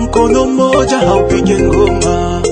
mkono 0.00 0.46
mmoja 0.46 0.98
haupige 0.98 1.58
ngoma. 1.58 2.42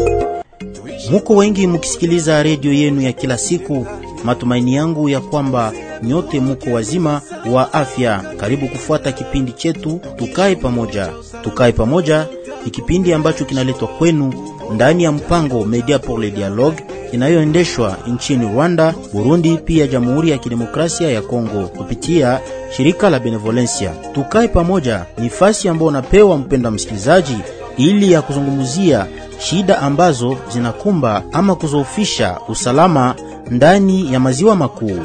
Muko 1.11 1.37
wengi 1.37 1.67
mukisikiliza 1.67 2.43
redio 2.43 2.73
yenu 2.73 3.01
ya 3.01 3.13
kila 3.13 3.39
siku. 3.39 3.87
Matumaini 4.25 4.75
yangu 4.75 5.09
ya 5.09 5.21
kwamba 5.21 5.73
nyote 6.03 6.41
muko 6.41 6.71
wazima 6.71 7.21
wa 7.53 7.73
afya. 7.73 8.21
Karibu 8.37 8.69
kufuata 8.69 9.13
kipindi 9.13 9.53
chetu 9.53 10.01
Tukae 10.17 10.57
Pamoja. 10.57 11.09
Tukae 11.43 11.73
Pamoja 11.73 12.27
ni 12.65 12.71
kipindi 12.71 13.13
ambacho 13.13 13.45
kinaletwa 13.45 13.89
kwenu 13.89 14.33
ndani 14.75 15.05
ya 15.05 15.13
mpango 15.13 15.65
Media 15.65 15.99
pour 15.99 16.21
le 16.21 16.31
Dialogue 16.31 16.77
inayoendeshwa 17.13 17.97
nchini 18.07 18.47
Rwanda, 18.53 18.95
Burundi, 19.13 19.57
pia 19.65 19.87
Jamhuri 19.87 20.31
ya 20.31 20.39
Kidemokrasia 20.39 21.11
ya 21.11 21.23
Kongo 21.23 21.69
kupitia 21.69 22.41
shirika 22.77 23.11
la 23.11 23.19
Benevolencia. 23.21 23.91
Tukae 24.15 24.49
Pamoja 24.49 25.05
ni 25.19 25.31
fasi 25.31 25.69
ambayo 25.69 25.89
unapewa 25.89 26.39
mpenda 26.39 26.71
msikilizaji, 26.71 27.37
ili 27.77 28.13
ya 28.13 28.23
kuzungumzia 28.23 29.07
shida 29.39 29.79
ambazo 29.79 30.37
zinakumba 30.53 31.23
ama 31.33 31.55
kuzoofisha 31.55 32.39
usalama 32.49 33.15
ndani 33.51 34.13
ya 34.13 34.21
maziwa 34.21 34.57
makuu. 34.57 35.01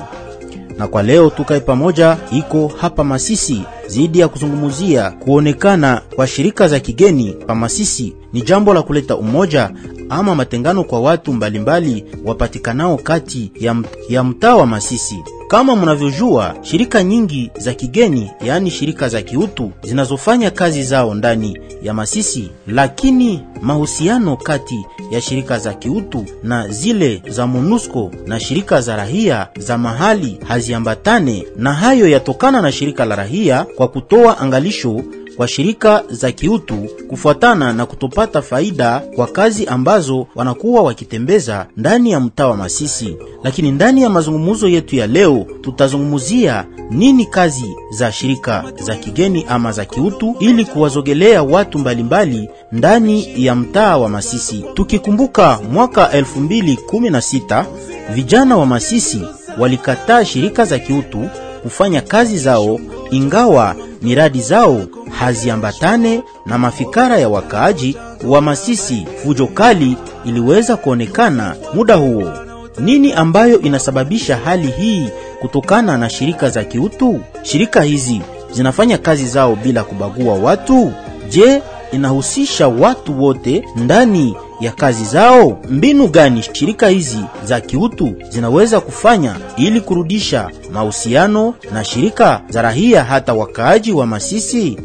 Na 0.78 0.88
kwa 0.88 1.04
leo 1.04 1.30
tukae 1.30 1.60
pamoja 1.60 2.18
iko 2.32 2.72
hapa 2.82 3.04
Masisi 3.04 3.62
zidi 3.88 4.20
ya 4.20 4.28
kuzungumzia 4.28 5.12
kuonekana 5.12 6.02
kwa 6.16 6.28
shirika 6.28 6.68
za 6.68 6.80
kigeni 6.80 7.34
pa 7.48 7.56
Masisi 7.56 8.14
ni 8.34 8.42
jambo 8.42 8.74
la 8.74 8.82
kuleta 8.82 9.16
umoja 9.16 9.72
ama 10.10 10.36
matengano 10.36 10.84
kwa 10.84 11.02
watu 11.02 11.34
mbalimbali 11.34 12.06
wapatikanao 12.26 12.98
kati 12.98 13.52
ya, 13.60 13.76
ya 14.10 14.24
mtaa 14.24 14.56
wa 14.56 14.66
Masisi. 14.66 15.24
Kama 15.48 15.76
mnavyojua, 15.76 16.56
shirika 16.62 17.04
nyingi 17.04 17.52
za 17.58 17.74
kigeni, 17.74 18.32
yaani 18.46 18.72
shirika 18.72 19.10
za 19.10 19.22
kiutu 19.22 19.72
zinazofanya 19.84 20.52
kazi 20.52 20.84
zao 20.84 21.14
ndani 21.14 21.58
ya 21.84 21.94
Masisi, 21.94 22.52
lakini 22.68 23.42
mahusiano 23.62 24.38
kati 24.38 24.86
ya 25.12 25.22
shirika 25.22 25.60
za 25.60 25.74
kiutu 25.74 26.26
na 26.44 26.68
zile 26.68 27.22
za 27.28 27.48
MONUSCO 27.48 28.12
na 28.28 28.40
shirika 28.40 28.82
za 28.82 28.96
rahia 28.96 29.48
za 29.58 29.78
mahali 29.78 30.40
haziambatane, 30.48 31.48
na 31.58 31.74
hayo 31.74 32.08
yatokana 32.08 32.62
na 32.62 32.72
shirika 32.72 33.06
la 33.06 33.16
rahia 33.16 33.66
kwa 33.76 33.88
kutoa 33.88 34.38
angalisho 34.38 35.02
kwa 35.38 35.48
shirika 35.48 36.04
za 36.10 36.32
kiutu 36.32 36.76
kufuatana 37.10 37.74
na 37.74 37.86
kutopata 37.86 38.42
faida 38.42 39.00
kwa 39.16 39.28
kazi 39.28 39.66
ambazo 39.66 40.28
wanakuwa 40.36 40.82
wakitembeza 40.84 41.66
ndani 41.78 42.12
ya 42.12 42.20
mtaa 42.20 42.48
wa 42.48 42.58
Masisi. 42.58 43.18
Lakini 43.44 43.72
ndani 43.72 44.02
ya 44.02 44.10
mazungumzo 44.10 44.68
yetu 44.68 44.96
ya 44.96 45.08
leo 45.08 45.46
tutazungumzia 45.62 46.66
nini 46.90 47.26
kazi 47.26 47.66
za 47.92 48.12
shirika 48.12 48.64
za 48.84 48.96
kigeni 48.96 49.46
ama 49.50 49.72
za 49.72 49.86
kiutu 49.86 50.36
ili 50.40 50.66
kuwazogelea 50.66 51.44
watu 51.44 51.80
mbalimbali 51.80 52.38
mbali 52.38 52.50
ndani 52.72 53.46
ya 53.46 53.56
mtaa 53.56 53.98
wa 53.98 54.10
Masisi. 54.10 54.66
Tukikumbuka 54.74 55.60
mwaka 55.72 56.10
2016 56.22 57.66
vijana 58.14 58.58
wa 58.58 58.66
Masisi 58.66 59.22
walikataa 59.58 60.26
shirika 60.26 60.66
za 60.66 60.80
kiutu 60.80 61.30
kufanya 61.64 62.02
kazi 62.02 62.38
zao 62.38 62.80
ingawa 63.12 63.76
miradi 64.02 64.42
zao 64.42 64.82
haziambatane 65.20 66.24
na 66.46 66.58
mafikara 66.58 67.18
ya 67.18 67.30
wakaaji 67.30 67.98
wa 68.28 68.42
Masisi. 68.42 69.08
Fujo 69.24 69.48
kali 69.48 69.98
iliweza 70.26 70.78
kuonekana 70.78 71.56
muda 71.74 71.96
huo. 71.96 72.32
Nini 72.80 73.14
ambayo 73.14 73.62
inasababisha 73.62 74.38
hali 74.38 74.68
hii 74.68 75.08
kutokana 75.40 75.98
na 75.98 76.10
shirika 76.10 76.50
za 76.50 76.64
kiutu? 76.64 77.20
Shirika 77.44 77.82
hizi 77.82 78.22
zinafanya 78.52 78.98
kazi 78.98 79.28
zao 79.28 79.56
bila 79.56 79.84
kubagua 79.84 80.34
watu? 80.34 80.92
Je, 81.30 81.62
inahusisha 81.92 82.68
watu 82.68 83.24
wote 83.24 83.64
ndani 83.76 84.36
ya 84.60 84.72
kazi 84.72 85.06
zao? 85.06 85.58
Mbinu 85.70 86.08
gani 86.08 86.44
shirika 86.54 86.88
hizi 86.88 87.20
za 87.46 87.62
kiutu 87.62 88.14
zinaweza 88.30 88.80
kufanya 88.82 89.36
ili 89.58 89.82
kurudisha 89.82 90.50
mahusiano 90.72 91.54
na 91.74 91.84
shirika 91.84 92.42
za 92.50 92.62
rahia 92.62 93.04
hata 93.04 93.34
wakaaji 93.34 93.92
wa 93.92 94.06
Masisi? 94.06 94.78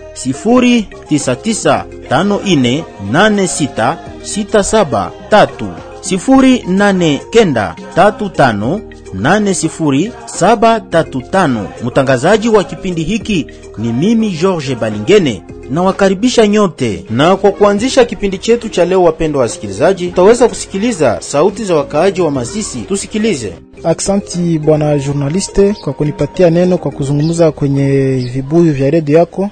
0994848673, 7.68 8.87
0893580735. 9.14 11.64
Mtangazaji 11.84 12.48
wa 12.48 12.64
kipindi 12.64 13.02
hiki 13.02 13.46
ni 13.78 13.92
mimi 13.92 14.30
George 14.30 14.74
Balingene 14.74 15.42
na 15.70 15.82
wakaribisha 15.82 16.46
nyote. 16.46 17.04
Na 17.10 17.36
kwa 17.36 17.52
kuanzisha 17.52 18.04
kipindi 18.04 18.38
chetu 18.38 18.68
cha 18.68 18.84
leo, 18.84 19.02
wapendwa 19.02 19.42
wasikilizaji, 19.42 20.08
tutaweza 20.08 20.48
kusikiliza 20.48 21.18
sauti 21.20 21.64
za 21.64 21.74
wakaaji 21.74 22.20
wa 22.20 22.30
Masisi. 22.30 22.78
Tusikilize. 22.80 23.52
Aksanti 23.84 24.58
bwana 24.58 24.98
journaliste 24.98 25.72
kwa 25.84 25.92
kunipatia 25.92 26.50
neno 26.50 26.78
kwa 26.78 26.90
kuzungumza 26.90 27.52
kwenye 27.52 28.16
vibuyu 28.32 28.72
vya 28.72 28.90
redio 28.90 29.18
yako. 29.18 29.50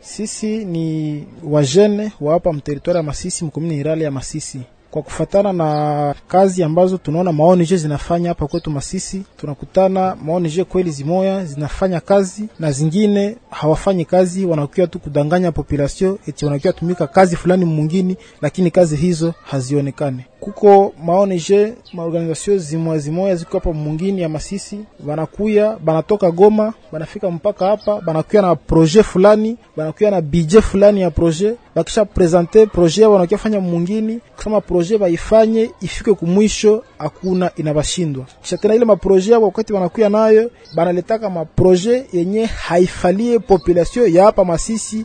Sisi 0.00 0.64
ni 0.64 1.24
wajene 1.44 2.12
wa 2.20 2.32
hapa 2.32 2.52
mteritwari 2.52 2.96
ya 2.96 3.02
Masisi, 3.02 3.44
mkomini 3.44 3.76
irale 3.78 4.04
ya 4.04 4.10
Masisi 4.10 4.60
kwa 4.92 5.02
kufatana 5.02 5.52
na 5.52 6.14
kazi 6.28 6.62
ambazo 6.62 6.96
tunaona 6.98 7.32
maonje 7.32 7.76
zinafanya 7.76 8.28
hapa 8.28 8.46
kwetu 8.46 8.70
Masisi, 8.70 9.22
tunakutana 9.36 10.16
maonje 10.24 10.64
kweli 10.64 10.90
zimoya 10.90 11.44
zinafanya 11.44 12.00
kazi 12.00 12.44
na 12.58 12.72
zingine 12.72 13.36
hawafanyi 13.50 14.04
kazi, 14.04 14.46
wanakuwa 14.46 14.86
tu 14.86 14.98
kudanganya 14.98 15.52
population 15.52 16.18
eti 16.28 16.44
wanakuwa 16.44 16.72
tumika 16.72 17.06
kazi 17.06 17.36
fulani 17.36 17.64
mwingine, 17.64 18.16
lakini 18.42 18.70
kazi 18.70 18.96
hizo 18.96 19.34
hazionekane. 19.44 20.26
Kuko 20.40 20.92
maonje 21.04 21.72
maorganizasio 21.92 22.58
zimoya 22.58 22.98
zimoya 22.98 23.36
ziko 23.36 23.58
hapa 23.58 23.72
mwingine 23.72 24.22
ya 24.22 24.28
Masisi, 24.28 24.80
banakuya 25.06 25.76
banatoka 25.84 26.30
Goma 26.30 26.72
banafika 26.92 27.30
mpaka 27.30 27.66
hapa, 27.66 28.00
banakuya 28.00 28.42
na 28.42 28.56
projet 28.56 29.04
fulani, 29.04 29.56
banakuya 29.76 30.10
na 30.10 30.20
budget 30.20 30.62
fulani 30.64 31.00
ya 31.00 31.10
projet, 31.10 31.56
bakisha 31.74 32.04
presente 32.04 32.66
projet 32.66 33.06
wanakuya 33.06 33.38
fanya 33.38 33.60
mwingine 33.60 34.18
kusema 34.36 34.60
projet 34.60 34.98
baifanye 35.00 35.70
ifike 35.80 36.12
kumwisho, 36.14 36.84
hakuna 36.98 37.50
inabashindwa. 37.56 38.24
Kisha 38.42 38.56
tena 38.56 38.74
ile 38.74 38.84
maproje 38.84 39.32
yao 39.32 39.42
wakati 39.42 39.72
wanakuya 39.72 40.08
nayo 40.08 40.50
banaletaka 40.74 41.30
maproje 41.30 42.04
yenye 42.12 42.44
haifalie 42.44 43.38
population 43.38 44.14
ya 44.14 44.24
hapa 44.24 44.44
Masisi 44.44 45.04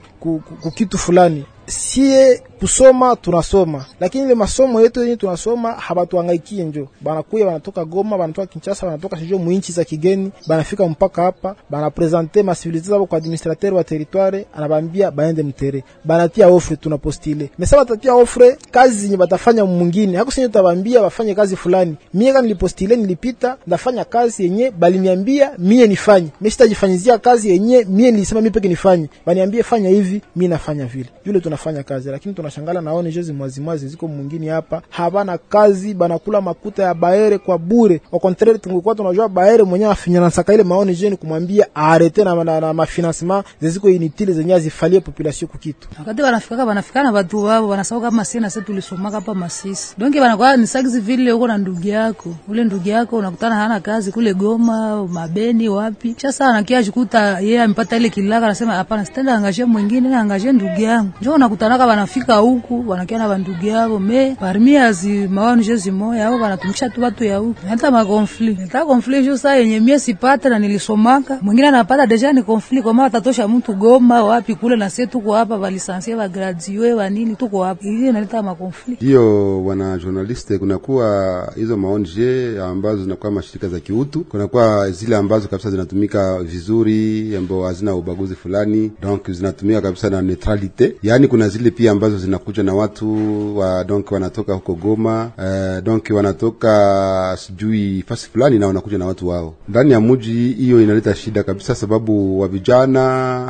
kukitu 0.61 0.97
fulani 0.97 1.45
sie 1.71 2.41
kusoma 2.59 3.15
tunasoma, 3.15 3.85
lakini 3.99 4.23
ile 4.25 4.35
masomo 4.35 4.81
yetu 4.81 5.03
yenye 5.03 5.15
tunasoma 5.15 5.71
habatuangaikie, 5.71 6.63
njo. 6.63 6.87
Banakuya 7.01 7.45
banatoka 7.45 7.85
Goma, 7.85 8.17
banatoka 8.17 8.47
Kinshasa, 8.47 8.85
banatoka 8.85 9.17
sijui 9.19 9.39
muinchi 9.39 9.71
za 9.71 9.83
kigeni, 9.83 10.31
banafika 10.47 10.87
mpaka 10.87 11.21
hapa, 11.23 11.55
banapresente 11.69 12.43
masivilite 12.43 12.89
zabo 12.89 13.05
kwa 13.05 13.17
administrateur 13.17 13.73
wa 13.73 13.83
territoire, 13.83 14.45
anabambia 14.55 15.11
baende 15.11 15.43
mtere, 15.43 15.83
banatia 16.05 16.47
ofre, 16.47 16.75
tunapostile. 16.75 17.49
Mesa, 17.59 17.77
batatia 17.77 18.13
ofre 18.13 18.57
kazi 18.71 18.95
zenye 18.97 19.17
batafanya 19.17 19.65
mwingine, 19.65 20.17
hako 20.17 20.31
senye 20.31 20.47
tutabambia 20.47 21.01
bafanye 21.01 21.35
kazi 21.35 21.55
fulani. 21.55 21.95
Mie 22.13 22.31
kama 22.31 22.41
nilipostile, 22.41 22.95
nilipita 22.95 23.57
ndafanya 23.67 24.05
kazi 24.05 24.43
yenye 24.43 24.71
baliniambia 24.71 25.51
mie 25.57 25.87
nifanye, 25.87 26.27
mesitajifanyizia 26.41 27.17
kazi 27.17 27.49
yenye 27.49 27.85
mie 27.89 28.11
nilisema 28.11 28.41
mimi 28.41 28.51
peke 28.51 28.67
nifanye, 28.67 29.09
baniambie 29.25 29.63
fanya 29.63 29.89
hivi, 29.89 30.21
mimi 30.35 30.47
nafanya 30.47 30.85
vile, 30.85 31.09
yule 31.25 31.39
tuna 31.39 31.56
inafanya 31.57 31.83
kazi, 31.83 32.09
lakini 32.09 32.33
tunashangala 32.35 32.81
na 32.81 33.03
jezi 33.03 33.21
zimwazimwazi 33.23 33.87
ziko 33.87 34.07
mwingine 34.07 34.49
hapa. 34.49 34.81
Habana 34.89 35.37
kazi, 35.37 35.93
banakula 35.93 36.41
makuta 36.41 36.83
ya 36.83 36.93
baere 36.93 37.37
kwa 37.37 37.57
bure. 37.57 38.01
Au 38.13 38.19
contraire 38.19 38.57
tungekuwa 38.59 38.95
tunajua 38.95 39.29
baere 39.29 39.63
mwenyewe 39.63 39.91
afinyansaka 39.91 40.53
ile 40.53 40.63
maoni 40.63 40.95
jeni 40.95 41.15
kumwambia 41.17 41.75
arete 41.75 42.23
na, 42.23 42.43
na, 42.43 42.59
na 42.61 42.73
mafinancement 42.73 43.45
zeziko 43.61 43.89
inutile 43.89 44.33
zenye 44.33 44.53
azifalie 44.53 44.99
population 44.99 45.49
kukitu 45.51 45.87
wakati 45.99 46.21
wanafikaka 46.21 46.65
wanafika 46.65 47.03
na 47.03 47.11
watu 47.11 47.43
wao 47.43 47.67
wanasahau 47.67 48.01
kama 48.01 48.25
sisi 48.25 48.39
na 48.39 48.49
sisi 48.49 48.65
tulisomaka 48.65 49.15
hapa 49.15 49.33
Masisi 49.33 49.95
donge 49.97 50.21
wanakuwa 50.21 50.57
ni 50.57 50.67
sagizi 50.67 50.99
vile 50.99 51.31
uko 51.33 51.47
na 51.47 51.57
ndugu 51.57 51.87
yako. 51.87 52.35
Ule 52.47 52.63
ndugu 52.63 52.89
yako 52.89 53.17
unakutana 53.17 53.55
hana 53.55 53.79
kazi 53.79 54.11
kule 54.11 54.33
Goma 54.33 55.07
mabeni 55.07 55.69
wapi. 55.69 56.15
Sasa 56.17 56.45
anakia 56.47 56.83
jikuta 56.83 57.39
yeye 57.39 57.61
amepata 57.61 57.97
ile 57.97 58.09
kilaka 58.09 58.45
anasema 58.45 58.73
hapana 58.73 59.05
sitenda 59.05 59.35
angaje 59.35 59.65
mwingine 59.65 60.09
na 60.09 60.19
angaje 60.19 60.51
ndugu 60.51 60.81
yangu. 60.81 61.11
Njoo 61.21 61.37
unakutanaka 61.47 61.85
wanafika 61.85 62.35
huku 62.35 62.83
wanakia 62.87 63.17
na 63.17 63.37
ndugu 63.37 63.65
yao 63.65 63.99
me 63.99 64.35
parmi 64.39 64.77
azi 64.77 65.29
jezi 65.65 65.91
moya 65.91 66.27
au 66.27 66.41
wanatumikisha 66.41 66.89
tu 66.89 67.01
watu 67.01 67.23
ya 67.23 67.37
huku. 67.37 67.59
Hata 67.69 67.91
ma 67.91 68.05
conflict 68.05 68.59
hata 68.59 68.85
conflict 68.85 69.25
jo 69.25 69.37
saa 69.37 69.55
yenye 69.55 69.79
mie 69.79 69.99
sipate 69.99 70.49
na 70.49 70.59
nilisomaka 70.59 71.39
mwingine 71.41 71.67
anapata 71.67 72.07
deja 72.07 72.33
ni 72.33 72.43
conflict 72.43 72.83
kwa 72.83 72.93
maana 72.93 73.09
tatosha 73.09 73.47
mtu 73.47 73.73
Goma 73.73 74.23
wapi 74.23 74.55
kule 74.55 74.75
na 74.75 74.89
sisi 74.89 75.07
tuko 75.07 75.33
hapa 75.33 75.57
valisansie 75.57 76.15
va 76.15 76.27
graduate 76.29 76.93
wa 76.93 77.09
nini 77.09 77.35
tuko 77.35 77.63
hapa. 77.63 77.83
Hiyo 77.83 78.09
inaleta 78.09 78.43
ma 78.43 78.55
conflict 78.55 79.01
hiyo 79.01 79.65
wana 79.65 79.97
journaliste 79.97 80.57
kunakuwa 80.57 81.53
hizo 81.55 81.77
maonje 81.77 82.59
ambazo 82.63 83.03
zinakuwa 83.03 83.31
mashirika 83.31 83.67
za 83.67 83.79
kiutu 83.79 84.23
kunakuwa 84.23 84.91
zile 84.91 85.15
ambazo 85.15 85.47
kabisa 85.47 85.71
zinatumika 85.71 86.39
vizuri 86.43 87.35
ambao 87.37 87.63
hazina 87.63 87.95
ubaguzi 87.95 88.35
fulani 88.35 88.91
donc 89.01 89.31
zinatumika 89.31 89.81
kabisa 89.81 90.09
na 90.09 90.21
neutralite 90.21 90.95
yaani 91.03 91.27
kuna 91.37 91.49
zile 91.49 91.71
pia 91.71 91.91
ambazo 91.91 92.17
zinakuja 92.17 92.63
na 92.63 92.73
watu 92.73 93.17
wa 93.57 93.83
donc 93.83 94.11
wanatoka 94.11 94.53
huko 94.53 94.73
Goma. 94.75 95.31
Uh, 95.37 95.83
donc 95.83 96.03
wanatoka 96.09 97.37
sijui 97.39 98.03
fasi 98.07 98.29
fulani 98.29 98.59
na 98.59 98.67
wanakuja 98.67 98.97
na 98.97 99.05
watu 99.05 99.27
wao. 99.27 99.53
Ndani 99.69 99.91
ya 99.91 100.01
mji 100.01 100.47
hiyo 100.53 100.81
inaleta 100.81 101.15
shida 101.15 101.43
kabisa 101.43 101.75
sababu 101.75 102.39
wa 102.39 102.47
vijana 102.47 103.01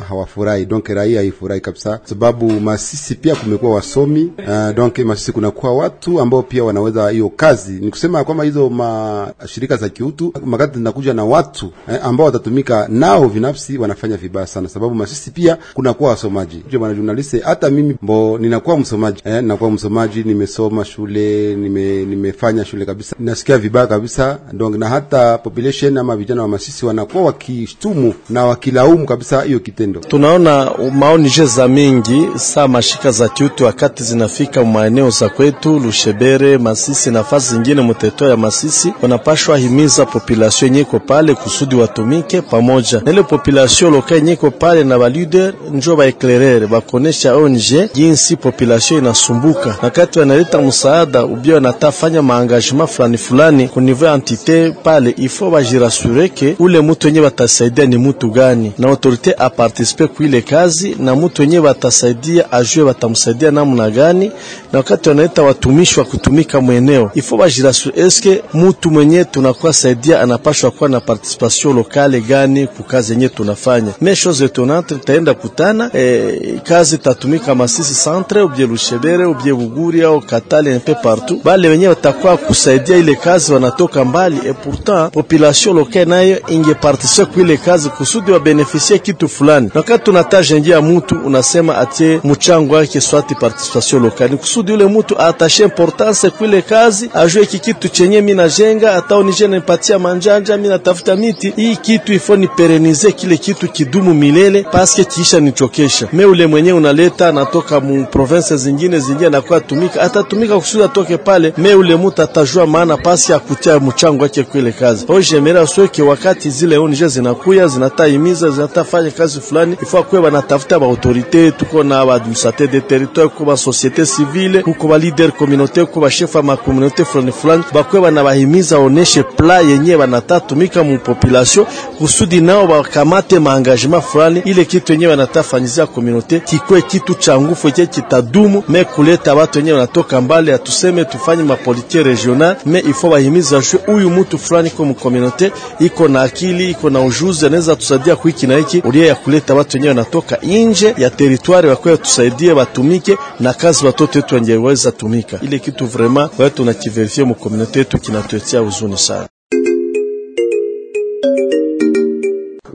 hawafurahi. 0.08 0.66
Donc 0.66 0.88
raia 0.88 1.20
haifurahi 1.20 1.60
kabisa 1.60 2.00
sababu 2.04 2.50
Masisi 2.60 3.14
pia 3.14 3.34
kumekuwa 3.36 3.74
wasomi. 3.74 4.32
Uh, 4.48 4.74
donc 4.74 4.98
Masisi 4.98 5.32
kunakuwa 5.32 5.74
watu 5.74 6.20
ambao 6.20 6.42
pia 6.42 6.64
wanaweza 6.64 7.10
hiyo 7.10 7.28
kazi. 7.28 7.72
Ni 7.72 7.90
kusema 7.90 8.24
kwamba 8.24 8.44
hizo 8.44 8.70
mashirika 8.70 9.76
za 9.76 9.88
kiutu 9.88 10.32
makati 10.44 10.78
zinakuja 10.78 11.14
na 11.14 11.24
watu 11.24 11.72
eh, 11.92 12.00
ambao 12.02 12.26
watatumika 12.26 12.88
nao 12.88 13.28
binafsi 13.28 13.78
wanafanya 13.78 14.16
vibaya 14.16 14.46
sana 14.46 14.68
sababu 14.68 14.94
Masisi 14.94 15.30
pia 15.30 15.58
kunakuwa 15.74 16.10
wasomaji. 16.10 16.62
Bwana 16.78 17.22
hata 17.44 17.70
mimi 17.82 17.96
mbo 18.02 18.38
ninakuwa 18.38 18.78
msomaji 18.78 19.22
eh, 19.24 19.42
ninakuwa 19.42 19.70
msomaji 19.70 20.22
nimesoma 20.24 20.84
shule 20.84 21.54
nime, 21.54 22.04
nimefanya 22.04 22.64
shule 22.64 22.84
kabisa. 22.86 23.16
Nasikia 23.18 23.58
vibaya 23.58 23.86
kabisa 23.86 24.38
donc 24.52 24.76
na 24.76 24.88
hata 24.88 25.38
population 25.38 25.98
ama 25.98 26.16
vijana 26.16 26.42
wa 26.42 26.48
Masisi 26.48 26.86
wanakuwa 26.86 27.24
wakishtumu 27.24 28.14
na 28.30 28.44
wakilaumu 28.46 29.06
kabisa 29.06 29.42
hiyo 29.42 29.58
kitendo. 29.60 30.00
Tunaona 30.00 30.70
maoni 30.94 31.28
za 31.28 31.68
mingi 31.68 32.28
saa 32.36 32.68
mashika 32.68 33.10
za 33.10 33.28
kiutu 33.28 33.64
wakati 33.64 34.02
zinafika 34.02 34.64
maeneo 34.64 35.10
za 35.10 35.28
kwetu 35.28 35.78
Lushebere, 35.78 36.58
Masisi, 36.58 37.10
nafasi 37.10 37.54
zingine 37.54 37.80
muteto 37.82 38.28
ya 38.28 38.36
Masisi, 38.36 38.92
wanapashwa 39.02 39.58
himiza 39.58 40.06
population 40.06 40.70
yenyeko 40.72 40.98
pale 41.00 41.34
kusudi 41.34 41.74
watumike 41.74 42.42
pamoja. 42.42 43.00
Na 43.04 43.12
ile 43.12 43.22
population 43.22 43.92
lokale 43.92 44.16
yenyeko 44.20 44.50
pale 44.50 44.84
na 44.84 44.98
baluder 44.98 45.54
njo 45.74 45.96
baeklerere 45.96 46.66
bakonesha 46.66 47.36
ONG 47.36 47.67
jinsi 47.94 48.36
population 48.36 48.98
inasumbuka, 48.98 49.76
wakati 49.82 50.18
wanaleta 50.18 50.62
msaada 50.62 51.24
ubia 51.24 51.54
wanatafanya 51.54 52.22
maengagement 52.22 52.90
fulani 52.90 53.18
fulani 53.18 53.68
ku 53.68 53.80
niveau 53.80 54.14
entité 54.14 54.70
pale, 54.82 55.14
ifo 55.16 55.50
bajirasureke 55.50 56.56
ule 56.58 56.80
mutu 56.80 57.06
wenye 57.06 57.20
batasaidia 57.20 57.86
ni 57.86 57.96
mutu 57.98 58.30
gani. 58.30 58.72
Na 58.78 58.88
autorite 58.88 59.34
apartisipe 59.38 60.06
kuile 60.06 60.40
kazi 60.42 60.96
na 60.98 61.14
mutu 61.14 61.42
wenye 61.42 61.60
batasaidia 61.60 62.52
ajue 62.52 62.84
batamsaidia 62.84 63.50
namna 63.50 63.90
gani, 63.90 64.32
na 64.72 64.78
wakati 64.78 65.08
wanaleta 65.08 65.42
watumishi 65.42 66.00
wa 66.00 66.06
kutumika 66.06 66.60
mweneo 66.60 67.10
ifo 67.14 67.36
bajirasure 67.36 68.00
eske 68.02 68.42
mutu 68.54 68.90
mwenye 68.90 69.24
tunakuwa 69.24 69.72
saidia 69.72 70.20
anapashwa 70.22 70.70
kuwa 70.70 70.90
na 70.90 71.00
participation 71.00 71.76
lokale 71.76 72.20
gani 72.20 72.66
ku 72.66 72.82
kazi 72.82 73.12
yenye 73.12 73.28
tunafanya. 73.28 73.92
Me 74.00 74.16
chose 74.16 74.44
etonante 74.44 74.94
tutaenda 74.94 75.34
kutana 75.34 75.90
eh, 75.94 76.60
kazi 76.62 76.98
tatumika 76.98 77.47
Masisi 77.54 77.94
centre 78.04 78.42
ubie 78.42 78.66
Lushebere 78.66 79.24
ubie 79.24 79.52
Buguri 79.54 80.02
au 80.04 80.20
Katale 80.20 80.74
un 80.74 80.80
peu 80.80 80.94
partout, 81.02 81.40
bale 81.44 81.68
wenye 81.68 81.88
watakuwa 81.88 82.36
kusaidia 82.36 82.96
ile 82.96 83.14
kazi 83.14 83.52
wanatoka 83.52 84.04
mbali, 84.04 84.36
et 84.48 84.56
pourtant 84.64 85.10
population 85.12 85.74
lokale 85.76 86.04
nayo 86.04 86.36
inge 86.48 86.74
participer 86.74 87.26
ku 87.34 87.40
ile 87.40 87.56
kazi 87.56 87.88
kusudi 87.88 88.32
wa 88.32 88.40
beneficie 88.40 88.98
kitu 88.98 89.28
fulani. 89.28 89.70
Wakati 89.74 90.04
tunataja 90.04 90.58
njia 90.58 90.80
mtu 90.82 91.14
unasema 91.24 91.78
atie 91.78 92.20
mchango 92.24 92.74
wake 92.74 93.00
swati 93.00 93.34
participation 93.34 94.02
lokale 94.02 94.36
kusudi 94.36 94.72
ule 94.72 94.84
mtu 94.86 95.20
atashe 95.20 95.64
importance 95.64 96.30
ku 96.30 96.44
ile 96.44 96.62
kazi, 96.62 97.10
ajue 97.14 97.46
ki 97.46 97.58
kitu 97.58 97.88
chenye 97.88 98.20
mimi 98.20 98.34
najenga, 98.34 98.92
hata 98.92 99.22
nije 99.22 99.48
nipatia 99.48 99.98
manjanja, 99.98 100.56
mimi 100.56 100.68
natafuta 100.68 101.16
miti 101.16 101.52
hii 101.56 101.76
kitu 101.76 102.12
ifo 102.12 102.36
ni 102.36 102.48
perenize 102.48 103.12
kile 103.12 103.36
kitu 103.36 103.68
kidumu 103.68 104.14
milele, 104.14 104.62
paske 104.62 105.04
kiisha 105.04 105.40
nichokesha. 105.40 106.08
Me 106.12 106.24
ule 106.24 106.46
mwenye 106.46 106.72
unaleta 106.72 107.32
anatoka 107.42 107.80
mu 107.80 108.06
province 108.06 108.56
zingine 108.56 108.98
zingine 109.00 109.30
na 109.30 109.40
kwa 109.40 109.60
tumika, 109.60 110.00
atatumika 110.02 110.58
kusudi 110.58 110.84
atoke 110.84 111.16
pale, 111.16 111.52
me 111.58 111.74
ule 111.74 111.96
mtu 111.96 112.22
atajua 112.22 112.66
maana 112.66 112.96
pasi 112.96 113.32
ya 113.32 113.38
kutia 113.38 113.80
mchango 113.80 114.22
wake 114.22 114.42
kwa 114.42 114.60
ile 114.60 114.72
kazi. 114.72 115.06
Kwa 115.06 115.20
jemera 115.22 115.66
sweke 115.66 116.02
wakati 116.02 116.50
zile 116.50 116.78
ONG 116.78 116.94
zinakuya 117.06 117.66
zinataimiza 117.66 118.50
zinatafanya 118.50 119.10
kazi 119.10 119.40
fulani, 119.40 119.76
ifo 119.82 120.02
kwe 120.02 120.20
banatafuta 120.20 120.78
ba 120.78 120.86
autorite, 120.86 121.50
tuko 121.50 121.82
na 121.82 122.06
ba 122.06 122.14
administrateur 122.14 122.68
de 122.70 122.80
territoire, 122.80 123.28
kwa 123.28 123.46
ba 123.46 123.56
societe 123.56 124.06
civile, 124.06 124.62
kuko 124.62 124.88
ba 124.88 124.98
leader 124.98 125.32
communautaire, 125.32 125.86
kwa 125.90 126.02
ba 126.02 126.10
chef 126.10 126.34
ma 126.34 126.56
communauté 126.56 127.04
fulani 127.04 127.32
fulani, 127.32 127.64
bakwe 127.72 128.00
banabahimiza 128.00 128.78
oneshe 128.78 129.22
pla 129.22 129.60
yenye 129.60 129.96
banatatumika 129.96 130.82
mu 130.84 130.98
population 130.98 131.66
kusudi 131.98 132.40
nao 132.40 132.66
bakamate 132.66 133.38
maengagement 133.38 134.04
fulani, 134.04 134.42
ile 134.44 134.64
kitu 134.64 134.92
yenye 134.92 135.08
banatafanyizia 135.08 135.86
communauté 135.86 136.40
kikwe 136.40 136.82
kitu 136.82 137.14
cha 137.28 137.40
ngufu 137.40 137.70
che 137.70 137.86
kitadumu, 137.86 138.62
me 138.68 138.84
kuleta 138.84 139.34
watu 139.34 139.58
wenye 139.58 139.72
wanatoka 139.72 140.20
mbali, 140.20 140.52
atuseme 140.52 141.04
tufanye 141.04 141.42
mapolitie 141.42 142.02
regional, 142.02 142.56
me 142.66 142.78
ifo 142.80 143.08
bahimiza 143.08 143.60
juu 143.60 143.94
uyu 143.94 144.10
mtu 144.10 144.38
fulani 144.38 144.70
kwa 144.70 144.86
mkomunote 144.86 145.52
iko 145.80 146.08
na 146.08 146.22
akili 146.22 146.70
iko 146.70 146.90
na 146.90 147.00
ujuzi, 147.00 147.46
anaweza 147.46 147.76
tusaidia 147.76 148.16
kuiki 148.16 148.46
na 148.46 148.56
hiki, 148.56 148.82
ulia 148.84 149.06
ya 149.06 149.14
kuleta 149.14 149.54
watu 149.54 149.76
wenye 149.76 149.88
wanatoka 149.88 150.36
nje 150.42 150.94
ya 150.98 151.10
territoire 151.10 151.68
wakwe 151.68 151.96
tusaidie 151.96 152.54
batumike 152.54 153.16
na 153.40 153.54
kazi 153.54 153.86
watoto 153.86 154.18
wetu 154.18 154.34
wangeweza 154.34 154.92
tumika. 154.92 155.38
Ile 155.42 155.58
kitu 155.58 155.86
vraiment 155.86 156.30
kwa 156.30 156.50
tunakiverifie 156.50 157.24
mu 157.24 157.30
mkomunote 157.30 157.78
yetu 157.78 157.98
kinatuetea 157.98 158.60
huzuni 158.60 158.96
sana. 158.98 159.28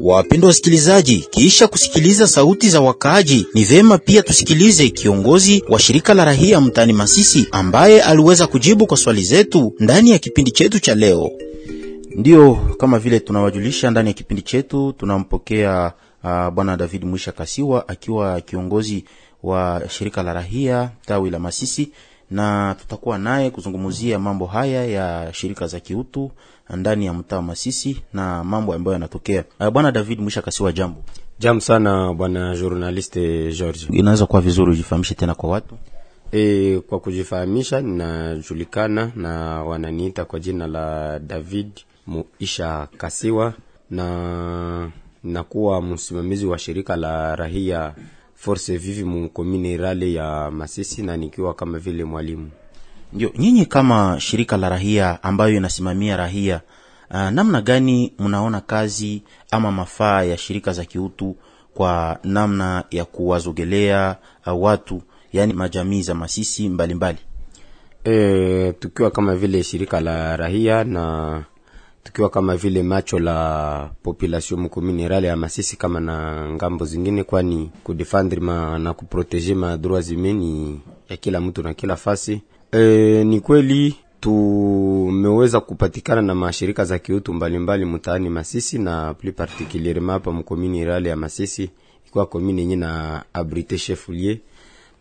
Wapendwa 0.03 0.47
wasikilizaji, 0.47 1.27
kisha 1.31 1.67
kusikiliza 1.67 2.27
sauti 2.27 2.69
za 2.69 2.81
wakaaji, 2.81 3.47
ni 3.53 3.63
vema 3.63 3.97
pia 3.97 4.21
tusikilize 4.23 4.89
kiongozi 4.89 5.63
wa 5.69 5.79
shirika 5.79 6.13
la 6.13 6.25
rahia 6.25 6.61
mtaani 6.61 6.93
Masisi 6.93 7.47
ambaye 7.51 8.01
aliweza 8.01 8.47
kujibu 8.47 8.87
kwa 8.87 8.97
swali 8.97 9.23
zetu 9.23 9.73
ndani 9.79 10.09
ya 10.09 10.19
kipindi 10.19 10.51
chetu 10.51 10.79
cha 10.79 10.95
leo. 10.95 11.31
Ndiyo, 12.15 12.55
kama 12.77 12.99
vile 12.99 13.19
tunawajulisha 13.19 13.91
ndani 13.91 14.07
ya 14.09 14.13
kipindi 14.13 14.41
chetu 14.41 14.93
tunampokea 14.97 15.91
uh, 16.23 16.49
bwana 16.49 16.77
David 16.77 17.03
Mwisha 17.03 17.31
Kasiwa 17.31 17.87
akiwa 17.89 18.41
kiongozi 18.41 19.05
wa 19.43 19.81
shirika 19.89 20.23
la 20.23 20.33
rahia 20.33 20.89
tawi 21.05 21.29
la 21.29 21.39
Masisi, 21.39 21.91
na 22.31 22.75
tutakuwa 22.79 23.17
naye 23.17 23.49
kuzungumzia 23.49 24.19
mambo 24.19 24.45
haya 24.45 24.85
ya 24.85 25.33
shirika 25.33 25.67
za 25.67 25.79
kiutu 25.79 26.31
ndani 26.69 27.05
ya 27.05 27.13
mtaa 27.13 27.35
wa 27.35 27.41
Masisi 27.41 28.01
na 28.13 28.43
mambo 28.43 28.73
ambayo 28.73 28.93
yanatokea. 28.93 29.43
Uh, 29.59 29.69
bwana 29.69 29.91
David 29.91 30.19
Mwisha 30.19 30.41
Kasiwa, 30.41 30.71
jambo. 30.71 31.03
Jambo 31.39 31.61
sana 31.61 32.13
bwana 32.13 32.55
journaliste 32.55 33.51
George. 33.53 33.87
Inaweza 33.91 34.25
kuwa 34.25 34.41
vizuri 34.41 34.71
ujifahamishe 34.71 35.15
tena 35.15 35.35
kwa 35.35 35.49
watu. 35.49 35.77
E, 36.31 36.79
kwa 36.87 36.99
kujifahamisha 36.99 37.81
ninajulikana 37.81 39.11
na 39.15 39.63
wananiita 39.63 40.25
kwa 40.25 40.39
jina 40.39 40.67
la 40.67 41.19
David 41.19 41.71
Muisha 42.07 42.87
Kasiwa 42.97 43.53
na 43.89 44.91
nakuwa 45.23 45.81
msimamizi 45.81 46.45
wa 46.45 46.57
shirika 46.59 46.95
la 46.95 47.35
rahia 47.35 47.93
Force 48.35 48.77
Vive 48.77 49.03
mu 49.03 49.29
rale 49.77 50.13
ya 50.13 50.51
Masisi 50.51 51.03
na 51.03 51.17
nikiwa 51.17 51.53
kama 51.53 51.79
vile 51.79 52.03
mwalimu. 52.03 52.49
Ndio, 53.13 53.31
nyinyi 53.37 53.65
kama 53.65 54.19
shirika 54.19 54.57
la 54.57 54.69
rahia 54.69 55.23
ambayo 55.23 55.55
inasimamia 55.55 56.17
rahia 56.17 56.61
uh, 57.11 57.29
namna 57.29 57.61
gani 57.61 58.13
mnaona 58.19 58.61
kazi 58.61 59.23
ama 59.51 59.71
mafaa 59.71 60.23
ya 60.23 60.37
shirika 60.37 60.73
za 60.73 60.85
kiutu 60.85 61.35
kwa 61.73 62.19
namna 62.23 62.83
ya 62.91 63.05
kuwazogelea 63.05 64.15
uh, 64.47 64.63
watu 64.63 65.01
yani 65.33 65.53
majamii 65.53 66.01
za 66.01 66.13
Masisi 66.13 66.69
mbalimbali 66.69 67.19
mbali. 68.03 68.17
E, 68.17 68.71
tukiwa 68.79 69.11
kama 69.11 69.35
vile 69.35 69.63
shirika 69.63 69.99
la 70.01 70.37
rahia 70.37 70.83
na 70.83 71.43
tukiwa 72.03 72.29
kama 72.29 72.55
vile 72.57 72.83
macho 72.83 73.19
la 73.19 73.89
population 74.03 74.59
mkominerale 74.59 75.27
ya 75.27 75.35
Masisi 75.35 75.77
kama 75.77 75.99
na 75.99 76.45
ng'ambo 76.51 76.85
zingine, 76.85 77.23
kwani 77.23 77.71
kudefendre 77.83 78.39
na 78.79 78.93
kuproteger 78.93 79.55
ma 79.55 79.73
humains 79.83 80.79
ya 81.09 81.17
kila 81.17 81.41
mtu 81.41 81.63
na 81.63 81.73
kila 81.73 81.95
fasi. 81.95 82.41
E, 82.73 83.23
ni 83.23 83.39
kweli 83.39 83.95
tumeweza 84.19 85.59
kupatikana 85.59 86.21
na 86.21 86.35
mashirika 86.35 86.85
za 86.85 86.99
kiutu 86.99 87.33
mbalimbali 87.33 87.85
mtaani 87.85 88.29
Masisi 88.29 88.79
na 88.79 89.13
plus 89.13 89.33
particulierement 89.35 90.13
hapa 90.13 90.31
mkomini 90.31 90.85
rale 90.85 91.09
ya 91.09 91.15
Masisi 91.15 91.69
ikiwa 92.07 92.25
komini 92.25 92.61
yenye 92.61 92.75
na 92.75 93.23
abrite 93.33 93.77
chefulier 93.77 94.37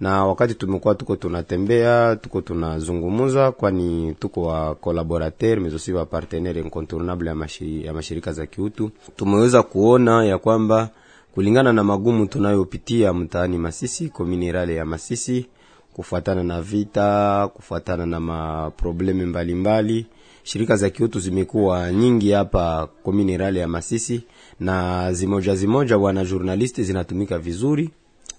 na 0.00 0.24
wakati 0.26 0.54
tumekuwa 0.54 0.94
tuko 0.94 1.16
tunatembea 1.16 2.16
tuko 2.16 2.40
tunazungumuza, 2.40 3.52
kwani 3.52 4.14
tuko 4.18 4.42
wa 4.42 4.74
collaborateur 4.74 5.58
aussi 5.72 5.92
wa 5.92 6.06
partenaire 6.06 6.60
incontournable 6.60 7.28
ya, 7.28 7.34
mashi, 7.34 7.84
ya 7.86 7.94
mashirika 7.94 8.32
za 8.32 8.46
kiutu, 8.46 8.90
tumeweza 9.16 9.62
kuona 9.62 10.24
ya 10.24 10.38
kwamba 10.38 10.88
kulingana 11.34 11.72
na 11.72 11.84
magumu 11.84 12.26
tunayopitia 12.26 13.12
mtaani 13.12 13.58
Masisi 13.58 14.08
komini 14.08 14.52
rale 14.52 14.74
ya 14.74 14.84
Masisi 14.84 15.46
kufuatana 15.92 16.42
na 16.44 16.62
vita, 16.62 17.49
kufuatana 17.54 18.06
na 18.06 18.20
maprobleme 18.20 19.26
mbalimbali, 19.26 20.06
shirika 20.42 20.76
za 20.76 20.90
kiutu 20.90 21.20
zimekuwa 21.20 21.92
nyingi 21.92 22.30
hapa 22.32 22.88
kominerali 23.02 23.58
ya 23.58 23.68
Masisi, 23.68 24.22
na 24.61 25.12
zimoja 25.12 25.54
zimoja 25.54 25.99
wana 25.99 26.25
journalisti 26.25 26.82
zinatumika 26.84 27.38
vizuri, 27.38 27.90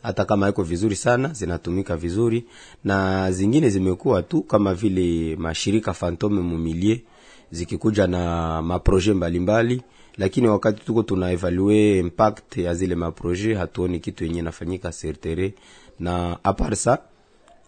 hata 0.03 0.25
kama 0.25 0.49
iko 0.49 0.63
vizuri 0.63 0.95
sana 0.95 1.27
zinatumika 1.33 1.97
vizuri, 1.97 2.45
na 2.83 3.31
zingine 3.31 3.69
zimekuwa 3.69 4.21
tu 4.23 4.41
kama 4.41 4.73
vile 4.73 5.35
mashirika 5.35 5.93
fantome 5.93 6.41
mumilie 6.41 7.03
zikikuja 7.51 8.07
na 8.07 8.61
maproje 8.61 9.13
mbalimbali, 9.13 9.81
lakini 10.17 10.47
wakati 10.47 10.85
tuko 10.85 11.03
tuna 11.03 11.31
evalue 11.31 11.99
impact 11.99 12.57
ya 12.57 12.73
zile 12.73 12.95
maproje 12.95 13.53
hatuoni 13.55 13.99
kitu 13.99 14.23
yenye 14.23 14.41
nafanyika 14.41 14.91
sertere 14.91 15.53
na 15.99 16.37
aparsa 16.43 16.97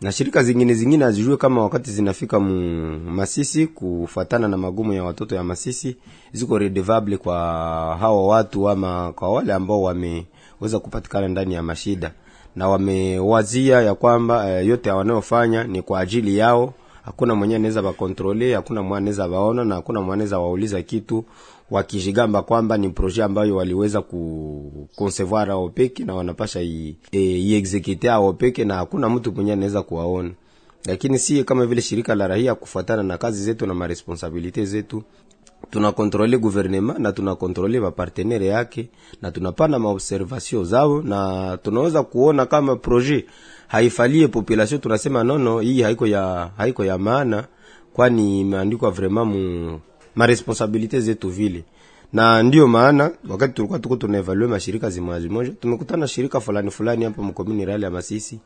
na 0.02 0.12
shirika 0.12 0.44
zingine 0.44 0.74
zingine 0.74 1.04
hazijue 1.06 1.38
kama 1.38 1.62
wakati 1.64 1.92
zinafika 1.92 2.40
mu 2.40 2.56
Masisi 3.00 3.68
kufatana 3.68 4.48
na 4.48 4.58
magumu 4.58 4.94
ya 4.94 5.04
watoto 5.04 5.36
ya 5.36 5.44
Masisi 5.44 5.96
ziko 6.34 6.58
redevable 6.58 7.18
kwa 7.18 7.36
hawa 8.00 8.28
watu 8.28 8.70
ama 8.70 9.12
kwa 9.16 9.30
wale 9.34 9.54
ambao 9.54 9.82
wameweza 9.82 10.80
kupatikana 10.82 11.28
ndani 11.28 11.54
ya 11.54 11.64
mashida 11.64 12.12
na 12.56 12.68
wamewazia 12.70 13.82
ya 13.82 13.96
kwamba 13.96 14.50
e, 14.50 14.66
yote 14.66 14.92
wanayofanya 14.92 15.64
ni 15.64 15.82
kwa 15.82 16.00
ajili 16.00 16.38
yao. 16.38 16.74
Hakuna 17.06 17.36
mwenye 17.36 17.56
anaweza 17.56 17.82
bakontrole, 17.82 18.56
hakuna 18.56 18.82
mwenye 18.82 18.98
anaweza 18.98 19.28
baona 19.28 19.66
na 19.66 19.76
hakuna 19.76 20.00
mwenye 20.02 20.14
anaweza 20.14 20.40
wauliza 20.40 20.82
kitu, 20.82 21.26
wakijigamba 21.72 22.42
kwamba 22.42 22.78
ni 22.78 22.90
proje 22.90 23.24
ambayo 23.24 23.56
waliweza 23.56 24.02
ku 24.02 24.90
concevoir 24.96 25.50
ao 25.52 25.70
peke 25.70 26.04
na 26.06 26.16
wanapasha 26.16 26.62
i, 26.62 26.96
e, 27.12 28.08
ao 28.10 28.34
peke 28.34 28.66
na 28.66 28.76
hakuna 28.76 29.10
mtu 29.10 29.32
mwenye 29.32 29.54
anaweza 29.54 29.82
kuwaona. 29.82 30.32
Lakini 30.86 31.20
si 31.20 31.44
kama 31.44 31.66
vile 31.66 31.82
shirika 31.82 32.16
la 32.16 32.28
raia, 32.28 32.56
kufuatana 32.56 33.04
na 33.04 33.18
kazi 33.18 33.44
zetu 33.44 33.66
na 33.66 33.74
maresponsabilite 33.74 34.66
zetu 34.66 35.04
tunakontrole 35.70 36.38
gouvernement 36.38 37.00
na 37.00 37.12
tunakontrole 37.12 37.80
bapartenere 37.82 38.46
yake 38.46 38.88
na 39.22 39.32
tunapana 39.32 39.80
maobservation 39.80 40.66
zao 40.66 41.02
na 41.02 41.58
tunaweza 41.58 42.04
kuona 42.04 42.46
kama 42.46 42.76
projet 42.76 43.26
haifalie 43.68 44.28
population, 44.28 44.82
tunasema 44.82 45.24
nono, 45.24 45.60
hii 45.60 45.82
haiko 45.82 46.08
ya 46.08 46.52
haiko 46.58 46.86
ya 46.86 46.98
maana, 46.98 47.48
kwani 47.94 48.42
imeandikwa 48.42 48.92
vraiment 48.92 49.28
mu 49.36 49.80
maresponsabilite 50.16 51.00
zetu 51.02 51.30
vile. 51.30 51.64
Na 52.14 52.44
ndio 52.44 52.68
maana 52.68 53.12
wakati 53.30 53.54
tulikuwa 53.54 53.80
tuko 53.80 53.96
tunaevalue 53.96 54.48
mashirika 54.48 54.90
zimoja 54.90 55.20
zimoja, 55.20 55.52
tumekutana 55.52 56.08
shirika 56.08 56.40
fulani 56.40 56.72
fulani 56.72 57.06
hapa 57.06 57.22
mkomini 57.24 57.66
rali 57.66 57.84
ya 57.84 57.92
Masisi. 57.92 58.40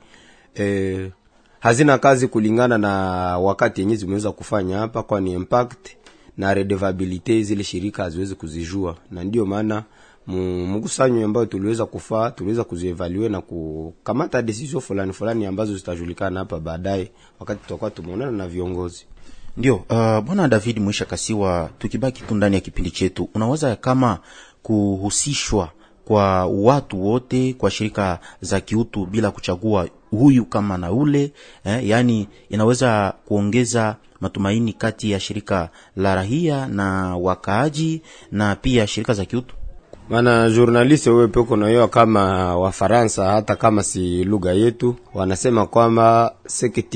Eh, 0.56 1.12
hazina 1.60 1.98
kazi 1.98 2.28
kulingana 2.28 2.78
na 2.78 2.90
wakati 3.38 3.82
yenye 3.82 3.96
zimeweza 3.96 4.32
kufanya 4.32 4.78
hapa, 4.78 5.04
kwani 5.04 5.34
impact 5.34 5.90
na 6.38 6.54
redevabilite 6.54 7.44
zile 7.44 7.64
shirika 7.64 8.04
haziwezi 8.04 8.36
kuzijua, 8.36 8.98
na 9.12 9.24
ndio 9.24 9.46
maana 9.46 9.84
mkusanyo 10.28 11.26
ambayo 11.26 11.46
tuliweza 11.46 11.86
kufaa, 11.86 12.32
tuliweza 12.32 12.64
kuzievalue 12.64 13.30
na 13.30 13.42
kukamata 13.42 14.42
decision 14.42 14.82
fulani 14.82 15.14
fulani 15.14 15.46
ambazo 15.46 15.76
zitajulikana 15.78 16.40
hapa 16.40 16.60
baadaye 16.60 17.12
wakati 17.40 17.62
tutakuwa 17.62 17.92
tumeonana 17.92 18.32
na 18.32 18.48
viongozi. 18.48 19.06
Ndio, 19.60 19.76
uh, 19.76 20.20
bwana 20.20 20.48
David 20.48 20.80
Mwisha 20.80 21.06
Kasiwa, 21.06 21.70
tukibaki 21.80 22.24
tu 22.24 22.36
ndani 22.36 22.56
ya 22.56 22.62
kipindi 22.62 22.92
chetu, 22.92 23.30
unaweza 23.36 23.76
kama 23.76 24.20
kuhusishwa 24.64 25.70
kwa 26.06 26.46
watu 26.46 27.06
wote 27.06 27.54
kwa 27.54 27.72
shirika 27.72 28.20
za 28.42 28.60
kiutu 28.62 29.06
bila 29.06 29.32
kuchagua 29.32 29.88
huyu 30.12 30.46
kama 30.46 30.78
na 30.78 30.92
ule 30.92 31.32
eh, 31.66 31.88
yaani 31.88 32.28
inaweza 32.50 33.14
kuongeza 33.26 33.96
matumaini 34.22 34.74
kati 34.74 35.12
ya 35.12 35.20
shirika 35.20 35.70
la 35.96 36.16
rahia 36.16 36.68
na 36.68 37.18
wakaaji 37.18 38.02
na 38.32 38.56
pia 38.56 38.88
shirika 38.88 39.14
za 39.14 39.26
kiutu. 39.26 39.56
Maana 40.10 40.50
journaliste 40.50 41.10
wewe 41.10 41.28
peko 41.28 41.58
nayo 41.58 41.88
kama 41.88 42.56
Wafaransa, 42.58 43.32
hata 43.32 43.56
kama 43.56 43.84
si 43.84 44.24
lugha 44.24 44.52
yetu, 44.52 44.96
wanasema 45.14 45.66
kwamba 45.66 46.36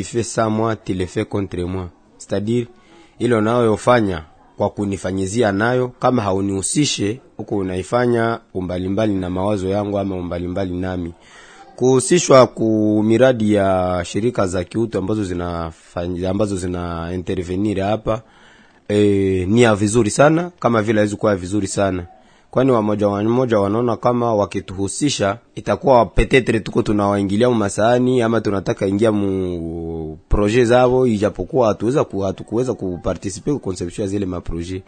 fais 0.03 0.33
sans 0.33 0.51
moi 0.51 0.75
tu 0.75 0.93
le 0.93 1.05
fais 1.07 1.25
contre 1.27 1.65
moi 1.65 1.87
c'est-à-dire 2.23 2.67
ile 3.19 3.35
unayofanya 3.35 4.23
kwa 4.57 4.69
kunifanyizia 4.69 5.51
nayo, 5.51 5.87
kama 5.87 6.21
haunihusishe 6.21 7.19
huko 7.37 7.57
unaifanya 7.57 8.39
umbalimbali 8.53 9.13
na 9.13 9.29
mawazo 9.29 9.67
yangu 9.69 9.99
ama 9.99 10.15
umbalimbali 10.15 10.73
nami. 10.75 11.13
Kuhusishwa 11.75 12.47
ku 12.47 13.01
miradi 13.05 13.53
ya 13.53 14.01
shirika 14.05 14.47
za 14.47 14.63
kiutu 14.63 14.97
ambazo 14.97 15.23
zina 15.23 15.71
ambazo 16.29 16.57
zina 16.57 17.11
intervenir 17.13 17.79
hapa 17.81 18.21
e, 18.89 18.95
ni 19.49 19.61
ya 19.61 19.75
vizuri 19.75 20.09
sana, 20.09 20.51
kama 20.59 20.81
vile 20.81 20.99
haiwezi 20.99 21.15
kuwa 21.15 21.35
vizuri 21.35 21.67
sana 21.67 22.05
kwani 22.53 22.71
wamoja 22.71 23.07
wamoja 23.07 23.59
wanaona 23.59 23.97
kama 23.97 24.35
wakituhusisha 24.35 25.37
itakuwa 25.55 26.05
petetre 26.05 26.59
tuko 26.59 26.81
tunawaingilia 26.81 27.49
mumasahani 27.49 28.21
ama 28.21 28.41
tunataka 28.41 28.87
ingia 28.87 29.11
mu 29.11 30.17
projet 30.29 30.65
zao, 30.67 31.07
ijapokuwa 31.07 31.67
hatuweza 31.67 32.03
ku, 32.03 32.19
hatukuweza 32.19 32.73
kuparticipe 32.73 33.53
ku 33.53 33.59
conception 33.59 34.05
ya 34.05 34.09
zile 34.11 34.25
ma 34.25 34.41
projet. 34.41 34.83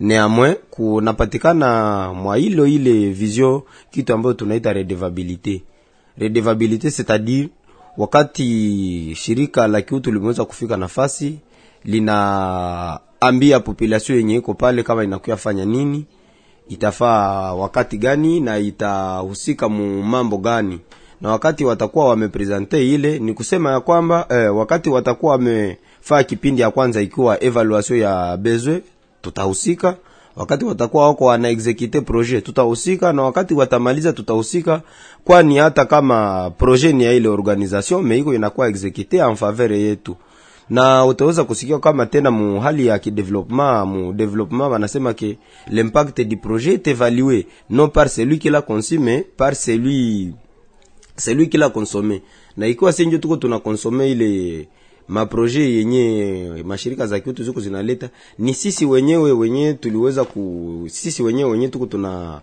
Neamwe 0.00 0.54
kunapatikana 0.70 2.12
mwa 2.12 2.36
hilo 2.36 2.66
ile 2.66 3.10
vision 3.10 3.60
kitu 3.90 4.12
ambayo 4.14 4.34
tunaita 4.34 4.72
redevabilite. 4.72 5.62
Redevabilite 6.18 6.88
c'est-à-dire 6.90 7.48
wakati 7.96 9.12
shirika 9.16 9.66
la 9.66 9.82
kiutu 9.82 10.12
limeweza 10.12 10.44
kufika 10.44 10.76
nafasi 10.76 11.38
linaambia 11.84 13.60
population 13.60 14.18
yenye 14.18 14.34
iko 14.36 14.54
pale 14.54 14.82
kama 14.82 15.04
inakuya 15.04 15.36
fanya 15.36 15.64
nini 15.64 16.04
itafaa 16.68 17.54
wakati 17.54 17.98
gani 17.98 18.40
na 18.40 18.58
itahusika 18.58 19.68
mu 19.68 20.02
mambo 20.02 20.36
gani, 20.38 20.80
na 21.20 21.30
wakati 21.30 21.64
watakuwa 21.64 22.08
wamepresente 22.08 22.88
ile, 22.94 23.18
ni 23.18 23.34
kusema 23.34 23.70
ya 23.72 23.80
kwamba 23.80 24.26
eh, 24.30 24.56
wakati 24.56 24.90
watakuwa 24.90 25.32
wamefaa 25.32 26.22
kipindi 26.22 26.62
ya 26.62 26.70
kwanza 26.70 27.00
ikiwa 27.02 27.44
evaluation 27.44 27.98
ya 27.98 28.36
bezwe 28.36 28.82
tutahusika. 29.22 29.96
Wakati 30.36 30.64
watakuwa 30.64 31.06
wako 31.06 31.24
wana 31.24 31.48
execute 31.48 32.00
projet, 32.00 32.44
tutahusika, 32.44 33.12
na 33.12 33.22
wakati 33.22 33.54
watamaliza, 33.54 34.12
tutahusika, 34.12 34.80
kwani 35.24 35.56
hata 35.58 35.84
kama 35.84 36.50
projet 36.58 36.94
ni 36.94 37.04
ya 37.04 37.12
ile 37.12 37.28
organisation 37.28 38.02
meiko 38.02 38.34
inakuwa 38.34 38.68
execute 38.68 39.16
en 39.16 39.36
faveur 39.36 39.72
yetu 39.72 40.16
na 40.70 41.06
utaweza 41.06 41.44
kusikia 41.44 41.78
kama 41.78 42.06
tena 42.06 42.30
mu 42.30 42.60
hali 42.60 42.86
ya 42.86 42.98
kidevelopment 42.98 43.86
mu 43.88 44.12
development 44.12 44.72
wanasema 44.72 45.14
ke 45.14 45.38
l'impact 45.70 46.20
du 46.20 46.36
projet 46.36 46.74
est 46.74 46.86
évalué 46.86 47.46
non 47.70 47.88
par 47.88 48.08
celui 48.08 48.38
qui 48.38 48.50
l'a 48.50 48.64
mais 49.00 49.26
par 49.36 49.54
celui 49.54 50.34
celui 51.16 51.48
qui 51.48 51.56
l'a 51.58 51.70
consommé. 51.70 52.22
Na 52.56 52.66
ikiwa 52.66 52.92
senjo 52.92 53.18
tuko 53.18 53.36
tuna 53.36 53.58
consommer 53.58 54.10
ile 54.10 54.68
maproje 55.08 55.74
yenye 55.76 56.62
mashirika 56.64 57.06
za 57.06 57.20
kiutu 57.20 57.44
ziko 57.44 57.60
zinaleta, 57.60 58.08
ni 58.38 58.54
sisi 58.54 58.86
wenyewe 58.86 59.32
wenyewe 59.32 59.74
tuliweza 59.74 60.24
ku 60.24 60.84
sisi 60.90 61.22
wenyewe 61.22 61.50
wenyewe 61.50 61.70
tuko 61.70 61.86
tuna 61.86 62.40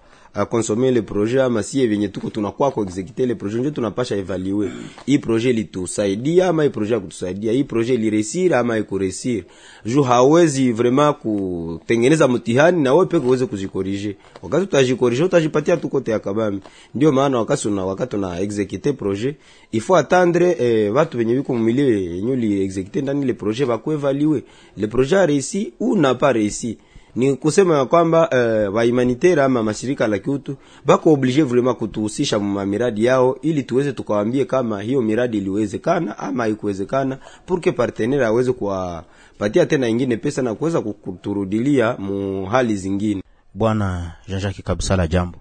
consommer 0.49 0.91
ile 0.91 1.01
projet 1.01 1.39
ama 1.41 1.63
sie 1.63 1.87
venye 1.87 2.07
tuko 2.07 2.29
tunakuwa 2.29 2.71
ku 2.71 2.81
execute 2.81 3.23
ile 3.23 3.35
projet 3.35 3.59
ndio 3.59 3.71
tunapasha 3.71 4.15
evaluer 4.15 4.71
hii 5.05 5.17
projet 5.17 5.55
litusaidia 5.55 6.47
ama 6.47 6.63
hii 6.63 6.69
projet 6.69 6.99
kutusaidia 7.01 7.51
hii 7.51 7.63
projet 7.63 7.99
liresir 7.99 8.55
ama 8.55 8.77
ikuresir 8.77 9.43
ju 9.85 10.03
hawezi 10.03 10.71
vraiment 10.71 11.15
kutengeneza 11.17 12.27
mtihani 12.27 12.83
na 12.83 12.93
wewe 12.93 13.05
peke 13.05 13.25
uweze 13.25 13.45
kuzikorije 13.45 14.15
wakati 14.41 14.63
utajikorije 14.63 15.23
utajipatia 15.23 15.77
tu 15.77 15.89
kote 15.89 16.11
ya 16.11 16.51
ndio 16.95 17.11
maana 17.11 17.37
wakati 17.37 17.67
una 17.67 17.85
wakati 17.85 18.15
una 18.15 18.39
execute 18.39 18.93
projet 18.93 19.35
il 19.71 19.81
faut 19.81 19.99
attendre 19.99 20.55
eh, 20.59 20.93
watu 20.95 21.17
wenye 21.17 21.35
biko 21.35 21.53
mumilie 21.53 22.05
yenye 22.15 22.35
li 22.35 22.61
execute 22.63 23.01
ndani 23.01 23.25
le 23.25 23.33
projet 23.33 23.67
ba 23.67 23.77
kuevaluer 23.77 24.41
le 24.77 24.87
projet 24.87 25.17
a 25.19 25.25
réussi 25.25 25.73
ou 25.79 25.95
n'a 25.97 26.15
pas 26.15 26.33
réussi 26.33 26.77
ni 27.15 27.35
kusema 27.35 27.77
ya 27.77 27.85
kwamba 27.85 28.29
uh, 28.29 28.75
wahumanitaire 28.75 29.41
ama 29.43 29.63
mashirika 29.63 30.07
la 30.07 30.19
kiutu 30.19 30.55
bako 30.85 31.13
oblige 31.13 31.43
vraiment 31.43 31.77
kutuhusisha 31.77 32.39
mu 32.39 32.65
miradi 32.65 33.05
yao 33.05 33.37
ili 33.41 33.63
tuweze 33.63 33.93
tukawambie 33.93 34.45
kama 34.45 34.81
hiyo 34.81 35.01
miradi 35.01 35.37
iliwezekana 35.37 36.17
ama 36.17 36.43
haikuwezekana 36.43 37.17
pour 37.45 37.61
que 37.61 37.71
partenaire 37.71 38.25
aweze 38.25 38.51
kuwapatia 38.53 39.65
tena 39.65 39.87
ingine 39.87 40.17
pesa 40.17 40.41
na 40.41 40.55
kuweza 40.55 40.81
kuturudilia 40.81 41.95
mu 41.97 42.45
hali 42.45 42.75
zingine. 42.75 43.23
Bwana 43.53 44.11
Jean-Jacques 44.27 44.63
Kabisala, 44.65 45.07
jambo. 45.07 45.37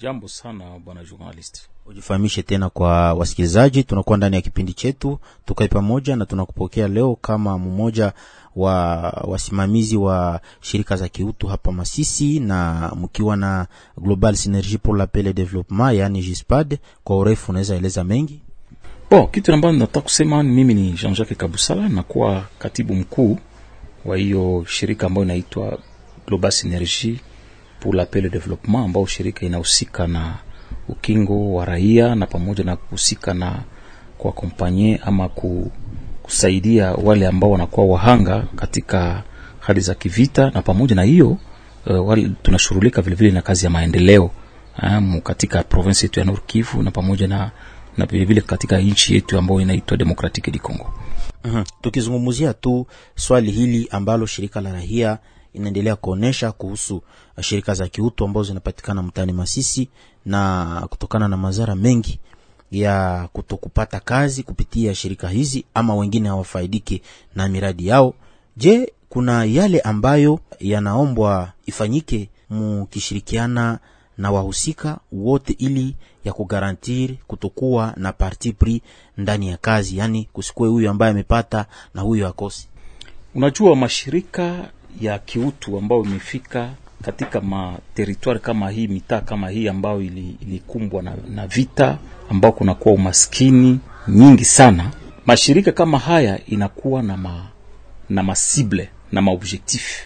Jambo 0.00 0.28
sana 0.28 0.64
bwana 0.84 1.04
journalist. 1.04 1.68
Ujifahamishe 1.86 2.42
tena 2.42 2.70
kwa 2.70 3.14
wasikilizaji, 3.14 3.84
tunakuwa 3.84 4.16
ndani 4.16 4.36
ya 4.36 4.42
kipindi 4.42 4.72
chetu 4.72 5.18
tukae 5.44 5.68
pamoja, 5.68 6.16
na 6.16 6.26
tunakupokea 6.26 6.88
leo 6.88 7.16
kama 7.20 7.58
mmoja 7.58 8.12
wa 8.56 8.74
wasimamizi 9.24 9.96
wa 9.96 10.40
shirika 10.60 10.96
za 10.96 11.08
kiutu 11.08 11.46
hapa 11.46 11.72
Masisi, 11.72 12.40
na 12.40 12.90
mkiwa 13.00 13.36
na 13.36 13.66
Global 14.00 14.36
Synergie 14.36 14.78
pour 14.78 14.96
la 14.96 15.06
Paix 15.06 15.26
et 15.26 15.32
Développement, 15.36 15.94
yani 15.94 16.20
GISPAD 16.22 16.78
kwa 17.04 17.16
urefu, 17.18 17.50
unaweza 17.50 17.76
eleza 17.76 18.04
mengi? 18.04 18.40
Bon, 19.10 19.26
kitu 19.26 19.52
ambacho 19.54 19.76
nataka 19.78 20.00
kusema 20.00 20.42
mimi 20.42 20.74
ni 20.74 20.92
Jean-Jacques 20.92 21.36
Kabusala, 21.36 21.88
nakuwa 21.88 22.44
katibu 22.58 22.94
mkuu 22.94 23.38
wa 24.04 24.16
hiyo 24.16 24.64
shirika 24.68 25.06
ambayo 25.06 25.24
inaitwa 25.24 25.78
Global 26.26 26.52
Synergie 26.52 27.20
pour 27.80 27.94
la 27.94 28.06
Paix 28.06 28.24
et 28.26 28.30
Développement, 28.32 28.84
ambao 28.84 29.06
shirika 29.06 29.46
inahusika 29.46 30.06
na 30.06 30.34
ukingo 30.88 31.54
wa 31.54 31.64
raia 31.64 32.14
na 32.14 32.26
pamoja 32.26 32.64
na 32.64 32.76
kuhusika 32.76 33.34
na 33.34 33.62
kuakompanye 34.18 35.00
ama 35.04 35.28
ku, 35.28 35.70
kusaidia 36.24 36.92
wale 36.92 37.26
ambao 37.26 37.50
wanakuwa 37.50 37.86
wahanga 37.86 38.42
katika 38.56 39.22
hali 39.60 39.80
za 39.80 39.94
kivita, 39.94 40.50
na 40.50 40.62
pamoja 40.62 40.94
na 40.94 41.02
hiyo 41.02 41.36
uh, 41.86 42.08
wale 42.08 42.30
tunashughulika 42.42 43.02
vile 43.02 43.16
vile 43.16 43.30
na 43.30 43.42
kazi 43.42 43.64
ya 43.64 43.70
maendeleo 43.70 44.30
um, 44.82 45.20
katika 45.20 45.62
province 45.62 46.06
yetu 46.06 46.20
ya 46.20 46.26
Nord 46.26 46.40
Kivu 46.46 46.82
na 46.82 46.90
pamoja 46.90 47.26
na 47.28 47.50
na 47.96 48.06
vile 48.06 48.24
vile 48.24 48.40
katika 48.40 48.78
nchi 48.78 49.14
yetu 49.14 49.38
ambayo 49.38 49.60
inaitwa 49.60 49.96
Democratic 49.96 50.50
di 50.50 50.58
Congo. 50.58 50.94
Mm-hmm. 51.44 51.64
Tukizungumzia 51.82 52.54
tu 52.54 52.86
swali 53.16 53.50
hili 53.50 53.88
ambalo 53.90 54.26
shirika 54.26 54.60
la 54.60 54.72
rahia 54.72 55.18
inaendelea 55.52 55.96
kuonesha 55.96 56.52
kuhusu 56.52 57.02
shirika 57.40 57.74
za 57.74 57.88
kiutu 57.88 58.24
ambazo 58.24 58.44
zinapatikana 58.44 59.02
mtaani 59.02 59.32
Masisi 59.32 59.88
na 60.26 60.86
kutokana 60.90 61.28
na 61.28 61.36
madhara 61.36 61.74
mengi 61.76 62.20
ya 62.70 63.28
kutokupata 63.32 64.00
kazi 64.00 64.42
kupitia 64.42 64.94
shirika 64.94 65.28
hizi 65.28 65.64
ama 65.74 65.94
wengine 65.94 66.28
hawafaidiki 66.28 67.02
na 67.34 67.48
miradi 67.48 67.86
yao. 67.86 68.14
Je, 68.56 68.92
kuna 69.08 69.44
yale 69.44 69.80
ambayo 69.80 70.40
yanaombwa 70.60 71.52
ifanyike 71.66 72.28
mukishirikiana 72.50 73.78
na 74.18 74.30
wahusika 74.30 74.98
wote 75.12 75.52
ili 75.58 75.96
ya 76.24 76.32
kugarantiri 76.32 77.18
kutokuwa 77.26 77.94
na 77.96 78.12
parti 78.12 78.52
pris 78.52 78.80
ndani 79.16 79.48
ya 79.48 79.56
kazi, 79.56 79.98
yani 79.98 80.28
kusikue 80.32 80.68
huyu 80.68 80.90
ambaye 80.90 81.10
amepata 81.12 81.66
na 81.94 82.02
huyu 82.02 82.26
akosi. 82.26 82.68
Unajua, 83.34 83.76
mashirika 83.76 84.68
ya 85.00 85.18
kiutu 85.18 85.78
ambayo 85.78 86.02
imefika 86.04 86.70
katika 87.02 87.40
materitwari 87.40 88.40
kama 88.40 88.70
hii, 88.70 88.88
mitaa 88.88 89.20
kama 89.20 89.48
hii 89.50 89.68
ambayo 89.68 90.02
ilikumbwa 90.02 91.02
ili 91.02 91.10
na, 91.10 91.16
na 91.34 91.46
vita 91.46 91.98
ambao 92.30 92.52
kunakuwa 92.52 92.94
umaskini 92.94 93.78
nyingi 94.08 94.44
sana, 94.44 94.90
mashirika 95.26 95.72
kama 95.72 95.98
haya 95.98 96.38
inakuwa 96.46 97.02
na 97.02 97.16
ma, 97.16 97.46
na 98.10 98.22
masible 98.22 98.88
na 99.12 99.22
maobjectif, 99.22 100.02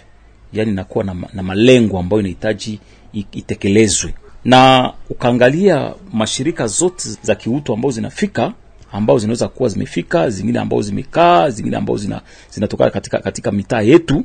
yani 0.52 0.70
inakuwa 0.70 1.04
na, 1.04 1.14
na 1.35 1.42
malengo 1.42 1.98
ambayo 1.98 2.20
inahitaji 2.20 2.81
itekelezwe. 3.12 4.14
Na 4.44 4.92
ukaangalia 5.11 5.94
mashirika 6.12 6.66
zote 6.66 7.09
za 7.22 7.35
kiutu 7.35 7.72
ambao 7.72 7.90
zinafika 7.90 8.52
ambao 8.92 9.18
zinaweza 9.18 9.48
kuwa 9.48 9.68
zimefika, 9.68 10.31
zingine 10.31 10.59
ambao 10.59 10.83
zimekaa, 10.83 11.50
zingine 11.50 11.76
ambao 11.76 11.96
zina 11.96 12.20
zinatoka 12.50 12.90
katika, 12.90 13.18
katika 13.18 13.52
mitaa 13.52 13.81
yetu 13.81 14.24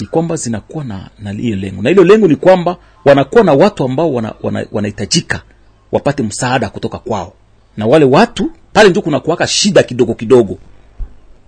ni 0.00 0.06
kwamba 0.06 0.36
zinakuwa 0.36 0.84
na 0.84 1.10
na 1.18 1.32
lengo, 1.32 1.82
na 1.82 1.88
hilo 1.88 2.04
lengo 2.04 2.28
ni 2.28 2.36
kwamba 2.36 2.76
wanakuwa 3.04 3.44
na 3.44 3.52
watu 3.52 3.84
ambao 3.84 4.12
wanahitajika 4.72 5.36
wana, 5.36 5.42
wana 5.42 5.57
wapate 5.92 6.22
msaada 6.22 6.68
kutoka 6.68 6.98
kwao, 6.98 7.32
na 7.76 7.86
wale 7.86 8.04
watu 8.04 8.50
pale 8.72 8.88
ndio 8.90 9.02
kuna 9.02 9.20
kuwaka 9.20 9.46
shida 9.46 9.82
kidogo 9.82 10.14
kidogo. 10.14 10.58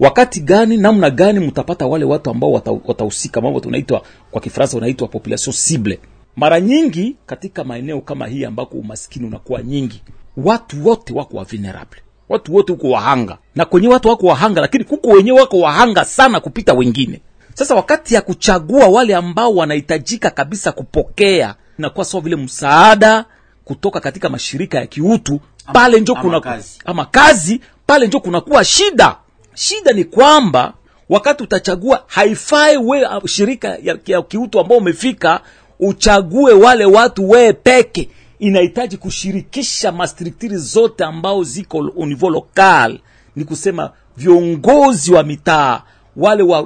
Wakati 0.01 0.41
gani, 0.41 0.77
namna 0.77 1.11
gani 1.11 1.41
mtapata 1.41 1.87
wale 1.87 2.05
watu 2.05 2.31
ambao 2.31 2.53
watahusika, 2.87 3.41
mambo 3.41 3.61
tunaitwa 3.61 4.03
kwa 4.31 4.41
Kifaransa 4.41 4.77
unaitwa 4.77 5.09
population 5.09 5.55
cible. 5.57 6.01
Mara 6.37 6.61
nyingi 6.61 7.17
katika 7.27 7.65
maeneo 7.65 8.01
kama 8.01 8.27
hii 8.27 8.45
ambako 8.45 8.77
umaskini 8.77 9.27
unakuwa 9.27 9.63
nyingi, 9.63 10.03
watu 10.37 10.87
wote 10.89 11.13
wako 11.15 11.37
wa 11.37 11.45
vulnerable, 11.45 12.01
watu 12.29 12.55
wote 12.55 12.73
huko 12.73 12.91
wahanga, 12.91 13.39
na 13.55 13.65
kwenye 13.65 13.89
watu 13.89 14.09
wako 14.09 14.27
wahanga, 14.27 14.61
lakini 14.61 14.85
kuko 14.85 15.09
wenyewe 15.11 15.41
wako 15.41 15.59
wahanga 15.59 16.05
sana 16.05 16.41
kupita 16.41 16.75
wengine. 16.75 17.21
Sasa 17.55 17.75
wakati 17.75 18.15
ya 18.15 18.21
kuchagua 18.23 18.87
wale 18.89 19.15
ambao 19.15 19.55
wanahitajika 19.55 20.31
kabisa 20.31 20.73
kupokea 20.73 21.55
inakuwa 21.79 22.05
sawa 22.05 22.23
vile 22.23 22.37
msaada 22.37 23.25
kutoka 23.71 24.01
katika 24.01 24.29
mashirika 24.29 24.79
ya 24.79 24.87
kiutu 24.87 25.41
pale 25.73 26.01
njo 26.01 26.15
kuna 26.15 26.41
kazi. 26.41 26.79
ama 26.85 27.05
kazi 27.05 27.61
pale 27.87 28.07
njo 28.07 28.21
kunakuwa 28.21 28.65
shida. 28.65 29.17
Shida 29.55 29.93
ni 29.93 30.05
kwamba 30.05 30.73
wakati 31.09 31.43
utachagua, 31.43 32.05
haifai 32.07 32.77
we 32.77 33.07
shirika 33.27 33.69
ya, 33.83 33.99
ya 34.07 34.23
kiutu 34.23 34.61
ambao 34.61 34.79
umefika 34.79 35.41
uchague 35.81 36.53
wale 36.53 36.85
watu 36.85 37.31
we 37.31 37.53
peke, 37.53 38.09
inahitaji 38.39 38.97
kushirikisha 38.97 39.93
mastrukturi 39.93 40.57
zote 40.57 41.05
ambao 41.05 41.45
ziko 41.45 41.79
au 41.79 42.07
niveau 42.07 42.31
local, 42.31 42.99
ni 43.37 43.45
kusema 43.45 43.91
viongozi 44.17 45.13
wa 45.13 45.23
mitaa 45.23 45.83
wale 46.17 46.43
wa, 46.43 46.61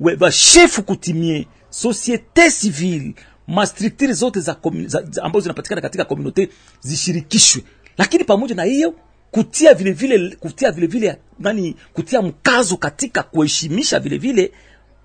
wa, 0.00 0.12
wa 0.20 0.32
shefu 0.32 0.82
kutimie 0.82 1.46
societe 1.70 2.50
civile 2.50 3.14
mastrukturi 3.46 4.12
zote 4.12 4.40
za, 4.40 4.56
za, 4.86 5.02
za 5.10 5.22
ambazo 5.22 5.40
zinapatikana 5.42 5.80
katika 5.80 6.04
komunote 6.04 6.48
zishirikishwe, 6.80 7.62
lakini 7.98 8.24
pamoja 8.24 8.54
na 8.54 8.64
hiyo 8.64 8.94
kutia 9.30 9.74
vile 9.74 9.92
vile 9.92 10.36
kutia 10.40 10.72
vile 10.72 10.86
vile 10.86 11.18
nani 11.38 11.76
kutia 11.92 12.22
mkazo 12.22 12.76
katika 12.76 13.22
kuheshimisha 13.22 14.00
vile 14.00 14.18
vile 14.18 14.52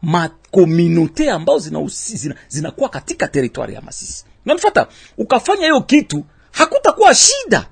makomunote 0.01 1.32
ambao 1.32 1.60
zinakuwa 1.60 1.91
zina, 1.93 2.36
zina 2.47 2.71
katika 2.71 3.27
teritwari 3.27 3.73
ya 3.73 3.82
Masisi. 3.82 4.25
Unanifuata? 4.45 4.88
Ukafanya 5.17 5.62
hiyo 5.62 5.82
kitu 5.82 6.25
hakutakuwa 6.51 7.15
shida 7.15 7.67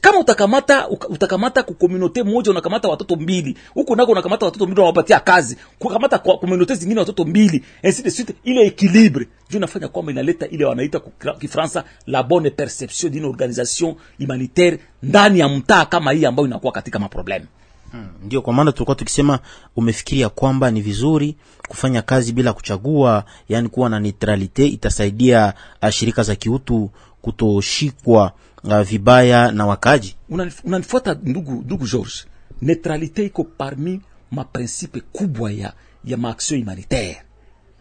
kama 0.00 0.18
utakamata 0.18 0.88
utakamata 0.88 1.62
kukomunote 1.62 2.22
moja 2.22 2.50
unakamata 2.50 2.88
watoto 2.88 3.16
mbili 3.16 3.56
huko 3.74 3.96
nako 3.96 4.12
unakamata 4.12 4.46
watoto 4.46 4.64
mbili 4.66 4.80
unawapatia 4.80 5.20
kazi 5.20 5.56
kukamata 5.78 6.18
kwa 6.18 6.38
komunote 6.38 6.74
zingine 6.74 7.00
watoto 7.00 7.24
mbili 7.24 7.64
ainsi 7.82 8.02
de 8.02 8.10
suite, 8.10 8.34
ile 8.44 8.66
equilibre 8.66 9.26
ndio 9.48 9.58
inafanya 9.58 9.88
kwamba 9.88 10.12
inaleta 10.12 10.48
ile 10.48 10.64
wanaita 10.64 11.00
kwa 11.00 11.34
Kifaransa 11.34 11.84
la 12.06 12.22
bonne 12.22 12.50
perception 12.50 13.12
d'une 13.12 13.26
organisation 13.26 13.94
humanitaire 14.18 14.78
ndani 15.02 15.38
ya 15.38 15.48
mtaa 15.48 15.84
kama 15.84 16.12
hii 16.12 16.24
ambayo 16.24 16.46
inakuwa 16.48 16.72
katika 16.72 16.98
maprobleme. 16.98 17.46
Hmm, 17.92 18.06
ndio 18.24 18.42
kwa 18.42 18.52
maana 18.52 18.72
tulikuwa 18.72 18.94
tukisema 18.94 19.38
umefikiria 19.76 20.28
kwamba 20.28 20.70
ni 20.70 20.80
vizuri 20.80 21.36
kufanya 21.68 22.02
kazi 22.02 22.32
bila 22.32 22.52
kuchagua, 22.52 23.24
yani 23.48 23.68
kuwa 23.68 23.88
na 23.88 24.00
neutralite 24.00 24.66
itasaidia 24.66 25.54
shirika 25.90 26.22
za 26.22 26.34
kiutu 26.34 26.90
kutoshikwa 27.22 28.32
uh, 28.66 28.80
vibaya 28.80 29.52
na 29.52 29.66
wakaji. 29.66 30.16
Unanifuata 30.64 31.16
ndugu, 31.22 31.52
ndugu 31.52 31.86
George, 31.86 32.12
neutralite 32.62 33.24
iko 33.24 33.44
parmi 33.44 34.00
maprinsipe 34.30 35.00
kubwa 35.00 35.52
ya, 35.52 35.72
ya 36.04 36.16
maaksion 36.16 36.60
humanitaire. 36.60 37.22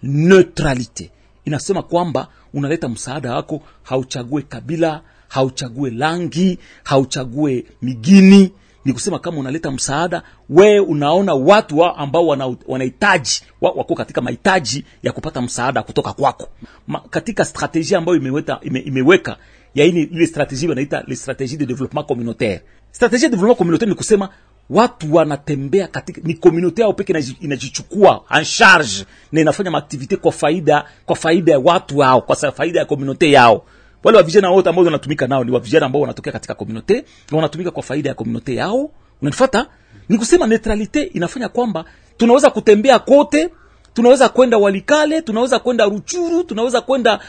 Neutralite 0.04 1.12
inasema 1.46 1.84
kwamba 1.84 2.28
unaleta 2.54 2.90
msaada 2.90 3.34
wako, 3.36 3.62
hauchague 3.84 4.42
kabila, 4.42 5.02
hauchague 5.28 5.90
langi, 5.92 6.60
hauchague 6.84 7.66
migini, 7.82 8.52
ni 8.86 8.94
kusema 8.94 9.20
kama 9.20 9.38
unaleta 9.38 9.72
msaada 9.72 10.24
we 10.50 10.80
unaona 10.80 11.34
watu 11.34 11.78
wa 11.78 11.98
ambao 11.98 12.28
wana- 12.28 12.56
wanahitaji 12.68 13.42
wa, 13.62 13.72
wako 13.72 13.96
katika 13.96 14.22
mahitaji 14.22 14.86
ya 15.04 15.12
kupata 15.12 15.42
msaada 15.42 15.84
kutoka 15.84 16.14
kwako 16.14 16.50
Ma, 16.88 17.00
katika 17.00 17.46
strategia 17.46 17.98
ambayo 17.98 18.18
ime, 18.62 18.80
imeweka 18.80 19.38
ya 19.76 19.86
ini 19.86 20.02
ile 20.02 20.28
strategie 20.28 20.70
wanaita 20.70 21.04
le 21.08 21.16
strategie 21.16 21.58
de 21.58 21.66
développement 21.66 22.04
communautaire. 22.08 22.62
Strategie 22.92 23.26
de 23.30 23.32
développement 23.36 23.58
communautaire 23.58 23.90
ni 23.90 23.96
kusema 23.96 24.30
watu 24.70 25.14
wanatembea 25.16 25.88
katika 25.88 26.22
ni 26.24 26.34
community 26.34 26.82
yao 26.82 26.94
peke 26.94 27.24
inajichukua 27.42 28.24
en 28.38 28.46
charge 28.46 29.06
na 29.32 29.42
inafanya 29.42 29.72
maaktivite 29.72 30.16
kwa 30.18 30.32
faida 30.32 30.86
kwa 31.06 31.16
faida 31.16 31.52
ya 31.52 31.60
watu 31.60 31.98
hao 31.98 32.22
kwa 32.22 32.36
faida 32.36 32.80
ya 32.80 32.86
community 32.86 33.34
yao. 33.34 33.66
Wale 34.04 34.18
wavijana 34.18 34.50
wote 34.50 34.70
ambao 34.70 34.86
wanatumika 34.86 35.28
nao 35.28 35.44
ni 35.44 35.52
wavijana 35.52 35.86
ambao 35.86 36.02
wanatokea 36.02 36.34
katika 36.34 36.54
community 36.54 36.94
na 37.32 37.36
wanatumika 37.38 37.72
kwa 37.72 37.84
faida 37.84 38.10
ya 38.10 38.16
community 38.16 38.56
yao. 38.56 38.92
Unanifuata? 39.22 39.68
ni 40.10 40.18
kusema 40.18 40.48
neutralite 40.48 41.04
inafanya 41.04 41.50
kwamba 41.50 41.86
tunaweza 42.18 42.50
kutembea 42.50 43.00
kote 43.00 43.50
tunaweza 43.96 44.30
kwenda 44.30 44.58
walikale 44.58 45.22
tunaweza 45.22 45.60
kwenda 45.60 45.86
ruchuru 45.86 46.44
tunaweza 46.44 46.82
kwenda 46.82 47.20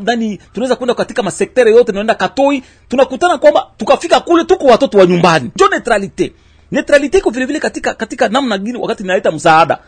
ndani 0.00 0.38
tunaweza 0.52 0.76
kwenda 0.76 0.94
katika 0.94 1.22
masektere 1.22 1.70
yote 1.70 1.84
tunaenda 1.84 2.14
katoi. 2.14 2.62
Tunakutana 2.88 3.38
kwamba 3.38 3.66
tukafika 3.76 4.20
kule 4.20 4.44
tuko 4.44 4.64
watoto 4.66 4.98
wa 4.98 5.06
nyumbani. 5.06 5.50
Njo 5.56 5.68
neutralite. 5.68 6.32
Neutralite 6.70 7.18
iko 7.18 7.30
vilevile 7.30 7.60
katika 7.60 7.94
katika 7.94 8.28
namna 8.28 8.58
gini 8.58 8.78
wakati 8.78 9.02
inaleta 9.02 9.32
msaada. 9.32 9.78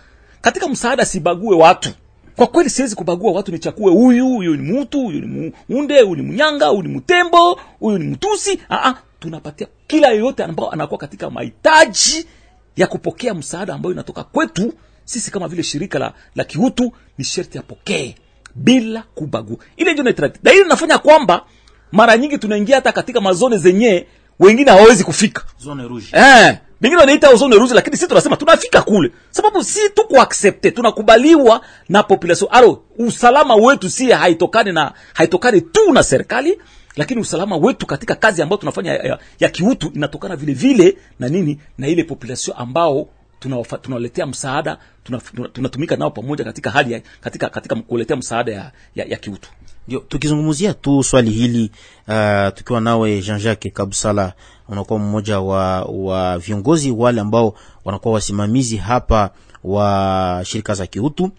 Katika 0.40 0.68
msaada 0.68 1.04
sibague 1.04 1.56
watu. 1.56 1.90
Kwa 2.36 2.46
kweli 2.46 2.70
siwezi 2.70 2.96
kubagua 2.96 3.32
watu 3.32 3.52
nichakue 3.52 3.92
huyu 3.92 4.26
huyu 4.28 4.56
ni 4.56 4.72
mutu 4.72 5.00
huyu 5.02 5.20
ni 5.20 5.52
munde 5.68 6.00
huyu 6.02 6.16
ni 6.16 6.22
mnyanga 6.22 6.66
huyu 6.66 6.82
ni 6.82 6.88
mtembo 6.96 7.60
huyu 7.80 7.98
ni 7.98 8.04
mtusi 8.06 8.60
Aa, 8.70 8.94
tunapatia 9.20 9.66
kila 9.86 10.08
yeyote 10.08 10.44
ambao 10.44 10.70
anakuwa 10.70 10.98
katika 10.98 11.30
mahitaji 11.30 12.26
ya 12.76 12.86
kupokea 12.86 13.34
msaada 13.34 13.74
ambayo 13.74 13.92
inatoka 13.92 14.24
kwetu 14.24 14.72
sisi 15.06 15.30
kama 15.30 15.48
vile 15.48 15.62
shirika 15.62 15.98
la, 15.98 16.12
la 16.34 16.44
kiutu 16.44 16.92
ni 17.18 17.24
sherti 17.24 17.58
apokee 17.58 18.14
bila 18.54 19.02
kubagua 19.14 19.56
ile 19.76 19.92
ndio 19.92 20.04
na 20.42 20.52
ile 20.52 20.60
inafanya 20.64 20.98
kwamba 20.98 21.44
mara 21.92 22.16
nyingi 22.16 22.38
tunaingia 22.38 22.76
hata 22.76 22.92
katika 22.92 23.20
mazone 23.20 23.58
zenye 23.58 24.06
wengine 24.38 24.70
hawawezi 24.70 25.04
kufika. 25.04 25.42
Zone 25.58 25.82
rouge. 25.88 26.06
Eh 26.12 26.58
wengine 26.82 27.00
wanaita 27.00 27.34
zone 27.34 27.56
rouge 27.56 27.74
lakini 27.74 27.96
sisi 27.96 28.08
tunasema 28.08 28.36
tunafika 28.36 28.82
kule. 28.82 29.12
Sababu 29.30 29.64
si 29.64 29.90
tuko 29.94 30.20
accepte 30.20 30.70
tunakubaliwa 30.70 31.60
na 31.88 32.02
population. 32.02 32.50
Alo 32.52 32.82
usalama 32.98 33.54
wetu 33.54 33.90
si 33.90 34.10
haitokani 34.10 34.72
na 34.72 34.92
haitokani 35.14 35.60
tu 35.60 35.92
na 35.92 36.02
serikali 36.02 36.58
lakini 36.96 37.20
usalama 37.20 37.56
wetu 37.56 37.86
katika 37.86 38.14
kazi 38.14 38.42
ambayo 38.42 38.56
tunafanya 38.58 38.92
ya, 38.92 39.02
ya, 39.02 39.18
ya 39.40 39.48
kiutu 39.48 39.90
inatokana 39.94 40.36
vile 40.36 40.52
vile 40.52 40.96
na 41.18 41.28
nini? 41.28 41.58
Na 41.78 41.88
ile 41.88 42.04
population 42.04 42.56
ambao 42.60 43.08
tunawaletea 43.40 44.26
msaada 44.26 44.78
tunatumika 45.04 45.48
tuna, 45.52 45.68
tuna 45.68 45.96
nao 45.96 46.10
pamoja 46.10 46.44
katika 46.44 46.70
hali 46.70 46.92
ya, 46.92 47.00
katika 47.20 47.48
katika 47.48 47.74
kuletea 47.76 48.16
msaada 48.16 48.52
ya, 48.52 48.72
ya, 48.94 49.04
ya 49.04 49.16
kiutu 49.16 49.48
ndio 49.88 50.00
tukizungumzia 50.00 50.74
tu 50.74 51.02
swali 51.02 51.30
hili 51.30 51.70
uh, 52.08 52.54
tukiwa 52.54 52.80
nawe 52.80 53.20
Jean-Jacques 53.22 53.72
Kabusala 53.72 54.32
unakuwa 54.68 54.98
mmoja 54.98 55.40
wa, 55.40 55.82
wa 55.82 56.38
viongozi 56.38 56.90
wale 56.90 57.20
ambao 57.20 57.54
wanakuwa 57.84 58.14
wasimamizi 58.14 58.76
hapa 58.76 59.30
wa 59.64 60.42
shirika 60.46 60.74
za 60.74 60.86
kiutu 60.86 61.30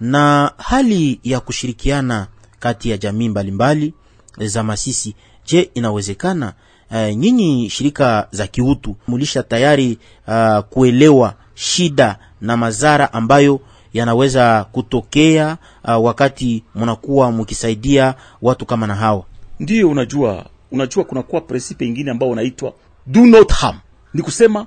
na 0.00 0.52
hali 0.58 1.20
ya 1.24 1.40
kushirikiana 1.40 2.26
kati 2.58 2.90
ya 2.90 2.98
jamii 2.98 3.28
mbalimbali 3.28 3.94
za 4.38 4.62
Masisi. 4.62 5.14
Je, 5.46 5.70
inawezekana 5.74 6.52
uh, 6.90 7.16
nyinyi 7.16 7.70
shirika 7.70 8.28
za 8.30 8.46
kiutu 8.46 8.96
mulisha 9.08 9.42
tayari 9.42 9.98
uh, 10.28 10.58
kuelewa 10.58 11.34
shida 11.54 12.18
na 12.40 12.56
madhara 12.56 13.12
ambayo 13.12 13.60
yanaweza 13.92 14.64
kutokea 14.72 15.56
uh, 15.84 16.04
wakati 16.04 16.64
mnakuwa 16.74 17.32
mkisaidia 17.32 18.14
watu 18.42 18.66
kama 18.66 18.86
na 18.86 18.94
hawa? 18.94 19.24
ndiyo 19.60 19.90
unajua 19.90 20.46
unajua 20.72 21.04
kunakuwa 21.04 21.40
prinsipe 21.40 21.86
ingine 21.86 22.10
ambao 22.10 22.30
unaitwa 22.30 22.72
do 23.06 23.26
not 23.26 23.52
harm. 23.52 23.78
Ni 24.14 24.22
kusema 24.22 24.66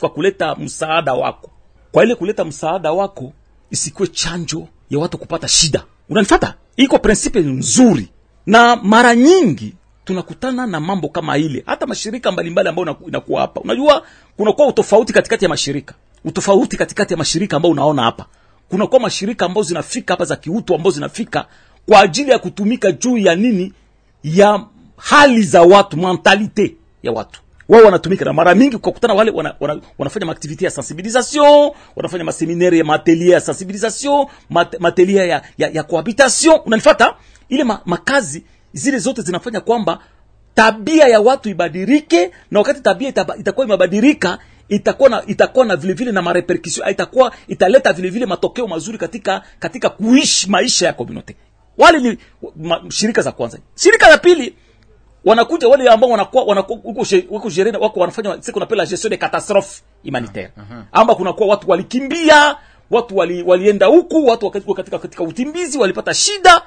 kwa 0.00 0.08
kuleta 0.10 0.54
msaada 0.54 1.14
wako. 1.14 1.50
Kwa 1.92 2.04
ile 2.04 2.14
kuleta 2.14 2.44
msaada 2.44 2.92
wako 2.92 3.32
isikuwe 3.70 4.08
chanjo 4.08 4.68
ya 4.90 4.98
watu 4.98 5.18
kupata 5.18 5.48
shida. 5.48 5.84
Unanifata 6.08 6.54
iko 6.76 6.98
prinsipe 6.98 7.40
nzuri. 7.40 8.08
Na 8.46 8.76
mara 8.76 9.14
nyingi 9.16 9.74
tunakutana 10.04 10.66
na 10.66 10.80
mambo 10.80 11.08
kama 11.08 11.38
ile. 11.38 11.62
Hata 11.66 11.86
mashirika 11.86 12.32
mbalimbali 12.32 12.68
ambayo 12.68 12.88
inaku- 12.88 13.08
inakuwa 13.08 13.40
hapa. 13.40 13.60
Unajua 13.60 14.02
kunakuwa 14.36 14.66
utofauti 14.68 15.12
katikati 15.12 15.44
ya 15.44 15.48
mashirika. 15.48 15.94
Utofauti 16.24 16.76
katikati 16.76 17.12
ya 17.12 17.16
mashirika 17.18 17.56
ambayo 17.56 17.72
unaona 17.72 18.02
hapa. 18.02 18.26
Kunakuwa 18.68 19.00
mashirika 19.00 19.46
ambayo 19.46 19.62
zinafika 19.64 20.14
hapa 20.14 20.24
za 20.24 20.36
kiutu 20.36 20.74
ambayo 20.74 20.90
zinafika 20.90 21.46
kwa 21.88 22.00
ajili 22.00 22.30
ya 22.30 22.38
kutumika 22.38 22.92
juu 22.92 23.16
ya 23.18 23.34
nini? 23.34 23.72
Ya 24.24 24.64
hali 24.96 25.42
za 25.42 25.62
watu 25.62 25.96
mentalite 25.96 26.74
ya 27.02 27.12
watu. 27.12 27.40
Wao 27.68 27.82
wanatumika 27.84 28.24
na 28.24 28.32
mara 28.32 28.54
mingi 28.54 28.76
ukakutana 28.76 29.14
wale 29.14 29.30
wana, 29.30 29.54
wana, 29.60 29.80
wanafanya 29.98 30.26
maaktivite 30.26 30.64
ya 30.64 30.70
sensibilisation 30.70 31.70
wanafanya 31.96 32.24
maseminaire 32.24 32.78
ya 32.78 32.84
matelia 32.84 33.34
ya 33.34 33.40
sensibilisation 33.40 34.26
mat, 34.50 34.80
matelia 34.80 35.24
ya, 35.24 35.42
ya, 35.58 35.68
ya 35.68 35.82
cohabitation. 35.82 36.60
Unanifata 36.66 37.14
ile 37.48 37.64
ma, 37.64 37.80
makazi 37.84 38.44
zile 38.74 38.98
zote 38.98 39.22
zinafanya 39.22 39.60
kwamba 39.60 39.98
tabia 40.54 41.08
ya 41.08 41.20
watu 41.20 41.48
ibadirike 41.48 42.30
na 42.50 42.58
wakati 42.58 42.80
tabia 42.80 43.08
itakuwa 43.38 43.66
imebadilika 43.66 44.38
itakuwa 44.68 45.08
na 45.08 45.22
itakuwa 45.26 45.64
na 45.66 45.76
vile 45.76 45.92
vile 45.92 46.12
na 46.12 46.22
marepercussion 46.22 46.88
itakuwa 46.90 47.32
italeta 47.48 47.92
vile 47.92 48.08
vile 48.10 48.26
matokeo 48.26 48.66
mazuri 48.66 48.98
katika 48.98 49.42
katika 49.58 49.88
kuishi 49.90 50.50
maisha 50.50 50.86
ya 50.86 50.92
community. 50.92 51.34
Wale 51.78 51.98
ni 51.98 52.18
ma, 52.56 52.82
shirika 52.90 53.22
za 53.22 53.32
kwanza. 53.32 53.58
Shirika 53.76 54.08
la 54.08 54.18
pili 54.18 54.54
wanakuja 55.24 55.68
wale 55.68 55.88
ambao 55.90 56.10
wanakuwa 56.10 56.44
wanakuwa 56.44 56.78
huko 57.28 57.50
jerena 57.50 57.78
wako 57.78 58.00
wanafanya 58.00 58.42
siku 58.42 58.60
na 58.60 58.66
pela 58.66 58.86
gestion 58.86 59.10
de 59.10 59.16
catastrophe 59.16 59.82
humanitaire. 60.04 60.50
Uh 60.56 60.62
-huh. 60.62 60.82
amba 60.92 61.14
kunakuwa 61.14 61.48
watu 61.48 61.70
walikimbia 61.70 62.56
watu 62.90 63.16
wali, 63.16 63.42
walienda 63.42 63.86
huku 63.86 64.26
watu 64.26 64.46
wakati 64.46 64.74
katika 64.74 64.98
katika 64.98 65.22
utimbizi 65.24 65.78
walipata 65.78 66.14
shida 66.14 66.62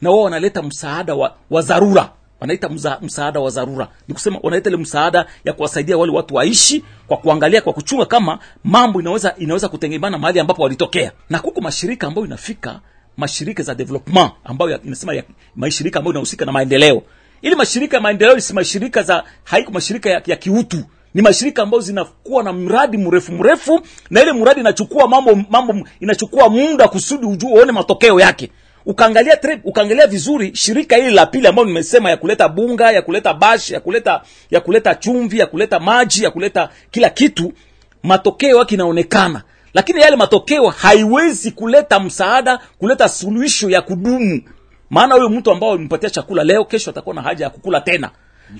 na 0.00 0.10
wao 0.10 0.20
wanaleta 0.22 0.62
msaada 0.62 1.14
wa, 1.14 1.34
wa 1.50 1.62
dharura. 1.62 2.10
Wanaita 2.40 2.68
mza, 2.68 2.98
msaada 3.02 3.40
wa 3.40 3.50
dharura. 3.50 3.88
Ni 4.08 4.14
kusema 4.14 4.38
wanaleta 4.42 4.70
ile 4.70 4.76
msaada 4.76 5.26
ya 5.44 5.52
kuwasaidia 5.52 5.96
wale 5.98 6.12
watu 6.12 6.34
waishi 6.34 6.84
kwa 7.06 7.16
kuangalia 7.16 7.60
kwa 7.60 7.72
kuchunga 7.72 8.04
kama 8.06 8.38
mambo 8.64 9.00
inaweza 9.00 9.34
inaweza 9.38 9.68
kutengemana 9.68 10.18
mahali 10.18 10.40
ambapo 10.40 10.62
walitokea. 10.62 11.12
Na 11.30 11.38
kuko 11.38 11.60
mashirika 11.60 12.06
ambayo 12.06 12.26
inafika 12.26 12.80
mashirika 13.16 13.62
za 13.62 13.74
development 13.74 14.30
ambayo 14.44 14.70
ya, 14.70 14.80
inasema 14.84 15.14
ya, 15.14 15.22
mashirika 15.56 15.98
ambayo 15.98 16.12
inahusika 16.12 16.44
na 16.44 16.52
maendeleo. 16.52 17.02
Ili 17.42 17.54
mashirika 17.54 17.96
ya 17.96 18.02
maendeleo 18.02 18.40
si 18.40 18.54
mashirika 18.54 19.02
za 19.02 19.24
haiko 19.44 19.72
mashirika 19.72 20.10
ya, 20.10 20.22
ya 20.26 20.36
kiutu. 20.36 20.78
Ni 21.14 21.22
mashirika 21.22 21.62
ambayo 21.62 21.80
zinakuwa 21.80 22.42
na 22.42 22.52
mradi 22.52 22.98
mrefu 22.98 23.32
mrefu 23.32 23.80
na 24.10 24.22
ile 24.22 24.32
mradi 24.32 24.60
inachukua 24.60 25.08
mambo 25.08 25.34
mambo 25.50 25.74
inachukua 26.00 26.48
muda 26.48 26.88
kusudi 26.88 27.26
ujue 27.26 27.50
uone 27.52 27.72
matokeo 27.72 28.20
yake 28.20 28.50
ukaangalia 28.86 29.36
tre, 29.36 29.60
ukaangalia 29.64 30.06
vizuri 30.06 30.50
shirika 30.56 30.96
hili 30.96 31.10
la 31.10 31.26
pili 31.26 31.46
ambayo 31.46 31.68
nimesema 31.68 32.10
ya 32.10 32.16
kuleta 32.16 32.48
bunga 32.48 32.92
ya 32.92 33.02
kuleta 33.02 33.34
bash, 33.34 33.70
ya 33.70 33.80
kuleta 33.80 34.22
ya 34.50 34.60
kuleta 34.60 34.94
chumvi 34.94 35.38
ya 35.38 35.46
kuleta 35.46 35.80
maji 35.80 36.24
ya 36.24 36.30
kuleta 36.30 36.68
kila 36.90 37.10
kitu 37.10 37.52
matokeo 38.02 38.58
yake 38.58 38.74
inaonekana. 38.74 39.42
Lakini 39.74 40.00
yale 40.00 40.16
matokeo 40.16 40.68
haiwezi 40.68 41.50
kuleta 41.50 42.00
msaada 42.00 42.58
kuleta 42.78 43.08
suluhisho 43.08 43.70
ya 43.70 43.82
kudumu. 43.82 44.42
Maana 44.90 45.14
huyo 45.14 45.28
mtu 45.28 45.50
ambao 45.50 45.70
umempatia 45.70 46.10
chakula 46.10 46.44
leo 46.44 46.64
kesho 46.64 46.90
atakuwa 46.90 47.14
na 47.14 47.22
haja 47.22 47.44
ya 47.44 47.50
kukula 47.50 47.80
tena 47.80 48.10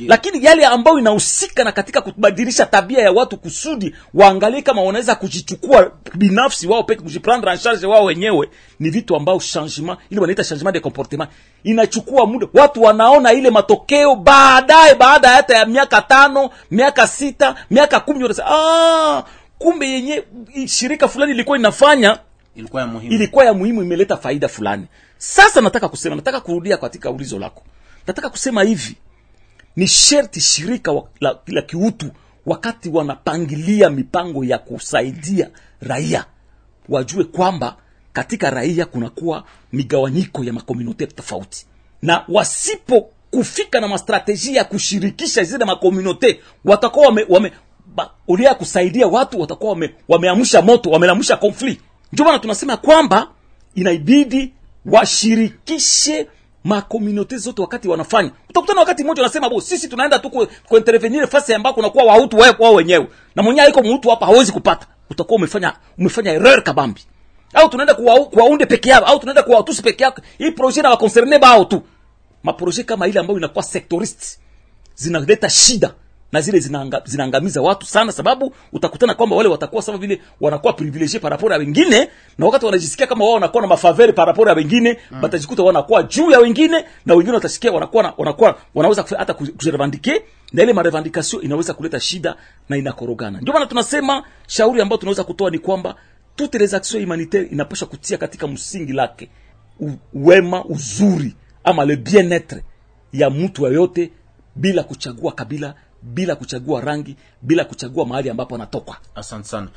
lakini 0.06 0.44
yale 0.44 0.66
ambayo 0.66 0.98
inahusika 0.98 1.64
na 1.64 1.72
katika 1.72 2.00
kubadilisha 2.00 2.66
tabia 2.66 2.98
ya 3.02 3.12
watu 3.12 3.36
kusudi 3.36 3.94
waangalie 4.14 4.62
kama 4.62 4.82
wanaweza 4.82 5.14
kujichukua 5.14 5.92
binafsi 6.14 6.66
wao 6.66 6.82
peke 6.82 7.02
kujiprendre 7.02 7.52
en 7.52 7.58
charge 7.58 7.86
wao 7.86 8.04
wenyewe 8.04 8.50
ni 8.80 8.90
vitu 8.90 9.16
ambao 9.16 9.38
changement 9.40 9.98
ile 10.10 10.20
wanaita 10.20 10.44
changement 10.44 10.74
de 10.74 10.80
comportement. 10.80 11.30
Inachukua 11.64 12.26
muda. 12.26 12.46
Watu 12.54 12.82
wanaona 12.82 13.32
ile 13.32 13.50
matokeo 13.50 14.16
baadaye 14.16 14.94
baada 14.94 15.28
hata 15.28 15.56
ya 15.56 15.66
miaka 15.66 16.02
tano 16.02 16.50
miaka 16.70 17.06
sita 17.06 17.54
miaka 17.70 18.00
kumi 18.00 18.22
wanasema 18.22 18.48
ah 18.50 19.22
kumbe 19.58 19.88
yenye 19.88 20.24
shirika 20.68 21.08
fulani 21.08 21.32
ilikuwa 21.32 21.58
inafanya 21.58 22.18
ilikuwa 22.56 22.82
ya 22.82 22.88
muhimu. 22.88 23.12
ilikuwa 23.14 23.44
ya 23.44 23.54
muhimu 23.54 23.82
imeleta 23.82 24.16
faida 24.16 24.48
fulani. 24.48 24.86
Sasa 25.18 25.60
nataka 25.60 25.88
kusema 25.88 26.16
nataka 26.16 26.40
kurudia 26.40 26.76
katika 26.76 27.10
ulizo 27.10 27.38
lako. 27.38 27.62
Nataka 28.06 28.28
kusema 28.30 28.62
hivi 28.62 28.96
ni 29.76 29.86
sherti 29.88 30.40
shirika 30.40 30.92
wa, 30.92 31.08
la, 31.20 31.38
la 31.46 31.62
kiutu 31.62 32.10
wakati 32.46 32.88
wanapangilia 32.88 33.90
mipango 33.90 34.44
ya 34.44 34.58
kusaidia 34.58 35.50
raia 35.80 36.24
wajue 36.88 37.24
kwamba 37.24 37.76
katika 38.12 38.50
raia 38.50 38.86
kunakuwa 38.86 39.44
migawanyiko 39.72 40.44
ya 40.44 40.52
makomunote 40.52 41.06
tofauti. 41.06 41.66
Na 42.02 42.24
wasipo 42.28 43.10
kufika 43.30 43.80
na 43.80 43.88
mastrateji 43.88 44.56
ya 44.56 44.64
kushirikisha 44.64 45.44
zile 45.44 45.64
makomunote 45.64 46.40
watakuwa 46.64 47.06
wame, 47.06 47.26
wame 47.28 47.52
ulia 48.28 48.54
kusaidia 48.54 49.06
watu 49.06 49.40
watakuwa 49.40 49.72
wame, 49.72 49.94
wameamsha 50.08 50.62
moto 50.62 50.90
wameamsha 50.90 51.36
konfli 51.36 51.80
ndio 52.12 52.24
maana 52.24 52.38
tunasema 52.38 52.76
kwamba 52.76 53.28
inaibidi 53.74 54.52
washirikishe 54.86 56.26
makomunote 56.66 57.36
zote 57.36 57.62
wakati 57.62 57.88
wanafanya. 57.88 58.30
Utakutana 58.50 58.80
wakati 58.80 59.04
mmoja 59.04 59.22
wanasema 59.22 59.48
bo 59.50 59.60
sisi 59.60 59.88
tunaenda 59.88 60.18
tu 60.18 60.30
ku- 60.30 60.46
kuintervenir 60.68 61.26
fasi 61.28 61.54
ambako 61.54 61.74
kunakuwa 61.74 62.04
wahutu 62.04 62.38
wao 62.38 62.54
wao 62.58 62.74
wenyewe. 62.74 63.06
Na 63.34 63.42
mwenye 63.42 63.62
iko 63.68 63.82
mtu 63.82 64.10
hapa 64.10 64.26
hawezi 64.26 64.52
kupata. 64.52 64.86
Utakuwa 65.10 65.36
umefanya 65.38 65.72
umefanya 65.98 66.32
erreur 66.32 66.62
kabambi. 66.62 67.00
Au 67.54 67.68
tunaenda 67.68 67.94
kuwa- 67.94 68.24
kuwaunde 68.24 68.66
peke 68.66 68.90
yao 68.90 69.04
au 69.04 69.18
tunaenda 69.18 69.42
kuwatusi 69.42 69.82
peke 69.82 70.02
yao 70.04 70.14
hii 70.38 70.50
projet 70.50 70.82
na 70.82 70.90
wakoncerne 70.90 71.38
bao 71.38 71.64
tu. 71.64 71.82
Maproje 72.42 72.82
kama 72.82 73.06
ile 73.08 73.20
ambayo 73.20 73.38
inakuwa 73.38 73.64
sectorist 73.64 74.38
zinaleta 74.94 75.48
shida 75.50 75.94
na 76.32 76.40
zile 76.40 76.58
zinanga, 76.58 77.02
zinaangamiza 77.04 77.62
watu 77.62 77.86
sana 77.86 78.12
sababu 78.12 78.54
utakutana 78.72 79.14
kwamba 79.14 79.36
wale 79.36 79.48
watakuwa 79.48 79.82
sawa 79.82 79.98
vile 79.98 80.20
wanakuwa 80.40 80.72
privilege 80.72 81.18
par 81.18 81.30
rapport 81.30 81.52
ya 81.52 81.58
wengine 81.58 82.08
na 82.38 82.46
wakati 82.46 82.64
wanajisikia 82.66 83.06
kama 83.06 83.24
wao 83.24 83.34
wanakuwa 83.34 83.62
na 83.62 83.68
mafaveri 83.68 84.12
par 84.12 84.26
rapport 84.26 84.48
ya 84.48 84.54
wengine 84.54 84.98
mm. 85.10 85.20
batajikuta 85.20 85.62
wanakuwa 85.62 86.02
juu 86.02 86.30
ya 86.30 86.38
wengine 86.38 86.84
na 87.06 87.14
wengine 87.14 87.34
watasikia 87.34 87.72
wanakuwa 87.72 88.02
na- 88.02 88.12
wanakuwa 88.18 88.58
wanaweza 88.74 89.02
kufa- 89.02 89.18
hata 89.18 89.34
kujirevandike, 89.34 90.22
na 90.52 90.62
ile 90.62 90.72
marevendication 90.72 91.44
inaweza 91.44 91.74
kuleta 91.74 92.00
shida 92.00 92.36
na 92.68 92.76
inakorogana 92.76 93.40
ndio 93.40 93.54
maana 93.54 93.66
tunasema 93.66 94.24
shauri 94.46 94.80
ambayo 94.80 94.98
tunaweza 94.98 95.24
kutoa 95.24 95.50
ni 95.50 95.58
kwamba 95.58 95.94
toutes 96.36 96.60
les 96.60 96.74
actions 96.74 97.02
humanitaires 97.04 97.52
inapaswa 97.52 97.88
kutia 97.88 98.18
katika 98.18 98.46
msingi 98.48 98.92
lake 98.92 99.30
u- 99.80 99.90
wema 100.14 100.64
uzuri 100.64 101.36
ama 101.64 101.84
le 101.84 101.96
bien-etre 101.96 102.62
ya 103.12 103.30
mtu 103.30 103.62
yoyote 103.64 104.10
bila 104.56 104.82
kuchagua 104.82 105.32
kabila 105.32 105.74
bila 106.14 106.36
kuchagua 106.36 106.80
rangi 106.80 107.16
bila 107.42 107.64
kuchagua 107.64 108.06
mahali 108.06 108.30
ambapo 108.30 108.54
anatoka 108.54 108.96
asante 109.14 109.48
sana. 109.48 109.68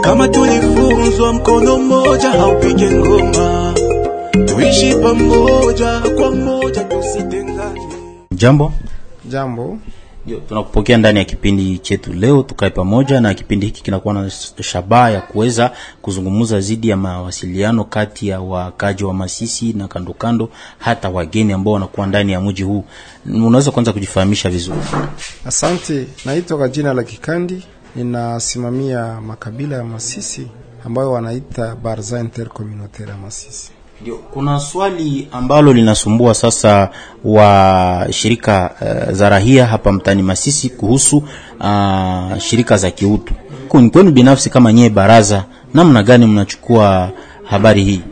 Kama 0.00 0.28
tulifunzwa 0.28 1.32
mkono 1.32 1.78
mmoja 1.78 2.30
haupige 2.30 2.90
ngoma. 2.90 3.74
Tuishi 4.46 4.94
pamoja 4.94 6.00
kwa 6.00 6.30
moja 6.30 6.84
tusitengane. 6.84 7.80
Jambo. 8.30 8.72
Jambo. 9.28 9.78
Tunakupokea 10.48 10.96
ndani 10.98 11.18
ya 11.18 11.24
kipindi 11.24 11.78
chetu 11.78 12.12
leo 12.12 12.42
tukae 12.42 12.70
pamoja 12.70 13.20
na 13.20 13.34
kipindi 13.34 13.66
hiki 13.66 13.82
kinakuwa 13.82 14.14
na 14.14 14.30
shabaha 14.60 15.10
ya 15.10 15.20
kuweza 15.20 15.72
kuzungumza 16.02 16.60
zidi 16.60 16.88
ya 16.88 16.96
mawasiliano 16.96 17.84
kati 17.84 18.28
ya 18.28 18.40
wakaji 18.40 19.04
wa 19.04 19.14
Masisi 19.14 19.72
na 19.72 19.88
kando 19.88 20.12
kando 20.12 20.48
hata 20.78 21.08
wageni 21.08 21.52
ambao 21.52 21.74
wanakuwa 21.74 22.06
ndani 22.06 22.32
ya 22.32 22.40
mji 22.40 22.62
huu. 22.62 22.84
Unaweza 23.26 23.70
kwanza 23.70 23.92
kujifahamisha 23.92 24.50
vizuri. 24.50 24.80
Asante, 25.46 26.06
naitwa 26.24 26.58
kwa 26.58 26.68
jina 26.68 26.94
la 26.94 27.04
Kikandi, 27.04 27.62
ninasimamia 27.96 29.20
makabila 29.20 29.76
ya 29.76 29.84
Masisi 29.84 30.46
ambayo 30.84 31.12
wanaita 31.12 31.74
Barza 31.76 32.20
Intercommunautaire 32.20 33.12
ya 33.12 33.18
Masisi. 33.18 33.70
Kuna 34.32 34.60
swali 34.60 35.28
ambalo 35.32 35.72
linasumbua 35.72 36.34
sasa 36.34 36.90
wa 37.24 38.06
shirika 38.10 38.70
uh, 38.80 39.12
za 39.12 39.28
rahia 39.28 39.66
hapa 39.66 39.92
mtani 39.92 40.22
Masisi 40.22 40.68
kuhusu 40.70 41.16
uh, 41.60 42.38
shirika 42.38 42.76
za 42.76 42.90
kiutu. 42.90 43.34
Kwenu 43.68 44.10
binafsi 44.12 44.50
kama 44.50 44.72
nyie 44.72 44.90
baraza, 44.90 45.44
namna 45.74 46.02
gani 46.02 46.26
mnachukua 46.26 47.10
habari 47.44 47.84
hii? 47.84 48.02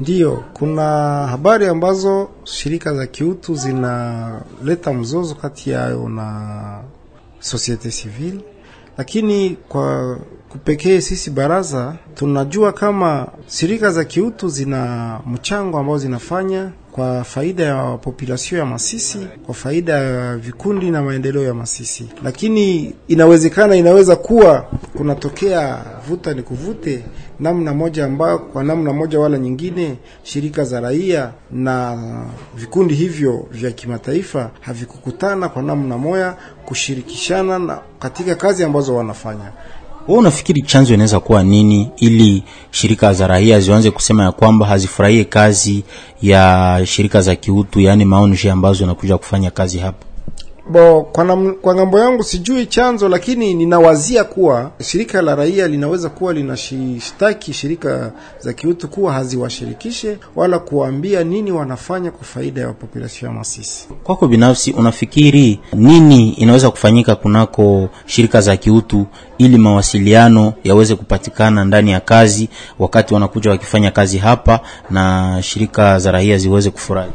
Ndiyo, 0.00 0.44
kuna 0.52 0.82
habari 1.26 1.66
ambazo 1.66 2.28
shirika 2.44 2.94
za 2.94 3.06
kiutu 3.06 3.54
zinaleta 3.54 4.92
mzozo 4.92 5.34
kati 5.34 5.70
yao 5.70 6.08
na 6.08 6.80
societe 7.40 7.90
civile, 7.90 8.40
lakini 8.98 9.56
kwa 9.68 10.18
kupekee 10.60 11.00
sisi 11.00 11.30
baraza 11.30 11.94
tunajua 12.14 12.72
kama 12.72 13.26
shirika 13.48 13.90
za 13.90 14.04
kiutu 14.04 14.48
zina 14.48 15.20
mchango 15.26 15.78
ambao 15.78 15.98
zinafanya 15.98 16.70
kwa 16.92 17.24
faida 17.24 17.64
ya 17.64 17.96
populasio 17.96 18.58
ya 18.58 18.66
Masisi, 18.66 19.18
kwa 19.46 19.54
faida 19.54 19.92
ya 19.92 20.36
vikundi 20.36 20.90
na 20.90 21.02
maendeleo 21.02 21.42
ya 21.42 21.54
Masisi, 21.54 22.08
lakini 22.24 22.94
inawezekana, 23.08 23.76
inaweza 23.76 24.16
kuwa 24.16 24.66
kunatokea 24.96 25.84
vuta 26.08 26.34
ni 26.34 26.42
kuvute 26.42 27.04
namna 27.40 27.74
moja 27.74 28.04
ambayo 28.04 28.38
kwa 28.38 28.64
namna 28.64 28.92
moja 28.92 29.20
wala 29.20 29.38
nyingine 29.38 29.96
shirika 30.22 30.64
za 30.64 30.80
raia 30.80 31.30
na 31.50 31.98
vikundi 32.54 32.94
hivyo 32.94 33.46
vya 33.50 33.70
kimataifa 33.70 34.50
havikukutana 34.60 35.48
kwa 35.48 35.62
namna 35.62 35.98
moja 35.98 36.34
kushirikishana 36.64 37.58
na 37.58 37.78
katika 37.98 38.34
kazi 38.34 38.64
ambazo 38.64 38.96
wanafanya. 38.96 39.52
Wewe 40.08 40.18
unafikiri 40.20 40.62
chanzo 40.62 40.94
inaweza 40.94 41.20
kuwa 41.20 41.42
nini 41.42 41.90
ili 41.96 42.42
shirika 42.70 43.12
za 43.14 43.26
raia 43.26 43.60
zianze 43.60 43.90
kusema 43.90 44.22
ya 44.24 44.32
kwamba 44.32 44.66
hazifurahie 44.66 45.24
kazi 45.24 45.82
ya 46.22 46.80
shirika 46.86 47.20
za 47.20 47.36
kiutu, 47.36 47.80
yaani 47.80 48.04
maonje 48.04 48.50
ambazo 48.50 48.84
inakuja 48.84 49.18
kufanya 49.18 49.50
kazi 49.50 49.78
hapa? 49.78 50.05
Bo, 50.70 51.02
kwa, 51.12 51.24
nam, 51.24 51.54
kwa 51.54 51.74
ng'ambo 51.74 51.98
yangu 51.98 52.22
sijui 52.22 52.66
chanzo, 52.66 53.08
lakini 53.08 53.54
ninawazia 53.54 54.24
kuwa 54.24 54.70
shirika 54.82 55.22
la 55.22 55.34
raia 55.34 55.68
linaweza 55.68 56.08
kuwa 56.08 56.32
linashtaki 56.32 57.52
shirika 57.52 58.12
za 58.38 58.52
kiutu 58.52 58.88
kuwa 58.88 59.12
haziwashirikishe 59.12 60.18
wala 60.36 60.58
kuwaambia 60.58 61.24
nini 61.24 61.52
wanafanya 61.52 62.10
kwa 62.10 62.24
faida 62.24 62.60
ya 62.60 62.72
population 62.72 63.30
ya 63.32 63.38
Masisi. 63.38 63.88
Kwako 64.04 64.28
binafsi 64.28 64.72
unafikiri 64.72 65.60
nini 65.72 66.30
inaweza 66.30 66.70
kufanyika 66.70 67.16
kunako 67.16 67.88
shirika 68.06 68.40
za 68.40 68.56
kiutu 68.56 69.06
ili 69.38 69.58
mawasiliano 69.58 70.52
yaweze 70.64 70.94
kupatikana 70.96 71.64
ndani 71.64 71.90
ya 71.90 72.00
kazi, 72.00 72.48
wakati 72.78 73.14
wanakuja 73.14 73.50
wakifanya 73.50 73.90
kazi 73.90 74.18
hapa 74.18 74.60
na 74.90 75.38
shirika 75.42 75.98
za 75.98 76.10
raia 76.12 76.38
ziweze 76.38 76.70
kufurahi? 76.70 77.10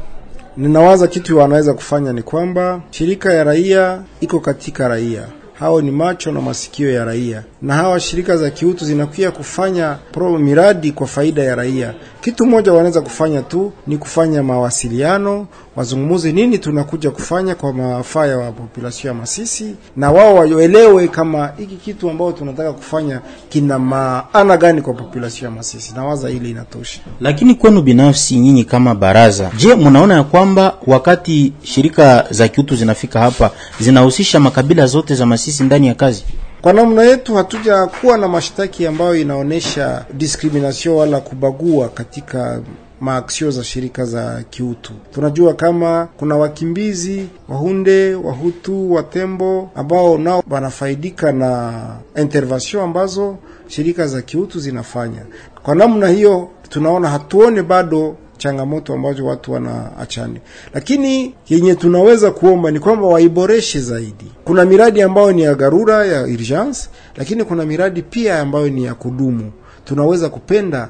Ninawaza 0.57 1.07
kitu 1.07 1.37
wanaweza 1.37 1.73
kufanya 1.73 2.13
ni 2.13 2.21
kwamba 2.23 2.81
shirika 2.89 3.33
ya 3.33 3.43
raia 3.43 4.03
iko 4.21 4.39
katika 4.39 4.87
raia, 4.87 5.23
hao 5.53 5.81
ni 5.81 5.91
macho 5.91 6.31
na 6.31 6.41
masikio 6.41 6.91
ya 6.91 7.05
raia, 7.05 7.43
na 7.61 7.73
hawa 7.73 7.99
shirika 7.99 8.37
za 8.37 8.49
kiutu 8.49 8.85
zinakuja 8.85 9.31
kufanya 9.31 9.97
pro 10.11 10.37
miradi 10.39 10.91
kwa 10.91 11.07
faida 11.07 11.43
ya 11.43 11.55
raia. 11.55 11.93
Kitu 12.21 12.45
moja 12.45 12.73
wanaweza 12.73 13.01
kufanya 13.01 13.41
tu 13.41 13.71
ni 13.87 13.97
kufanya 13.97 14.43
mawasiliano, 14.43 15.47
wazungumuze 15.75 16.31
nini 16.31 16.57
tunakuja 16.57 17.11
kufanya 17.11 17.55
kwa 17.55 17.73
mafaa 17.73 18.25
ya 18.25 18.51
populasio 18.51 19.07
ya 19.07 19.13
Masisi, 19.13 19.75
na 19.95 20.11
wao 20.11 20.35
waelewe 20.35 21.07
kama 21.07 21.51
hiki 21.57 21.75
kitu 21.75 22.09
ambao 22.09 22.31
tunataka 22.31 22.73
kufanya 22.73 23.21
kina 23.49 23.79
maana 23.79 24.57
gani 24.57 24.81
kwa 24.81 24.93
populasio 24.93 25.45
ya 25.45 25.51
Masisi. 25.51 25.93
Nawaza 25.95 26.29
ile 26.29 26.49
inatosha. 26.49 26.99
Lakini 27.19 27.55
kwenu 27.55 27.81
binafsi 27.81 28.35
nyinyi 28.35 28.63
kama 28.63 28.95
baraza, 28.95 29.51
je, 29.57 29.75
mnaona 29.75 30.13
ya 30.13 30.23
kwamba 30.23 30.75
wakati 30.87 31.53
shirika 31.63 32.25
za 32.29 32.47
kiutu 32.47 32.75
zinafika 32.75 33.19
hapa 33.19 33.51
zinahusisha 33.79 34.39
makabila 34.39 34.85
zote 34.87 35.15
za 35.15 35.25
Masisi 35.25 35.63
ndani 35.63 35.87
ya 35.87 35.93
kazi? 35.95 36.23
Kwa 36.61 36.73
namna 36.73 37.03
yetu 37.03 37.35
hatuja 37.35 37.85
kuwa 37.85 38.17
na 38.17 38.27
mashtaki 38.27 38.87
ambayo 38.87 39.15
inaonyesha 39.15 40.05
diskrimination 40.13 40.95
wala 40.95 41.19
kubagua 41.19 41.89
katika 41.89 42.61
maaksio 42.99 43.51
za 43.51 43.63
shirika 43.63 44.05
za 44.05 44.43
kiutu. 44.49 44.93
Tunajua 45.13 45.53
kama 45.53 46.07
kuna 46.17 46.35
wakimbizi 46.37 47.27
Wahunde, 47.49 48.15
Wahutu, 48.15 48.93
Watembo 48.93 49.69
ambao 49.75 50.17
nao 50.17 50.43
wanafaidika 50.49 51.31
na 51.31 51.73
intervention 52.15 52.83
ambazo 52.83 53.37
shirika 53.67 54.07
za 54.07 54.21
kiutu 54.21 54.59
zinafanya. 54.59 55.25
Kwa 55.63 55.75
namna 55.75 56.07
hiyo, 56.07 56.49
tunaona 56.69 57.09
hatuone 57.09 57.61
bado 57.63 58.15
changamoto 58.41 58.93
ambazo 58.93 59.25
watu 59.25 59.51
wanaachani, 59.53 60.39
lakini 60.73 61.35
yenye 61.49 61.75
tunaweza 61.75 62.31
kuomba 62.31 62.71
ni 62.71 62.79
kwamba 62.79 63.07
waiboreshe 63.07 63.79
zaidi. 63.79 64.31
Kuna 64.45 64.65
miradi 64.65 65.01
ambayo 65.01 65.31
ni 65.31 65.41
ya 65.41 65.53
dharura 65.53 66.05
ya 66.05 66.23
urgence, 66.23 66.89
lakini 67.15 67.43
kuna 67.43 67.65
miradi 67.65 68.01
pia 68.01 68.39
ambayo 68.39 68.69
ni 68.69 68.83
ya 68.83 68.93
kudumu. 68.95 69.51
Tunaweza 69.85 70.29
kupenda 70.29 70.89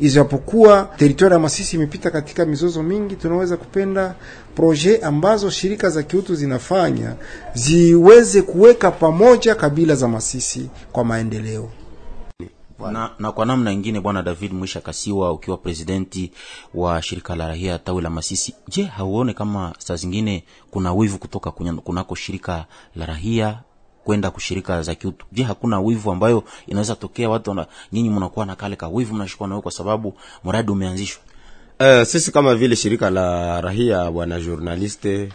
ijapokuwa 0.00 0.88
teritoria 0.96 1.34
ya 1.34 1.40
Masisi 1.40 1.76
imepita 1.76 2.10
katika 2.10 2.46
mizozo 2.46 2.82
mingi, 2.82 3.16
tunaweza 3.16 3.56
kupenda 3.56 4.14
proje 4.54 4.96
ambazo 4.98 5.50
shirika 5.50 5.90
za 5.90 6.02
kiutu 6.02 6.34
zinafanya 6.34 7.14
ziweze 7.54 8.42
kuweka 8.42 8.90
pamoja 8.90 9.54
kabila 9.54 9.94
za 9.94 10.08
Masisi 10.08 10.68
kwa 10.92 11.04
maendeleo. 11.04 11.68
Na, 12.90 13.10
na 13.18 13.32
kwa 13.32 13.46
namna 13.46 13.72
ingine, 13.72 14.00
bwana 14.00 14.22
David 14.22 14.52
Mwisha 14.52 14.80
Kasiwa, 14.80 15.32
ukiwa 15.32 15.56
presidenti 15.56 16.32
wa 16.74 17.02
shirika 17.02 17.36
la 17.36 17.48
rahia 17.48 17.78
tawi 17.78 18.02
la 18.02 18.10
Masisi, 18.10 18.54
je, 18.68 18.82
hauone 18.84 19.34
kama 19.34 19.72
saa 19.78 19.96
zingine 19.96 20.44
kuna 20.70 20.92
wivu 20.94 21.18
kutoka 21.18 21.50
kunako 21.50 22.14
shirika 22.14 22.64
la 22.96 23.06
rahia 23.06 23.58
kwenda 24.04 24.30
kushirika 24.30 24.82
za 24.82 24.94
kiutu? 24.94 25.26
Je, 25.32 25.42
hakuna 25.42 25.80
wivu 25.80 26.10
ambayo 26.12 26.44
inaweza 26.66 26.94
tokea 26.96 27.28
watu 27.30 27.54
na 27.54 27.66
nyinyi 27.92 28.10
mnakuwa 28.10 28.46
na 28.46 28.56
kale 28.56 28.76
ka 28.76 28.88
wivu 28.88 29.14
mnashikwa 29.14 29.48
nayo 29.48 29.60
kwa 29.62 29.72
sababu 29.72 30.14
mradi 30.44 30.72
umeanzishwa? 30.72 31.22
Uh, 31.80 32.02
sisi 32.06 32.32
kama 32.32 32.54
vile 32.54 32.76
shirika 32.76 33.10
la 33.10 33.60
rahia 33.60 34.10
bwana 34.10 34.40
journaliste, 34.40 35.28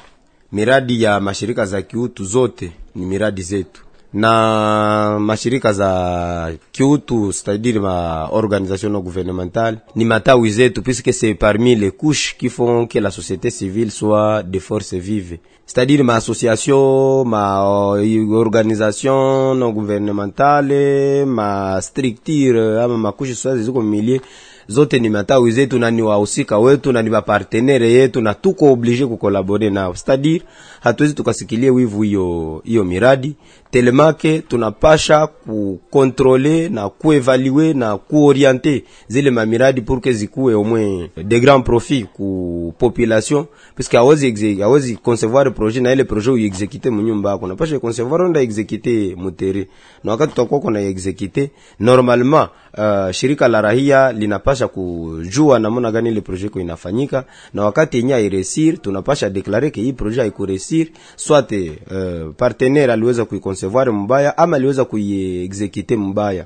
miradi 0.52 1.04
ya 1.04 1.20
mashirika 1.20 1.66
za 1.66 1.82
kiutu 1.82 2.26
zote 2.26 2.72
ni 2.96 3.06
miradi 3.06 3.42
zetu 3.42 3.82
na 4.14 5.18
mashirika 5.20 5.74
za 5.74 6.52
kiutu 6.72 7.32
c'est-à-dire 7.34 7.80
ma 7.82 8.30
organisation 8.32 8.90
non 8.90 9.02
gouvernementale 9.02 9.80
ni 9.96 10.06
matawi 10.06 10.50
zetu 10.52 10.82
puisque 10.82 11.14
c'est 11.14 11.34
parmi 11.36 11.76
les 11.76 11.92
couches 11.92 12.36
qui 12.38 12.50
font 12.50 12.88
que 12.88 13.00
la 13.00 13.12
société 13.12 13.50
civile 13.50 13.92
soit 13.92 14.44
des 14.44 14.60
forces 14.60 14.94
vives 14.94 15.38
c'est-à-dire 15.66 16.04
ma 16.04 16.16
association 16.16 17.26
ma 17.26 17.96
euh, 17.98 18.34
organisation 18.34 19.54
non 19.56 19.72
gouvernementale 19.72 21.26
ma 21.26 21.80
structure 21.82 22.82
ama 22.84 22.98
makushi 22.98 23.36
sasa 23.36 23.58
ziko 23.58 23.82
milie 23.82 24.22
zote 24.70 25.00
ni 25.00 25.10
matawi 25.10 25.52
zetu 25.52 25.80
na 25.80 25.92
ni 25.92 26.02
wahusika 26.02 26.58
wetu 26.60 26.92
na 26.92 27.02
ni 27.02 27.10
mapartenere 27.10 27.92
yetu 27.92 28.22
na 28.22 28.34
tuko 28.34 28.72
oblige 28.72 29.06
kukolabore 29.06 29.70
nao. 29.70 29.94
C'est-à-dire 29.96 30.42
hatuwezi 30.88 31.16
tukasikilie 31.16 31.70
wivu 31.70 32.02
hiyo 32.02 32.62
hiyo 32.66 32.84
miradi. 32.84 33.36
Telemake 33.72 34.40
tunapasha 34.40 35.28
kukontrole 35.28 36.70
na 36.70 36.90
kuevalue 36.90 37.74
na 37.74 37.98
kuoriente 37.98 38.84
zile 39.08 39.32
mamiradi 39.32 39.82
pour 39.82 40.02
zikuwe 40.12 40.54
omwe 40.56 41.10
de 41.24 41.40
grand 41.40 41.64
profit 41.64 42.06
ku 42.14 42.74
population 42.78 43.46
puisque 43.76 43.98
awezi 43.98 44.62
awezi 44.64 44.96
concevoir 44.96 45.54
projet 45.54 45.84
na 45.84 45.92
ile 45.94 46.04
projet 46.04 46.34
uiexekite 46.34 46.90
munyumba 46.90 47.32
yako. 47.32 47.48
Napasha 47.48 47.80
concevoir 47.80 48.22
onda 48.22 48.42
exekite 48.42 49.16
mutere 49.16 49.68
na 50.04 50.12
wakati 50.12 50.30
tutakuwa 50.30 50.60
kuna 50.60 50.80
exekite 50.82 51.52
normalement 51.80 52.50
uh, 52.78 53.12
shirika 53.12 53.48
la 53.48 53.62
rahia 53.62 54.12
linapasha 54.12 54.68
kujua 54.68 55.60
namna 55.60 55.92
gani 55.92 56.10
ile 56.10 56.22
projet 56.22 56.52
ko 56.52 56.60
inafanyika. 56.60 57.24
Na 57.54 57.64
wakati 57.64 57.98
yenye 57.98 58.14
airesir 58.14 58.78
tunapasha 58.82 59.30
deklare 59.30 59.70
ke 59.72 59.82
hii 59.82 59.94
projet 59.94 60.20
haikuresir 60.20 60.77
soit 61.16 61.52
uh, 61.52 62.34
partenaire 62.38 62.94
aliweza 62.94 63.26
kuiconcevoir 63.26 63.92
mbaya 63.94 64.38
ama 64.38 64.56
aliweza 64.58 64.86
kuiexekite 64.86 65.96
mbaya. 65.96 66.46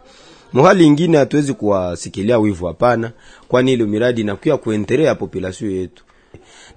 Muhali 0.53 0.85
ingine 0.85 1.17
hatuwezi 1.17 1.53
kuwasikilia 1.53 2.39
wivu 2.39 2.65
hapana 2.65 3.11
kwani 3.47 3.73
ile 3.73 3.85
miradi 3.85 4.21
inakuya 4.21 4.57
kuentere 4.57 5.03
ya 5.03 5.15
population 5.15 5.71
yetu. 5.71 6.03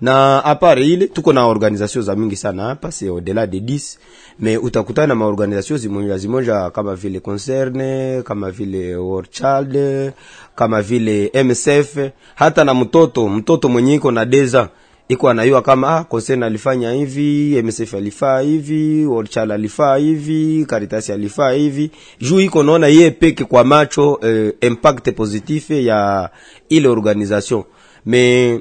Na 0.00 0.44
apare 0.44 0.86
ile 0.86 1.06
tuko 1.06 1.32
na 1.32 1.46
organisation 1.46 2.04
za 2.04 2.16
mingi 2.16 2.36
sana 2.36 2.62
hapa 2.62 2.88
c'est 2.88 3.08
au-delà 3.08 3.46
de 3.46 3.58
10 3.58 3.96
mais 4.38 4.58
utakutana 4.62 5.06
na 5.06 5.14
maorganisation 5.14 5.78
zimoja 5.78 6.18
zimoja 6.18 6.70
kama 6.70 6.94
vile 6.94 7.20
concerne 7.20 8.22
kama 8.22 8.50
vile 8.50 8.96
World 8.96 9.30
Child 9.30 10.12
kama 10.54 10.82
vile 10.82 11.30
MSF 11.44 11.98
hata 12.34 12.64
na 12.64 12.74
mtoto 12.74 13.28
mtoto 13.28 13.68
mwenye 13.68 13.94
iko 13.94 14.10
na 14.10 14.24
deza 14.24 14.68
iko 15.08 15.28
anayua 15.28 15.62
kama 15.62 15.96
ah, 15.96 16.04
Kosen 16.04 16.42
alifanya 16.42 16.92
hivi 16.92 17.62
MSF 17.62 17.94
alifaa 17.94 18.40
hivi 18.40 19.06
Orchal 19.06 19.50
alifaa 19.50 19.96
hivi 19.96 20.64
Caritas 20.68 21.10
alifaa 21.10 21.50
hivi. 21.50 21.90
Juu 22.20 22.40
iko 22.40 22.62
naona 22.62 22.86
ye 22.86 23.10
peke 23.10 23.44
kwa 23.44 23.64
macho 23.64 24.20
eh, 24.22 24.52
impact 24.60 25.10
positif 25.14 25.70
ya 25.70 26.30
ile 26.68 26.88
organisation 26.88 27.62
mais 28.06 28.60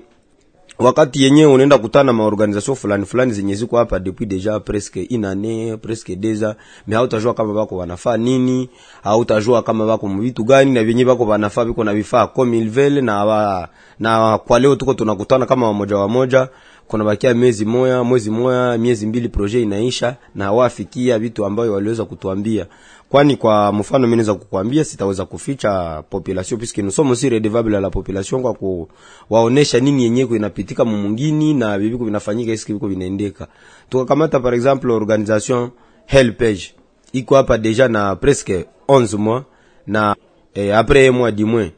wakati 0.84 1.24
yenye 1.24 1.46
unaenda 1.46 1.78
kutana 1.78 2.04
na 2.04 2.13
maorganisation 2.13 2.76
fulani 2.78 3.06
fulani 3.06 3.34
zenye 3.34 3.56
ziko 3.56 3.78
hapa 3.78 4.00
depuis 4.00 4.28
deja 4.30 4.60
presque 4.60 5.04
inane 5.04 5.78
presque 5.78 6.15
deux 6.15 6.43
ans 6.43 6.56
mais 6.88 6.98
hautajua 6.98 7.34
kama 7.34 7.54
bako 7.54 7.78
wanafaa 7.78 8.17
nini 8.17 8.69
hautajua 9.04 9.62
kama 9.63 9.86
bako 9.88 10.08
mvitu 10.08 10.43
gani 10.43 10.72
na 10.72 10.84
vyenye 10.84 11.06
bako 11.06 11.24
wanafaa 11.26 11.65
biko 11.65 11.84
na 11.84 11.93
vifaa 11.93 12.28
comme 12.28 12.58
il 12.58 13.02
na 13.04 13.67
na 14.00 14.38
kwa 14.38 14.60
leo 14.60 14.76
tuko 14.76 14.93
tunakutana 14.93 15.46
kama 15.46 15.67
wamoja 15.67 15.98
wamoja 15.98 16.48
kuna 16.88 17.04
bakia 17.04 17.34
miezi 17.34 17.65
moya 17.65 18.04
mwezi 18.04 18.32
moya 18.32 18.78
miezi 18.78 19.08
mbili 19.08 19.30
proje 19.30 19.62
inaisha 19.62 20.15
na 20.36 20.46
hawafikia 20.46 21.19
vitu 21.19 21.46
ambayo 21.46 21.74
waliweza 21.74 22.06
kutuambia. 22.06 22.65
Kwani 23.10 23.36
kwa 23.38 23.72
mfano 23.74 24.00
mimi 24.08 24.15
naweza 24.15 24.34
kukuambia 24.34 24.84
sitaweza 24.84 25.26
kuficha 25.26 26.04
population 26.10 26.58
puisque 26.60 26.82
nous 26.82 26.96
sommes 26.96 27.12
aussi 27.12 27.30
redevable 27.30 27.78
à 27.78 27.80
la 27.82 27.89
population 27.89 28.41
kwa 28.41 28.54
kuwaonesha 28.54 29.80
nini 29.80 30.04
yenyewe 30.04 30.36
inapitika 30.38 30.86
mumungini 30.86 31.54
na 31.54 31.80
bibiko 31.80 32.06
vinafanyika 32.06 32.52
eski 32.52 32.74
biko 32.74 32.88
vinaendeka. 32.88 33.48
Tukakamata 33.89 34.39
par 34.39 34.54
exemple 34.54 34.91
organisation 34.91 35.69
Helpage. 36.06 36.74
Iko 37.13 37.36
hapa 37.36 37.58
deja 37.58 37.88
na 37.88 38.15
presque 38.15 38.65
11 38.88 39.17
mois 39.17 39.43
na 39.88 40.15
eh, 40.54 40.78
après 40.78 41.12
mois 41.12 41.32
du 41.36 41.46
moins 41.46 41.72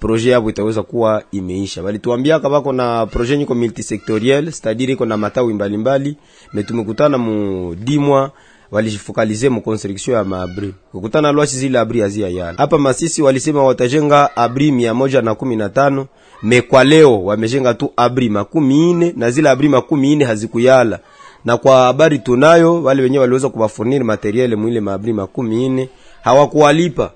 projet 0.00 0.30
yabo 0.32 0.50
itaweza 0.50 0.82
kuwa 0.82 1.22
imeisha. 1.32 1.82
Walituambia 1.82 2.40
kabako 2.40 2.72
na 2.72 3.06
projet 3.06 3.38
nyiko 3.38 3.54
multisectoriel 3.54 4.44
c'est-à-dire 4.50 4.92
iko 4.92 5.06
na 5.06 5.16
matawi 5.16 5.54
mbalimbali 5.54 6.16
metumekutana 6.52 7.16
tumekutana 7.16 7.18
mu 7.18 7.74
dimwa 7.74 8.30
walifokalize 8.70 9.48
mu 9.48 9.60
construction 9.62 10.16
ya 10.16 10.24
maabri. 10.24 10.74
Kukutana 10.92 11.32
lwashi 11.32 11.56
zile 11.56 11.78
abri 11.78 12.02
azia 12.02 12.28
yana 12.28 12.58
hapa 12.58 12.78
masisi 12.78 13.22
walisema 13.22 13.64
watajenga 13.64 14.36
abri 14.36 14.72
mia 14.72 14.94
moja 14.94 15.22
na 15.22 15.34
kumi 15.34 15.56
na 15.56 15.68
tano 15.68 16.06
me 16.42 16.60
kwa 16.62 16.84
leo 16.84 17.24
wamejenga 17.24 17.74
tu 17.74 17.92
abri 17.96 18.28
makumi 18.28 18.90
ine 18.90 19.12
na 19.16 19.30
zile 19.30 19.48
abri 19.50 19.68
makumi 19.68 20.12
ine 20.12 20.24
hazikuyala. 20.24 20.98
Na 21.44 21.56
kwa 21.56 21.76
habari 21.80 22.18
tunayo 22.18 22.82
wale 22.82 23.02
wenyewe 23.02 23.20
waliweza 23.20 23.48
kuwafuniri 23.48 24.04
materiele 24.04 24.56
mwile 24.56 24.80
maabri 24.80 25.12
makumi 25.12 25.66
ine 25.66 25.88
hawakuwalipa 26.22 27.12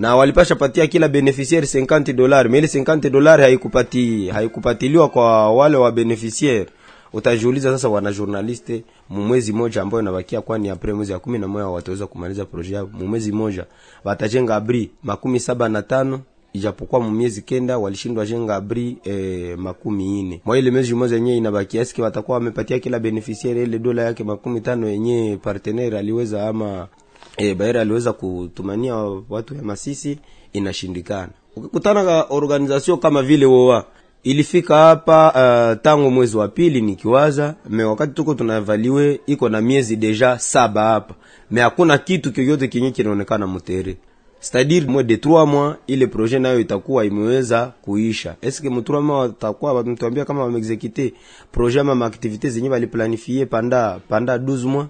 na 0.00 0.16
walipasha 0.16 0.56
patia 0.56 0.86
kila 0.86 1.08
beneficiaire 1.08 1.66
50 1.66 2.12
dollars. 2.12 2.50
Mais 2.50 2.74
ile 2.74 2.82
50 2.84 3.10
dollars 3.10 3.40
haikupati 3.42 4.28
haikupatiliwa 4.28 5.08
kwa 5.08 5.52
wale 5.54 5.76
wa 5.76 5.92
beneficiaire 5.92 6.66
utajiuliza 7.12 7.70
sasa 7.72 7.88
wana 7.88 8.12
journaliste 8.12 8.84
mumwezi 9.08 9.52
moja 9.52 9.82
ambayo 9.82 10.02
inabakia 10.02 10.40
kwani 10.40 10.68
apres 10.68 10.94
mwezi 10.96 11.12
ya 11.12 11.18
kumi 11.18 11.38
na 11.38 11.48
moja 11.48 11.66
wataweza 11.66 12.06
kumaliza 12.06 12.44
projet 12.44 12.72
yao? 12.72 12.90
Mumwezi 12.92 13.32
moja 13.32 13.64
watajenga 14.04 14.56
abri 14.56 14.90
makumi 15.02 15.40
saba 15.40 15.68
na 15.68 15.82
tano 15.82 16.20
ijapokuwa 16.52 17.00
mumiezi 17.00 17.42
kenda 17.42 17.78
walishindwa 17.78 18.26
jenga 18.26 18.56
abri 18.56 18.96
eh, 19.04 19.58
makumi 19.58 20.20
ine 20.20 20.40
mwa 20.44 20.58
ile 20.58 20.70
miezi 20.70 20.94
moja 20.94 21.14
yenyewe 21.14 21.36
inabakia 21.36 21.80
eske 21.82 22.02
watakuwa 22.02 22.38
wamepatia 22.38 22.78
kila 22.78 22.98
beneficiaire 22.98 23.62
ile 23.62 23.78
dola 23.78 24.02
yake 24.02 24.24
makumi 24.24 24.60
tano 24.60 24.88
yenyewe 24.88 25.36
partenaire 25.36 25.98
aliweza 25.98 26.48
ama 26.48 26.88
e, 27.40 27.54
Baera 27.54 27.80
aliweza 27.80 28.12
kutumania 28.12 28.94
watu 29.28 29.54
ya 29.54 29.62
Masisi 29.62 30.18
inashindikana. 30.52 31.28
Ukikutana 31.56 32.02
na 32.02 32.22
organization 32.30 32.98
kama 32.98 33.22
vile 33.22 33.46
woa 33.46 33.84
ilifika 34.22 34.76
hapa 34.76 35.26
uh, 35.74 35.82
tangu 35.82 36.10
mwezi 36.10 36.36
wa 36.36 36.48
pili 36.48 36.80
nikiwaza 36.80 37.54
me 37.68 37.84
wakati 37.84 38.12
tuko 38.12 38.34
tunavaliwe 38.34 39.20
iko 39.26 39.48
na 39.48 39.60
miezi 39.60 39.96
deja 39.96 40.38
saba 40.38 40.82
hapa. 40.84 41.14
Me 41.50 41.60
hakuna 41.60 41.98
kitu 41.98 42.32
kyoyote 42.32 42.68
kenye 42.68 42.90
kinaonekana 42.90 43.46
mutere. 43.46 43.96
C'est-à-dire 44.42 45.02
de 45.02 45.16
3 45.16 45.46
mois 45.46 45.76
ile 45.86 46.06
projet 46.06 46.40
nayo 46.40 46.60
itakuwa 46.60 47.04
imeweza 47.04 47.72
kuisha. 47.82 48.36
Eske 48.42 48.68
mu 48.68 48.80
3 48.80 49.00
mois 49.00 49.20
watakuwa 49.20 49.72
wametuambia 49.72 50.24
kama 50.24 50.42
wameexecute 50.44 51.14
projet 51.52 51.80
ama 51.80 51.94
maaktivite 51.94 52.48
zenye 52.50 52.68
waliplanifie 52.70 53.46
panda 53.46 54.00
panda 54.08 54.36
12 54.36 54.66
mois 54.66 54.86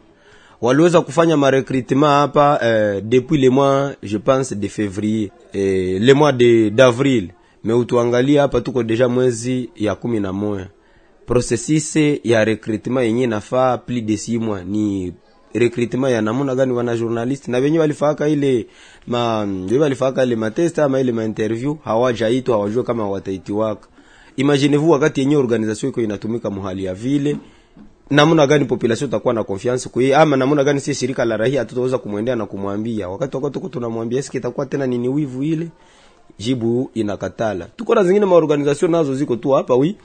waliweza 0.60 1.00
kufanya 1.00 1.36
marecrutement 1.36 2.10
hapa 2.12 2.58
eh, 2.62 3.02
depuis 3.04 3.38
le 3.40 3.50
mois 3.50 3.92
je 4.02 4.18
pense 4.18 4.54
de 4.56 4.68
février 4.68 5.30
eh, 5.52 5.98
le 6.00 6.12
mois 6.14 6.32
de 6.32 6.68
d'avril. 6.70 7.28
Mais 7.64 7.74
utuangalia 7.74 8.42
hapa 8.42 8.60
tuko 8.60 8.82
deja 8.82 9.08
mwezi 9.08 9.70
ya 9.76 9.94
kumi 9.94 10.20
na 10.20 10.32
moja 10.32 10.68
processus 11.26 11.96
ya 12.24 12.44
recrutement 12.44 13.04
yenye 13.04 13.26
nafaa 13.26 13.78
plus 13.78 14.02
de 14.02 14.16
six 14.16 14.38
mois. 14.40 14.64
Ni 14.64 15.12
recrutement 15.54 16.12
ya 16.12 16.22
namuna 16.22 16.54
gani 16.54 16.72
wana 16.72 16.96
journalist 16.96 17.48
na 17.48 17.58
wenyewe 17.58 17.80
walifaka 17.80 18.28
ile 18.28 18.66
ma 19.06 19.48
walifaka 19.80 20.24
ile 20.24 20.36
matest 20.36 20.78
ama 20.78 21.00
ile 21.00 21.12
ma 21.12 21.24
interview 21.24 21.74
hawajaitwa 21.84 22.56
hawajua 22.56 22.84
kama 22.84 23.10
wataitiwaka. 23.10 23.88
Imaginez-vous 24.36 24.90
wakati 24.90 25.20
yenyewe 25.20 25.42
organisation 25.42 25.90
iko 25.90 26.00
inatumika 26.00 26.50
muhali 26.50 26.84
ya 26.84 26.94
vile 26.94 27.36
namna 28.10 28.46
gani 28.46 28.64
population 28.64 29.08
itakuwa 29.08 29.34
na 29.34 29.44
confiance 29.44 29.88
kwa 29.88 30.02
hiyo 30.02 30.18
ama 30.18 30.36
namna 30.36 30.64
gani 30.64 30.80
sisi 30.80 31.00
shirika 31.00 31.24
la 31.24 31.36
raia 31.36 31.64
tutaweza 31.64 31.98
kumwendea 31.98 32.36
na 32.36 32.46
kumwambia? 32.46 33.08
Wakati 33.08 33.36
wakati 33.36 33.52
tuko 33.54 33.68
tunamwambia 33.68 34.18
eske 34.18 34.38
itakuwa 34.38 34.66
tena 34.66 34.86
nini 34.86 35.08
wivu 35.08 35.42
ile? 35.42 35.68
Jibu 36.38 36.90
inakatala. 36.94 37.66
Tuko 37.76 37.94
na 37.94 38.04
zingine 38.04 38.26
maorganisation 38.26 38.90
nazo 38.90 39.14
ziko 39.14 39.36
tu 39.36 39.50
hapa 39.50 39.74
wi 39.74 39.96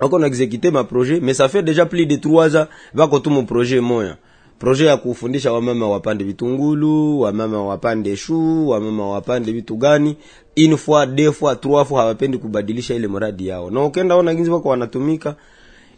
wako 0.00 0.18
na 0.18 0.26
exécuter 0.26 0.72
ma 0.72 0.84
projet 0.84 1.20
mais 1.22 1.38
ça 1.40 1.48
fait 1.48 1.62
déjà 1.62 1.86
plus 1.86 2.06
de 2.06 2.16
3 2.16 2.56
ans 2.56 2.66
bako 2.94 3.18
tu 3.18 3.30
mu 3.30 3.42
projet 3.46 3.80
moya. 3.80 4.16
Projet 4.58 4.86
ya 4.86 4.96
kufundisha 4.96 5.52
wamama 5.52 5.88
wapande 5.88 6.24
vitungulu 6.24 7.20
wamama 7.20 7.64
wapande 7.64 8.16
shu 8.16 8.68
wamama 8.68 9.08
wapande 9.10 9.52
vitu 9.52 9.76
gani. 9.76 10.16
Une 10.56 10.76
fois 10.76 11.06
deux 11.06 11.32
fois 11.32 11.56
trois 11.60 11.84
fois 11.84 12.00
hawapendi 12.02 12.38
kubadilisha 12.38 12.94
ile 12.94 13.08
mradi 13.08 13.46
yao. 13.46 13.70
Na 13.70 13.84
ukenda 13.84 14.14
ona 14.16 14.34
ginzi 14.34 14.50
wako 14.50 14.68
wanatumika 14.68 15.34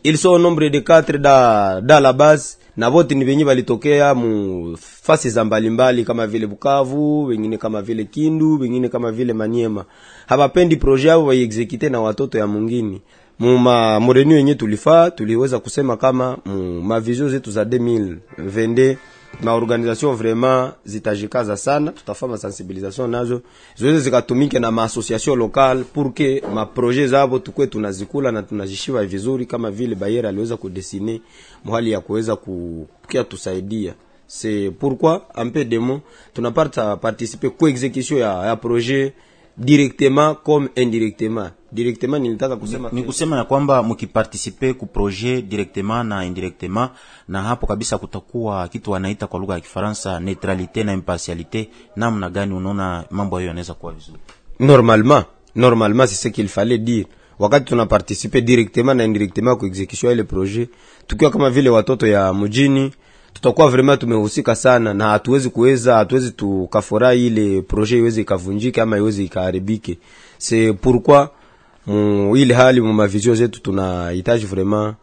ils 0.05 0.17
sont 0.19 0.31
au 0.31 0.39
nombre 0.39 0.69
de 0.69 0.79
quatre 0.81 1.17
da 1.19 1.81
da 1.81 2.01
la 2.01 2.13
base 2.13 2.59
na 2.77 2.89
vote 2.91 3.15
ni 3.15 3.25
venye 3.25 3.45
walitokea 3.45 4.15
mu 4.15 4.77
fasi 4.77 5.31
za 5.31 5.45
mbalimbali 5.45 6.05
kama 6.05 6.27
vile 6.27 6.47
Bukavu, 6.47 7.25
wengine 7.25 7.57
kama 7.59 7.83
vile 7.83 8.05
Kindu, 8.05 8.61
wengine 8.61 8.89
kama 8.89 9.13
vile 9.13 9.33
Maniema. 9.33 9.85
Hawapendi 10.27 10.77
proje 10.77 11.09
yao 11.09 11.27
waiexecute 11.27 11.89
na 11.89 12.01
watoto 12.01 12.39
ya 12.39 12.47
mungini 12.47 13.01
Muma 13.39 14.01
moreni 14.01 14.35
yenye 14.35 14.55
tulifaa 14.55 15.11
tuliweza 15.11 15.59
kusema 15.59 15.97
kama 15.97 16.37
mu 16.45 16.83
mavision 16.83 17.29
zetu 17.31 17.51
za 17.51 17.65
2022 17.65 18.97
maorganisation 19.43 20.15
vraiment 20.17 20.73
zitajikaza 20.85 21.57
sana. 21.57 21.93
Tutafanya 21.93 22.37
sensibilisation 22.37 23.11
nazo. 23.11 23.41
Ziweze 23.77 24.01
zikatumike 24.01 24.59
na 24.59 24.71
maassociation 24.71 25.39
locale 25.39 25.85
pour 25.85 26.15
que 26.15 26.43
maprojet 26.55 27.07
zabo 27.09 27.39
tukwe 27.39 27.67
tunazikula 27.67 28.33
na 28.33 28.43
tunazishiva 28.43 29.05
vizuri 29.05 29.47
kama 29.47 29.71
vile 29.71 29.95
Bayera 29.95 30.29
aliweza 30.29 30.57
kudesine 30.57 31.21
mahali 31.65 31.91
ya 31.91 32.01
kuweza 32.01 32.37
kukia 32.37 33.25
tusaidia. 33.25 33.95
C'est 34.31 34.71
pourquoi 34.79 35.23
un 35.37 35.51
peu 35.51 35.65
de 35.65 35.79
mots 35.79 36.03
tunapata 36.35 36.97
participer 36.97 37.51
ku 37.51 37.69
execution 37.69 38.21
ya, 38.21 38.47
ya 38.47 38.57
projet 38.57 39.13
directement 39.59 40.35
comme 40.43 40.69
indirectement 40.77 41.51
directement 41.73 42.19
nilitaka 42.23 42.57
kusema 42.57 42.89
ni 42.93 43.03
kusema 43.03 43.37
ya 43.37 43.45
kwamba 43.45 43.83
mkipartisipe 43.83 44.73
ku 44.75 44.87
projet 44.87 45.43
directement 45.45 46.05
na 46.09 46.25
indirectement 46.25 46.91
na 47.29 47.43
hapo 47.43 47.67
kabisa 47.67 47.99
kutakuwa 47.99 48.69
kitu 48.69 48.91
wanaita 48.91 49.27
kwa 49.27 49.41
lugha 49.41 49.55
ya 49.55 49.61
Kifaransa 49.61 50.21
neutralite 50.21 50.85
na 50.85 50.93
impartialite. 50.93 51.69
Namna 51.97 52.31
gani 52.31 52.55
unaona 52.55 53.05
mambo 53.11 53.37
hayo 53.37 53.49
yanaweza 53.49 53.75
kuwa 53.75 53.93
vizuri? 53.93 54.19
normalement 54.61 55.25
normalement 55.55 56.07
c'est 56.09 56.23
ce 56.23 56.29
qu'il 56.31 56.49
fallait 56.49 56.79
dire 56.85 57.07
wakati 57.39 57.65
tuna 57.67 57.87
participer 57.87 58.41
directement 58.43 58.95
na 58.97 59.05
indirectement 59.05 59.57
ku 59.59 59.67
execution 59.67 60.13
ile 60.13 60.23
projet 60.25 60.69
tukiwa 61.07 61.31
kama 61.31 61.51
vile 61.51 61.71
watoto 61.71 62.07
ya 62.07 62.35
mjini 62.35 62.93
tutakuwa 63.33 63.69
vraiment 63.69 64.01
tumehusika 64.01 64.55
sana 64.55 64.95
na 64.95 65.09
hatuwezi 65.09 65.51
kuweza 65.51 65.95
hatuwezi 65.97 66.31
tukafurahi 66.31 67.27
ile 67.27 67.63
projet 67.63 67.99
iweze 67.99 68.21
ikavunjike 68.21 68.81
ama 68.81 68.99
iweze 68.99 69.25
ikaharibike. 69.25 69.99
Se 70.39 70.73
pourquoi 70.73 71.27
mu 71.87 72.37
ile 72.37 72.55
hali 72.55 72.81
mu 72.81 72.93
mavizio 72.93 73.35
zetu 73.35 73.61
tunahitaji 73.63 74.47
vraiment 74.47 74.95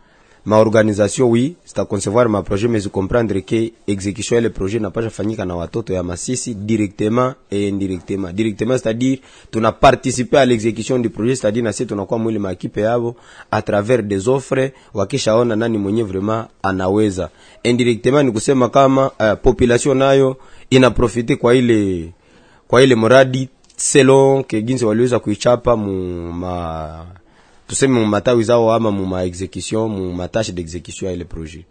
maorganisation 0.46 1.30
oui 1.30 1.56
zitaconcevoir 1.66 2.30
ma 2.30 2.42
projet 2.44 2.68
mais 2.68 2.88
comprendre 2.90 3.40
que 3.40 3.72
exécution 3.88 4.40
le 4.42 4.50
projet 4.50 4.80
napasha 4.80 5.10
fanyika 5.10 5.46
na 5.46 5.56
watoto 5.56 5.94
ya 5.94 6.04
Masisi 6.04 6.54
directement 6.56 7.34
et 7.52 7.68
indirectement. 7.70 8.32
Directement 8.34 8.78
c'est-à-dire 8.78 9.20
tuna 9.52 9.72
participer 9.72 10.38
à 10.38 10.46
l'exécution 10.46 11.00
du 11.00 11.10
projet 11.10 11.36
c'est-à-dire 11.36 11.64
na 11.64 11.72
sisi 11.72 11.86
tunakuwa 11.86 12.20
mwili 12.20 12.40
makipe 12.40 12.82
yabo 12.82 13.16
à 13.52 13.62
travers 13.62 14.04
des 14.04 14.28
offres 14.30 14.72
wakishaona 14.94 15.56
nani 15.56 15.78
mwenye 15.78 16.04
vraiment 16.04 16.46
anaweza. 16.64 17.30
Indirectement 17.64 18.24
ni 18.26 18.32
kusema 18.32 18.70
kama 18.70 19.08
uh, 19.20 19.34
population 19.42 19.98
nayo 19.98 20.38
ina 20.70 20.92
profite 20.92 21.36
kwa 21.36 21.56
ile 21.56 22.10
kwa 22.68 22.84
ile 22.84 22.96
mradi 22.96 23.50
selon 23.78 24.44
ke 24.44 24.62
ginzi 24.62 24.86
waliweza 24.86 25.20
kuichapa 25.20 25.76
mu 25.76 25.94
ma 26.34 27.06
tuseme 27.68 28.00
mumatawi 28.00 28.44
zao 28.44 28.74
ama 28.74 28.92
mumaexecution 28.92 29.92
mumatashe 29.92 29.92
execution 29.92 30.10
mu 30.10 30.14
matashe 30.14 30.52
d'execution 30.52 31.08
ya 31.10 31.16
ile 31.16 31.26
projet 31.26 31.66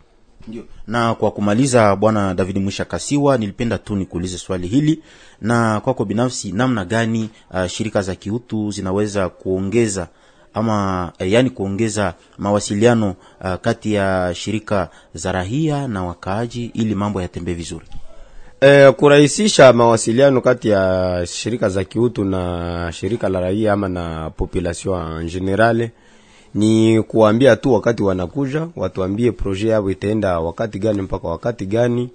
Ndio. 0.49 0.64
Na 0.86 1.14
kwa 1.14 1.30
kumaliza, 1.30 1.97
bwana 1.97 2.34
David 2.34 2.59
Mwisha 2.59 2.84
Kasiwa, 2.84 3.38
nilipenda 3.38 3.78
tu 3.78 3.97
nikuulize 3.97 4.38
swali 4.38 4.66
hili, 4.68 5.03
na 5.40 5.80
kwako 5.80 6.05
binafsi, 6.05 6.53
namna 6.53 6.84
gani 6.84 7.30
uh, 7.51 7.66
shirika 7.66 8.03
za 8.03 8.14
kiutu 8.14 8.70
zinaweza 8.70 9.28
kuongeza 9.28 10.09
ama 10.55 11.12
eh, 11.18 11.32
yani 11.32 11.51
kuongeza 11.51 12.14
mawasiliano 12.38 13.14
uh, 13.45 13.55
kati 13.55 13.92
ya 13.92 14.32
shirika 14.34 14.88
za 15.14 15.32
rahia 15.32 15.88
na 15.88 16.05
wakaaji 16.05 16.64
ili 16.74 16.95
mambo 16.95 17.22
yatembee 17.22 17.55
vizuri? 17.55 17.86
Eh, 18.67 18.93
kurahisisha 18.93 19.73
mawasiliano 19.73 20.41
kati 20.41 20.69
ya 20.69 21.23
shirika 21.27 21.69
za 21.69 21.85
kiutu 21.85 22.25
na 22.25 22.91
shirika 22.93 23.29
la 23.29 23.41
raia 23.41 23.73
ama 23.73 23.89
na 23.89 24.31
population 24.31 25.21
en 25.21 25.27
general 25.29 25.89
ni 26.55 27.03
kuambia 27.03 27.57
tu 27.57 27.73
wakati 27.73 28.03
wanakuja 28.03 28.69
watuambie 28.77 29.33
projet 29.33 29.69
yao 29.71 29.91
itaenda 29.91 30.41
wakati 30.41 30.79
gani 30.79 31.03
mpaka 31.03 31.29
wakati 31.29 31.67
gani, 31.67 32.11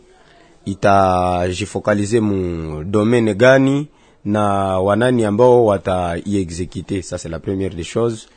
itajifokalize 0.66 2.20
mu 2.20 2.84
domaine 2.84 3.34
gani 3.34 3.88
na 4.26 4.44
wanani 4.80 5.26
ambao 5.26 5.66
wataiexecute 5.66 7.02
Ça 7.02 7.18
c'est 7.18 7.30
la 7.32 7.40
première 7.40 7.76
des 7.76 7.84
choses. 7.94 8.28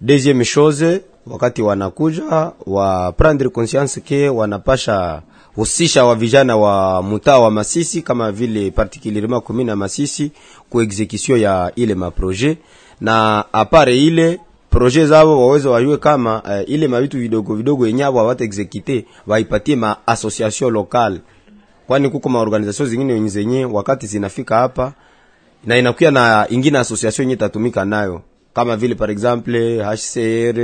Deuxième 0.00 0.44
chose, 0.44 1.00
wakati 1.26 1.62
wanakuja 1.62 2.52
wa 2.66 3.12
prendre 3.12 3.48
conscience 3.48 4.00
ke 4.00 4.28
wanapasha 4.28 5.22
husisha 5.56 6.04
wa 6.04 6.14
vijana 6.14 6.56
wa 6.56 7.02
mtaa 7.02 7.38
wa 7.38 7.50
Masisi 7.50 8.02
kama 8.02 8.32
vile 8.32 8.70
particulierement 8.70 9.42
commune 9.44 9.70
ya 9.70 9.76
Masisi 9.76 10.32
ku 10.70 10.80
execution 10.80 11.40
ya 11.40 11.72
ile 11.76 11.94
maproje, 11.94 12.58
na 13.00 13.44
apare 13.52 13.98
ile 13.98 14.40
projet 14.70 15.06
zao 15.06 15.40
waweze 15.46 15.68
wajue 15.68 15.96
kama 15.96 16.42
uh, 16.42 16.70
ile 16.70 16.88
mavitu 16.88 17.18
vidogo 17.18 17.54
vidogo 17.54 17.86
yenye 17.86 18.04
abo 18.04 18.18
hawata 18.18 18.44
execute 18.44 19.04
waipatie 19.26 19.76
ma 19.76 19.96
association 20.06 20.72
locale, 20.72 21.20
kwani 21.86 22.08
kuko 22.10 22.28
ma 22.28 22.40
organisation 22.40 22.88
zingine 22.88 23.28
zenye 23.28 23.64
wakati 23.64 24.06
zinafika 24.06 24.56
hapa 24.56 24.92
na 25.64 25.78
inakuwa 25.78 26.10
na 26.10 26.46
ingine 26.50 26.78
association 26.78 27.24
yenye 27.28 27.36
tatumika 27.36 27.84
nayo. 27.84 28.22
Kama 28.54 28.76
vile 28.76 28.94
par 28.94 29.10
exemple 29.10 29.82
HCR 29.84 30.56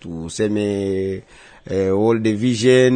tuseme 0.00 1.22
eh, 1.70 1.98
World 1.98 2.36
Vision 2.36 2.94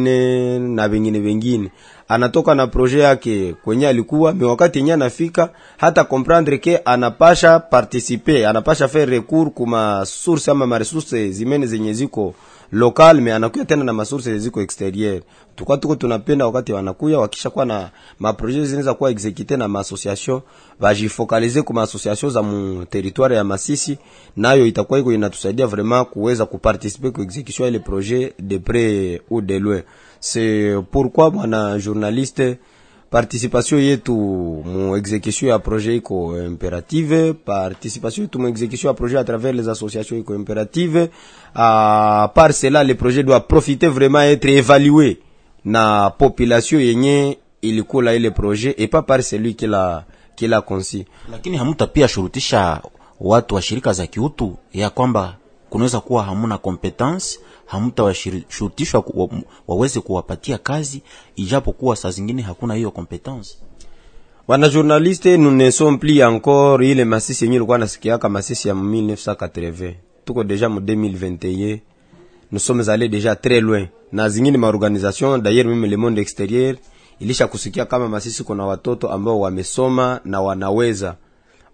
na 0.75 0.87
vingine 0.87 1.19
vingine, 1.19 1.71
anatoka 2.07 2.55
na 2.55 2.67
projet 2.67 3.01
yake 3.01 3.53
kwenye 3.63 3.87
alikuwa 3.87 4.33
me, 4.33 4.45
wakati 4.45 4.79
yenye 4.79 4.93
anafika 4.93 5.49
hata 5.77 6.03
comprendre 6.03 6.57
ke 6.57 6.77
anapasha 6.85 7.59
participer, 7.59 8.45
anapasha 8.47 8.87
faire 8.87 9.11
recours 9.11 9.51
kuma 9.53 10.05
source 10.05 10.51
ama 10.51 10.67
maresource 10.67 11.29
zimene 11.31 11.65
zenye 11.67 11.93
ziko 11.93 12.33
local, 12.71 13.21
me 13.21 13.33
anakuya 13.33 13.65
tena 13.65 13.83
na 13.83 13.93
masource 13.93 14.37
ziko 14.39 14.61
exterieur. 14.61 15.21
Tukwa 15.55 15.77
tuko 15.77 15.95
tunapenda 15.95 16.45
wakati 16.45 16.73
wanakuya 16.73 17.19
wakisha 17.19 17.49
kuwa 17.49 17.65
na 17.65 17.89
maprojet 18.19 18.63
zinaweza 18.63 18.93
kuwa 18.93 19.11
execute 19.11 19.57
na 19.57 19.67
maassociation, 19.67 20.35
association 20.35 20.41
bajifocaliser 20.79 21.63
kuma 21.63 21.81
association 21.81 22.31
za 22.31 22.41
mu 22.41 22.85
territoire 22.85 23.35
ya 23.35 23.43
Masisi, 23.43 23.97
nayo 24.35 24.65
itakuwa 24.65 24.99
iko 24.99 25.13
inatusaidia 25.13 25.67
vraiment 25.67 26.07
kuweza 26.09 26.45
kuparticiper 26.45 27.11
ku 27.11 27.21
execution 27.21 27.67
ile 27.67 27.79
projet 27.79 28.33
de 28.39 28.57
près 28.59 29.21
ou 29.29 29.41
de 29.41 29.59
loin. 29.59 29.81
C'est 30.19 30.75
pourquoi 30.91 31.29
bwana 31.31 31.77
journaliste 31.79 32.57
participation 33.09 33.79
yetu 33.79 34.13
mu 34.65 34.95
exécution 34.95 35.49
ya 35.49 35.59
projet 35.59 35.95
iko 35.97 36.37
impérative, 36.37 37.33
participation 37.33 38.23
yetu 38.25 38.39
mu 38.39 38.47
exécution 38.47 38.89
ya 38.89 38.93
projet 38.93 39.17
à 39.17 39.23
travers 39.23 39.53
les 39.53 39.67
associations 39.69 40.17
iko 40.17 40.33
impérative. 40.33 41.09
À 41.55 42.31
part 42.35 42.53
cela, 42.53 42.83
le 42.83 42.95
projet 42.95 43.23
doit 43.23 43.47
profiter 43.47 43.87
vraiment 43.87 44.21
être 44.21 44.45
évalué 44.45 45.19
na 45.65 46.13
population 46.17 46.79
et 48.77 48.87
pas 48.87 49.01
par 49.01 49.21
celui 49.23 49.55
qui 49.55 49.67
l'a 49.67 50.05
qui 50.35 50.47
l'a 50.47 50.61
conçu. 50.61 51.05
Lakini 51.31 51.57
pia 51.93 52.07
watu 53.19 53.55
wa 53.55 53.61
shirika 53.61 53.93
ya 54.73 54.89
kwamba 54.89 55.35
kunaweza 55.69 55.99
kuwa 55.99 56.23
hamuna 56.23 56.57
competence, 56.57 57.39
hamtawashurutishwa 57.69 59.01
ku, 59.01 59.29
waweze 59.67 59.99
kuwapatia 59.99 60.57
kazi, 60.57 61.01
ijapokuwa 61.35 61.95
saa 61.95 62.11
zingine 62.11 62.41
hakuna 62.41 62.73
hiyo 62.73 62.91
competence. 62.91 63.57
Wana 64.47 64.69
journaliste, 64.69 65.37
nous 65.37 65.53
ne 65.53 65.71
sommes 65.71 65.99
plus 65.99 66.21
encore 66.21 66.91
ile 66.91 67.05
Masisi 67.05 67.45
yenye 67.45 67.55
ilikuwa 67.55 67.77
nasikiaka 67.77 68.29
Masisi 68.29 68.67
ya 68.67 68.73
1980 68.73 69.93
tuko 70.25 70.43
deja 70.43 70.69
mu 70.69 70.79
2021 70.79 71.79
nous 72.51 72.63
sommes 72.65 72.89
allés 72.89 73.09
déjà 73.09 73.35
très 73.35 73.61
loin. 73.61 73.87
Na 74.11 74.29
zingine 74.29 74.57
maorganisation 74.57 75.37
d'ailleurs 75.37 75.67
même 75.67 75.85
le 75.89 75.97
monde 75.97 76.17
extérieur 76.21 76.75
ilisha 77.19 77.47
kusikia 77.47 77.85
kama 77.85 78.07
Masisi 78.07 78.43
kuna 78.43 78.65
watoto 78.65 79.09
ambao 79.09 79.39
wamesoma 79.39 80.19
na 80.25 80.41
wanaweza 80.41 81.15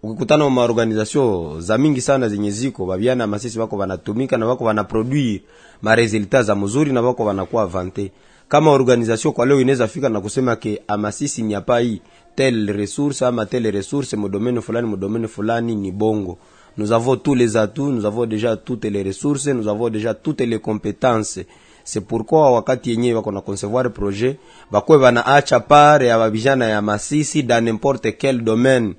ukikutana 0.09 0.49
na 0.49 0.61
organisation 0.61 1.61
za 1.61 1.77
mingi 1.77 2.01
sana 2.01 2.29
zenye 2.29 2.51
ziko 2.51 2.85
babiana 2.85 3.27
Masisi 3.27 3.59
wako 3.59 3.77
wanatumika 3.77 4.37
na 4.37 4.45
wako 4.45 4.63
wanaproduire 4.63 5.41
ma 5.81 5.95
resultat 5.95 6.45
za 6.45 6.55
mzuri 6.55 6.91
na 6.91 7.01
wako 7.01 7.25
wanakuwa 7.25 7.67
vante. 7.67 8.11
Kama 8.47 8.71
organisation 8.71 9.33
kwa 9.33 9.45
leo 9.45 9.61
inaweza 9.61 9.87
fika 9.87 10.09
na 10.09 10.21
kusema 10.21 10.55
ke 10.55 10.81
amasisi 10.87 11.41
ni 11.41 11.53
hapa 11.53 11.79
hii 11.79 12.01
tel 12.35 12.67
resource 12.73 13.25
ama 13.25 13.45
tel 13.45 13.71
resource 13.71 14.17
mu 14.17 14.29
domaine 14.29 14.61
fulani 14.61 14.87
mu 14.87 14.97
domaine 14.97 15.27
fulani 15.27 15.75
ni 15.75 15.91
bongo. 15.91 16.37
Nous 16.77 16.91
avons 16.91 17.15
tous 17.15 17.35
les 17.37 17.55
atouts 17.57 17.91
nous 17.91 18.05
avons 18.05 18.25
déjà 18.25 18.57
toutes 18.57 18.85
les 18.91 19.03
ressources 19.03 19.47
nous 19.47 19.67
avons 19.67 19.89
déjà 19.89 20.13
toutes 20.13 20.41
les 20.41 20.59
compétences. 20.59 21.39
C'est 21.83 22.01
pourquoi 22.07 22.51
wakati 22.51 22.91
yenye 22.91 23.13
wako 23.13 23.31
na 23.31 23.41
concevoir 23.41 23.89
projet 23.93 24.35
bakwe 24.71 24.97
banaacha 24.99 25.59
pare 25.59 26.07
ya 26.07 26.17
babijana 26.19 26.65
ya 26.65 26.81
masisi 26.81 27.43
dans 27.43 27.63
n'importe 27.63 28.11
quel 28.17 28.41
domaine 28.43 28.93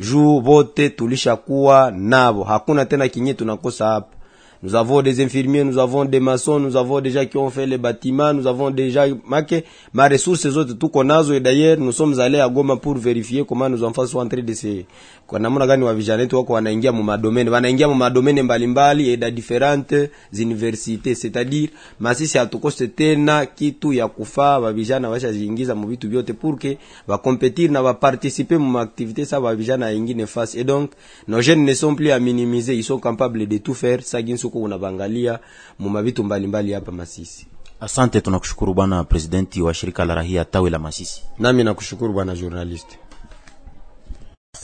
juu 0.00 0.40
vote 0.40 0.90
tulishakuwa 0.90 1.90
nabo. 1.90 2.44
Hakuna 2.44 2.84
tena 2.84 3.08
kinyi 3.08 3.34
tunakosa 3.34 3.86
hapa 3.86 4.17
nous 4.62 4.74
avons 4.74 5.02
des 5.02 5.20
infirmiers 5.22 5.64
nous 5.64 5.78
avons 5.78 6.04
des 6.04 6.20
maçons 6.20 6.58
nous 6.58 6.76
avons 6.76 7.02
gens 7.04 7.26
qui 7.26 7.36
ont 7.36 7.50
fait 7.50 7.66
les 7.66 7.78
bâtiments 7.78 8.32
nous 8.34 8.46
avons 8.46 8.70
déjà 8.70 9.06
make 9.28 9.64
ma 9.92 10.08
ressources 10.08 10.48
zote 10.48 10.78
tuko 10.78 11.04
nazo 11.04 11.32
et 11.34 11.40
d'ailleurs 11.40 11.78
nous 11.78 11.92
sommes 11.92 12.18
allés 12.20 12.40
à 12.40 12.48
Goma 12.48 12.76
pour 12.76 12.96
vérifier 12.96 13.44
comment 13.46 13.68
nos 13.68 13.84
enfants 13.84 14.06
sont 14.06 14.18
en 14.18 14.28
train 14.28 14.42
de 14.42 14.54
se 14.54 14.84
kwa 15.28 15.38
namna 15.38 15.66
gani 15.66 15.84
wa 15.84 15.94
vijana 15.94 16.22
wetu 16.22 16.36
wako 16.36 16.52
wanaingia 16.52 16.92
mu 16.92 17.02
madomene 17.02 17.50
wanaingia 17.50 17.88
mu 17.88 17.94
madomene 17.94 18.42
mbalimbali 18.42 19.10
et 19.10 19.16
da 19.16 19.30
différentes 19.30 19.94
universités. 20.32 21.14
C'est-à-dire 21.14 21.68
masisi 22.00 22.38
hatukose 22.38 22.88
tena 22.88 23.46
kitu 23.46 23.92
ya 23.92 24.08
kufaa 24.08 24.58
wa 24.58 24.72
vijana 24.72 25.08
washajiingiza 25.08 25.74
mu 25.74 25.86
vitu 25.88 26.08
vyote 26.08 26.32
pour 26.32 26.58
que 26.58 26.76
va 27.06 27.18
compétir 27.18 27.70
na 27.70 27.82
va 27.82 27.94
participer 27.94 28.58
mu 28.58 28.78
activité 28.78 29.24
ça 29.24 29.38
va 29.40 29.54
vijana 29.54 29.86
ingine 29.92 30.26
face 30.26 30.54
et 30.54 30.64
donc 30.64 30.90
nos 31.28 31.42
jeunes 31.42 31.64
ne 31.64 31.74
sont 31.74 31.94
plus 31.94 32.10
à 32.10 32.18
minimiser 32.18 32.74
ils 32.74 32.84
sont 32.84 32.98
capables 32.98 33.46
de 33.46 33.58
tout 33.58 33.74
faire 33.74 34.02
ça 34.02 34.22
ginsuko 34.48 34.58
unabangalia 34.64 35.38
mumavitu 35.78 36.24
mbalimbali 36.24 36.72
hapa 36.72 36.92
Masisi 36.92 37.46
Asante, 37.80 38.20
tunakushukuru 38.20 38.74
bwana 38.74 39.04
presidenti 39.04 39.62
wa 39.62 39.74
shirika 39.74 40.04
la 40.04 40.14
rahia 40.14 40.44
tawi 40.44 40.70
la 40.70 40.78
Masisi. 40.78 41.22
nami 41.38 41.64
nakushukuru 41.64 42.12
bwana 42.12 42.34
journalist. 42.34 42.86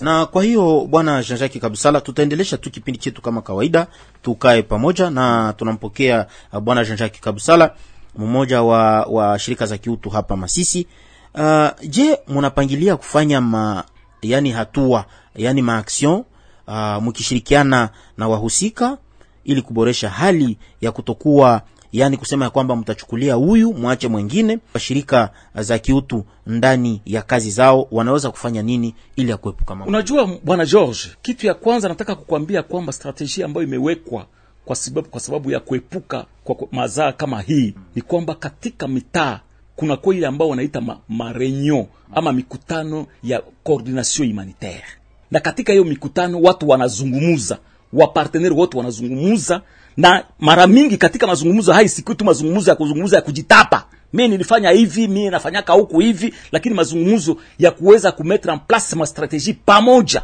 Na 0.00 0.26
kwa 0.26 0.44
hiyo 0.44 0.86
bwana 0.90 1.22
Jean-Jacques 1.22 1.60
Kabisala, 1.62 2.00
tutaendelesha 2.00 2.56
tu 2.58 2.70
kipindi 2.70 2.98
chetu 3.00 3.22
kama 3.22 3.42
kawaida, 3.42 3.86
tukae 4.22 4.62
pamoja 4.62 5.10
na 5.10 5.52
tunampokea 5.56 6.26
uh, 6.52 6.58
bwana 6.60 6.84
Jean-Jacques 6.84 7.20
Kabisala, 7.20 7.74
mmoja 8.16 8.62
wa, 8.62 9.02
wa 9.02 9.38
shirika 9.38 9.66
za 9.66 9.78
kiutu 9.78 10.10
hapa 10.10 10.36
Masisi. 10.36 10.86
Uh, 11.34 11.68
je, 11.88 12.18
munapangilia 12.28 12.96
kufanya 12.96 13.40
ma, 13.40 13.84
yani 14.22 14.50
hatua 14.50 15.04
yani 15.36 15.62
maaction 15.62 16.24
uh, 16.66 17.02
mkishirikiana 17.02 17.90
na 18.16 18.28
wahusika 18.28 18.98
ili 19.44 19.62
kuboresha 19.62 20.08
hali 20.08 20.58
ya 20.80 20.92
kutokuwa 20.92 21.62
yani 21.92 22.16
kusema 22.16 22.44
ya 22.44 22.50
kwamba 22.50 22.76
mtachukulia 22.76 23.34
huyu 23.34 23.72
mwache 23.72 24.08
mwingine. 24.08 24.58
Shirika 24.78 25.30
za 25.54 25.78
kiutu 25.78 26.24
ndani 26.46 27.02
ya 27.06 27.22
kazi 27.22 27.50
zao 27.50 27.88
wanaweza 27.90 28.30
kufanya 28.30 28.62
nini 28.62 28.94
ili 29.16 29.30
ya 29.30 29.36
kuepuka 29.36 29.74
mambo 29.74 29.88
Unajua 29.88 30.28
bwana 30.44 30.66
George, 30.66 30.98
kitu 31.22 31.46
ya 31.46 31.54
kwanza 31.54 31.88
nataka 31.88 32.14
kukwambia 32.14 32.62
kwamba 32.62 32.92
strategia 32.92 33.44
ambayo 33.44 33.66
imewekwa 33.66 34.26
kwa 34.64 34.76
sababu, 34.76 35.08
kwa 35.08 35.20
sababu 35.20 35.50
ya 35.50 35.60
kuepuka 35.60 36.26
kwa 36.44 36.54
kwa 36.54 36.68
mazaa 36.72 37.12
kama 37.12 37.40
hii 37.40 37.74
ni 37.94 38.02
kwamba 38.02 38.34
katika 38.34 38.88
mitaa 38.88 39.40
kuna 39.76 39.96
kwa 39.96 40.14
ile 40.14 40.26
ambao 40.26 40.48
wanaita 40.48 40.80
ma, 40.80 40.98
marenyo 41.08 41.86
ama 42.14 42.32
mikutano 42.32 43.06
ya 43.22 43.42
coordination 43.62 44.28
humanitaire, 44.28 44.84
na 45.30 45.40
katika 45.40 45.72
hiyo 45.72 45.84
mikutano 45.84 46.40
watu 46.40 46.68
wanazungumuza, 46.68 47.58
waparteneri 47.94 48.54
wote 48.54 48.76
wanazungumuza, 48.78 49.60
na 49.96 50.24
mara 50.40 50.66
mingi 50.66 50.96
katika 50.96 51.26
mazungumzo 51.26 51.72
hai 51.72 51.88
sikui 51.88 52.14
tu 52.14 52.24
mazungumzo 52.24 52.70
ya 52.70 52.76
kuzungumza 52.76 53.16
ya 53.16 53.22
kujitapa. 53.22 53.84
Mi 54.12 54.28
nilifanya 54.28 54.70
hivi 54.70 55.08
mi 55.08 55.30
nafanyaka 55.30 55.72
huku 55.72 56.00
hivi 56.00 56.34
lakini 56.52 56.74
mazungumzo 56.74 57.36
ya 57.58 57.70
kuweza 57.70 58.12
kumetre 58.12 58.52
en 58.52 58.58
place 58.68 58.96
ma 58.96 59.06
strategie 59.06 59.56
pamoja. 59.66 60.22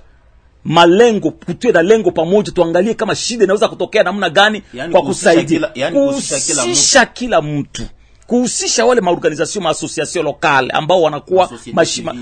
Malengo 0.64 1.30
kutue 1.30 1.72
na 1.72 1.82
lengo 1.82 2.10
pamoja 2.10 2.52
tuangalie 2.52 2.94
kama 2.94 3.14
shida 3.14 3.44
inaweza 3.44 3.68
kutokea 3.68 4.02
namna 4.02 4.30
gani 4.30 4.62
Yani 4.74 4.92
kwa 4.92 5.02
kusaidia. 5.02 5.70
yani 5.74 5.96
kuhusisha 5.98 7.06
kila 7.06 7.40
mtu. 7.42 7.42
kila 7.42 7.42
mtu 7.42 7.82
kuhusisha 8.34 8.84
wale 8.86 9.00
maorganisation 9.00 9.64
maassociation 9.64 10.24
locale 10.24 10.70
ambao 10.72 11.02
wanakuwa 11.02 11.46
Masociété 11.46 11.72
mashi- 11.74 12.02
ma- 12.04 12.14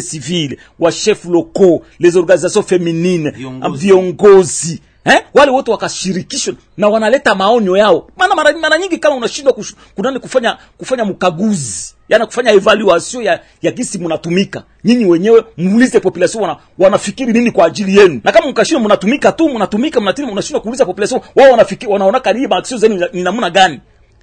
civile. 0.00 0.58
wa 0.78 0.92
chef 0.92 1.24
locaux 1.24 1.82
les 1.98 2.16
organisations 2.16 2.66
féminines 2.66 3.32
Viongozi. 3.34 3.86
viongozi 3.86 4.82
eh? 5.04 5.22
wale 5.34 5.50
wote 5.50 5.70
wakashirikishwa 5.70 6.54
na 6.76 6.88
wanaleta 6.88 7.34
maonyo 7.34 7.76
yao 7.76 8.08
maana 8.16 8.34
mara, 8.34 8.52
mara 8.58 8.78
nyingi 8.78 8.98
kama 8.98 9.16
unashindwa 9.16 9.54
kunani 9.94 10.18
kufanya 10.18 10.58
kufanya 10.78 11.04
mkaguzi 11.04 11.94
yani 12.08 12.26
kufanya 12.26 12.50
evaluation 12.52 13.22
ya, 13.24 13.40
ya 13.62 13.70
gisi 13.70 13.98
mnatumika 13.98 14.62
nyinyi 14.84 15.04
wenyewe 15.06 15.44
muulize 15.56 16.00
population 16.00 16.42
wana, 16.42 16.56
wanafikiri 16.78 17.32
nini 17.32 17.50
kwa 17.50 17.66
ajili 17.66 17.96
yenu 17.96 18.20
na 18.24 18.32
kama 18.32 18.46
mkashindwa 18.48 18.84
mnatumika 18.84 19.32
tu 19.32 19.48
mnatumika 19.48 20.00
mnatini 20.00 20.32
mnashindwa 20.32 20.60
kuuliza 20.60 20.84
population 20.84 21.20
wao 21.36 21.50
wanafikiri 21.50 21.92
wanaonaka 21.92 22.32
hii 22.32 22.46
maaction 22.46 22.80
zenu 22.80 23.06
ni 23.12 23.22
namna 23.22 23.50
gani 23.50 23.80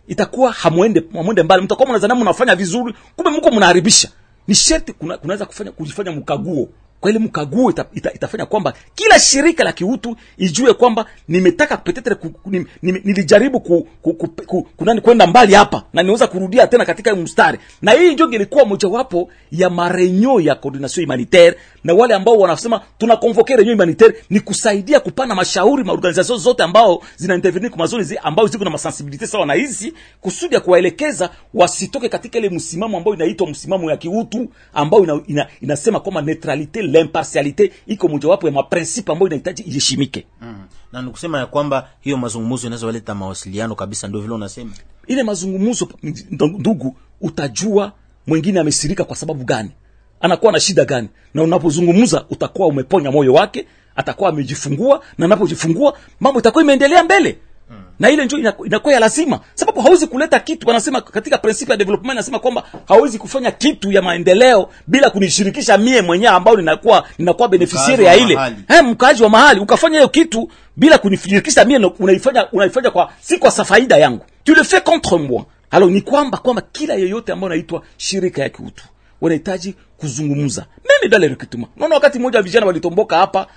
itakuwa 0.07 0.51
hamwende 0.51 1.03
hamwende 1.13 1.43
mbali. 1.43 1.63
Mtakuwa 1.63 1.89
mnazana 1.89 2.15
mnafanya 2.15 2.55
vizuri 2.55 2.93
kumbe 3.15 3.31
mko 3.31 3.51
mnaharibisha. 3.51 4.09
Ni 4.47 4.55
sherti 4.55 4.93
kuna, 4.93 5.17
kunaweza 5.17 5.45
kufanya 5.45 5.71
kujifanya 5.71 6.11
mkaguo. 6.11 6.69
Kwa 6.99 7.09
ile 7.11 7.19
mkaguo 7.19 7.69
ita, 7.69 7.85
ita, 7.93 8.13
itafanya 8.13 8.45
kwamba 8.45 8.73
kila 8.95 9.19
shirika 9.19 9.63
la 9.63 9.71
kiutu 9.73 10.15
ijue 10.37 10.73
kwamba 10.73 11.05
nimetaka 11.27 11.77
petetre 11.77 12.15
ku, 12.15 12.31
nim, 12.45 12.65
nim, 12.81 13.01
nilijaribu 13.03 13.59
ku, 13.59 13.87
ku, 14.01 14.13
ku, 14.13 14.27
ku, 14.27 14.63
kunani 14.77 15.01
kwenda 15.01 15.27
mbali 15.27 15.53
hapa 15.53 15.83
na 15.93 16.03
niweza 16.03 16.27
kurudia 16.27 16.67
tena 16.67 16.85
katika 16.85 17.15
mstari. 17.15 17.59
Na 17.81 17.91
hii 17.91 18.13
ndio 18.13 18.29
ilikuwa 18.29 18.65
mojawapo 18.65 19.29
ya 19.51 19.69
marenyo 19.69 20.39
ya 20.39 20.55
coordination 20.55 21.05
humanitaire 21.05 21.57
na 21.85 21.93
wale 21.93 22.13
ambao 22.13 22.37
wanasema 22.37 22.81
tuna 22.97 23.17
convoke 23.17 23.55
reunion 23.55 23.75
humanitaire 23.77 24.23
ni 24.29 24.39
kusaidia 24.39 24.99
kupana 24.99 25.35
mashauri 25.35 25.83
maorganization 25.83 26.39
zote 26.39 26.63
ambao 26.63 27.03
zina 27.15 27.35
intervenir 27.35 27.69
kwa 27.69 27.79
mazoni 27.79 28.03
zi, 28.03 28.17
ambao 28.17 28.47
ziko 28.47 28.63
na 28.63 28.69
masensibilite 28.69 29.27
sawa 29.27 29.45
na 29.45 29.53
hizi 29.53 29.93
kusudi 30.21 30.55
ya 30.55 30.61
kuwaelekeza 30.61 31.29
wasitoke 31.53 32.09
katika 32.09 32.37
ile 32.37 32.49
msimamo 32.49 32.97
ambao 32.97 33.13
inaitwa 33.13 33.47
msimamo 33.47 33.91
ya 33.91 33.97
kiutu 33.97 34.49
ambao 34.73 35.03
ina, 35.03 35.21
ina, 35.27 35.47
inasema 35.61 35.99
kwamba 35.99 36.21
neutralite 36.21 36.81
l'impartialite 36.81 37.71
iko 37.87 38.07
mojawapo 38.07 38.47
ya 38.47 38.53
maprincipe 38.53 39.11
ambayo 39.11 39.27
inahitaji 39.27 39.61
iheshimike. 39.63 40.25
Mm. 40.41 40.55
na 40.91 41.01
nikusema 41.01 41.39
ya 41.39 41.45
kwamba 41.45 41.89
hiyo 42.01 42.17
mazungumzo 42.17 42.67
inaweza 42.67 42.85
waleta 42.87 43.15
mawasiliano 43.15 43.75
kabisa, 43.75 44.07
ndio 44.07 44.21
vile 44.21 44.33
unasema. 44.33 44.71
Ile 45.07 45.23
mazungumzo 45.23 45.89
ndugu 46.31 46.95
utajua 47.21 47.91
mwingine 48.27 48.59
amesirika 48.59 49.03
kwa 49.03 49.15
sababu 49.15 49.43
gani 49.43 49.71
anakuwa 50.25 50.51
na 50.51 50.59
shida 50.59 50.85
gani? 50.85 51.09
Na 51.33 51.43
unapozungumza 51.43 52.25
utakuwa 52.29 52.67
umeponya 52.67 53.11
moyo 53.11 53.33
wake 53.33 53.65
atakuwa 53.95 54.29
amejifungua 54.29 55.01
na 55.17 55.25
anapojifungua 55.25 55.97
mambo 56.19 56.39
itakuwa 56.39 56.63
imeendelea 56.63 57.03
mbele. 57.03 57.37
Hmm. 57.69 57.77
na 57.99 58.09
ile 58.09 58.25
njo 58.25 58.37
inakuwa 58.65 58.93
ya 58.93 58.99
lazima. 58.99 59.39
Sababu 59.53 59.81
hauwezi 59.81 60.07
kuleta 60.07 60.39
kitu 60.39 60.67
wanasema 60.67 61.01
katika 61.01 61.37
principle 61.37 61.73
ya 61.73 61.77
development 61.77 62.11
anasema 62.11 62.39
kwamba 62.39 62.63
hauwezi 62.87 63.17
kufanya 63.17 63.51
kitu 63.51 63.91
ya 63.91 64.01
maendeleo 64.01 64.69
bila 64.87 65.09
kunishirikisha 65.09 65.77
mie 65.77 66.01
mwenyewe 66.01 66.31
ambao 66.33 66.55
ninakuwa 66.55 67.07
ninakuwa 67.17 67.47
beneficiary 67.47 68.05
ya 68.05 68.15
ile. 68.15 68.33
eh, 68.69 68.83
mkaaji 68.83 69.23
wa 69.23 69.29
mahali. 69.29 69.59
Ukafanya 69.59 69.97
hiyo 69.97 70.09
kitu 70.09 70.49
bila 70.75 70.97
kunishirikisha 70.97 71.65
mie 71.65 71.77
unaifanya 71.99 72.51
unaifanya 72.51 72.91
kwa 72.91 73.11
si 73.21 73.37
kwa 73.37 73.51
faida 73.51 73.97
yangu. 73.97 74.25
Tu 74.43 74.55
le 74.55 74.63
fais 74.63 74.83
contre 74.83 75.17
moi. 75.17 75.43
Alors 75.71 75.91
ni 75.91 76.01
kwamba 76.01 76.37
kwamba 76.37 76.61
kila 76.71 76.93
yeyote 76.93 77.31
ambao 77.31 77.49
anaitwa 77.49 77.81
shirika 77.97 78.41
ya 78.41 78.49
kiutu 78.49 78.83
wanahitaji 79.21 79.75
kuzungumza. 80.09 80.65
Mimi 81.01 81.11
dale 81.11 81.27
recruitment 81.27 81.69
Naona 81.77 81.95
wakati 81.95 82.19
mmoja 82.19 82.41
vijana 82.41 82.65
walitomboka 82.65 83.17
hapa 83.17 83.47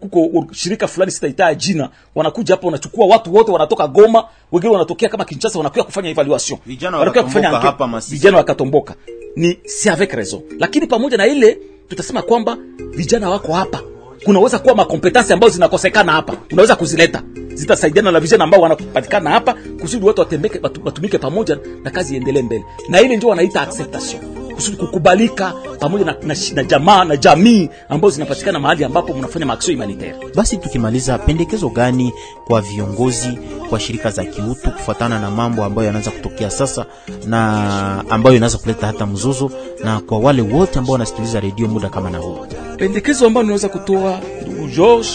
kuko 0.00 0.46
shirika 0.52 0.86
fulani 0.88 1.10
sitaitaa 1.12 1.54
jina 1.54 1.90
wanakuja 2.14 2.54
hapa 2.54 2.66
wanachukua 2.66 3.06
watu 3.06 3.34
wote 3.34 3.52
wanatoka 3.52 3.86
Goma 3.88 4.24
wengine 4.52 4.72
wanatokea 4.72 5.08
kama 5.08 5.24
Kinshasa 5.24 5.58
wanakuja 5.58 5.82
kufanya 5.84 6.10
evaluation. 6.10 6.58
Vijana 6.66 6.98
Wanakuja 6.98 7.22
kufanya 7.22 7.48
hapa 7.50 7.86
Masisi. 7.86 8.14
vijana 8.14 8.36
wakatomboka. 8.36 8.94
Ni 9.36 9.58
si 9.64 9.88
avec 9.90 10.12
raison. 10.12 10.40
Lakini 10.58 10.86
pamoja 10.86 11.16
na 11.16 11.26
ile 11.26 11.58
tutasema 11.88 12.22
kwamba 12.22 12.56
vijana 12.90 13.30
wako 13.30 13.52
hapa. 13.52 13.80
Kunaweza 14.24 14.58
kuwa 14.58 14.74
makompetansi 14.74 15.32
ambazo 15.32 15.52
zinakosekana 15.54 16.12
hapa. 16.12 16.34
Unaweza 16.52 16.76
kuzileta. 16.76 17.22
Zitasaidiana 17.54 18.12
na 18.12 18.20
vijana 18.20 18.44
ambao 18.44 18.60
wanapatikana 18.60 19.30
hapa 19.30 19.54
kusudi 19.80 20.06
watu 20.06 20.20
watembeke 20.20 20.60
watumike 20.84 21.18
pamoja 21.18 21.58
na 21.84 21.90
kazi 21.90 22.14
iendelee 22.14 22.42
mbele. 22.42 22.64
Na 22.88 23.00
ile 23.00 23.16
ndio 23.16 23.28
wanaita 23.28 23.60
acceptation 23.62 24.22
kusudi 24.58 24.76
kukubalika 24.76 25.52
pamoja 25.80 26.04
na, 26.04 26.16
na, 26.22 26.36
na 26.54 26.64
jamaa 26.64 27.04
na 27.04 27.16
jamii 27.16 27.68
ambazo 27.88 28.14
zinapatikana 28.14 28.58
mahali 28.58 28.84
ambapo 28.84 29.14
mnafanya 29.14 29.46
maaksio 29.46 29.74
humanitaire 29.74 30.16
Basi 30.34 30.56
tukimaliza, 30.56 31.18
pendekezo 31.18 31.68
gani 31.68 32.12
kwa 32.46 32.60
viongozi 32.60 33.38
kwa 33.68 33.80
shirika 33.80 34.10
za 34.10 34.24
kiutu 34.24 34.70
kufuatana 34.70 35.18
na 35.20 35.30
mambo 35.30 35.64
ambayo 35.64 35.86
yanaanza 35.86 36.10
kutokea 36.10 36.50
sasa 36.50 36.86
na 37.26 38.04
ambayo 38.10 38.36
inaweza 38.36 38.58
kuleta 38.58 38.86
hata 38.86 39.06
mzozo, 39.06 39.50
na 39.84 40.00
kwa 40.00 40.18
wale 40.18 40.42
wote 40.42 40.78
ambao 40.78 40.92
wanasikiliza 40.92 41.40
redio 41.40 41.68
muda 41.68 41.88
kama 41.88 42.10
na 42.10 42.18
huu? 42.18 42.46
pendekezo 42.76 43.26
ambayo 43.26 43.42
ninaweza 43.42 43.68
kutoa 43.68 44.20
ndugu 44.42 44.66
George 44.68 45.08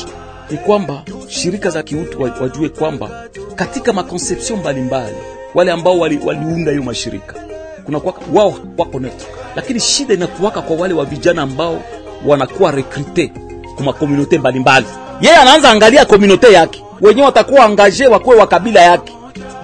ni 0.52 0.58
kwamba 0.58 1.04
shirika 1.28 1.70
za 1.70 1.84
kiutu 1.84 2.22
wajue 2.22 2.70
kwamba 2.70 3.24
katika 3.56 3.94
makonsepsion 3.94 4.60
mbalimbali 4.60 5.16
wale 5.56 5.72
ambao 5.72 6.00
waliunda 6.00 6.26
wali 6.32 6.40
waliunda 6.40 6.72
hiyo 6.72 6.84
mashirika 6.84 7.36
kuna 7.86 8.00
kwa, 8.00 8.14
wao 8.34 8.54
wako 8.78 9.00
neto, 9.00 9.26
lakini 9.56 9.80
shida 9.80 10.14
inatuwaka 10.14 10.62
kwa 10.62 10.76
wale 10.76 10.94
wa 10.94 11.06
vijana 11.06 11.42
ambao 11.42 11.82
wanakuwa 12.26 12.72
rekrute 12.72 13.32
kwa 13.76 13.86
makomunote 13.86 14.40
mbalimbali. 14.40 14.86
Yeye 15.22 15.36
anaanza 15.38 15.70
angalia 15.72 16.06
komunote 16.06 16.54
yake, 16.54 16.84
wenyewe 17.02 17.26
watakuwa 17.26 17.66
angaje 17.66 18.08
wakuwe 18.08 18.36
wa 18.36 18.48
kabila 18.48 18.82
yake 18.82 19.14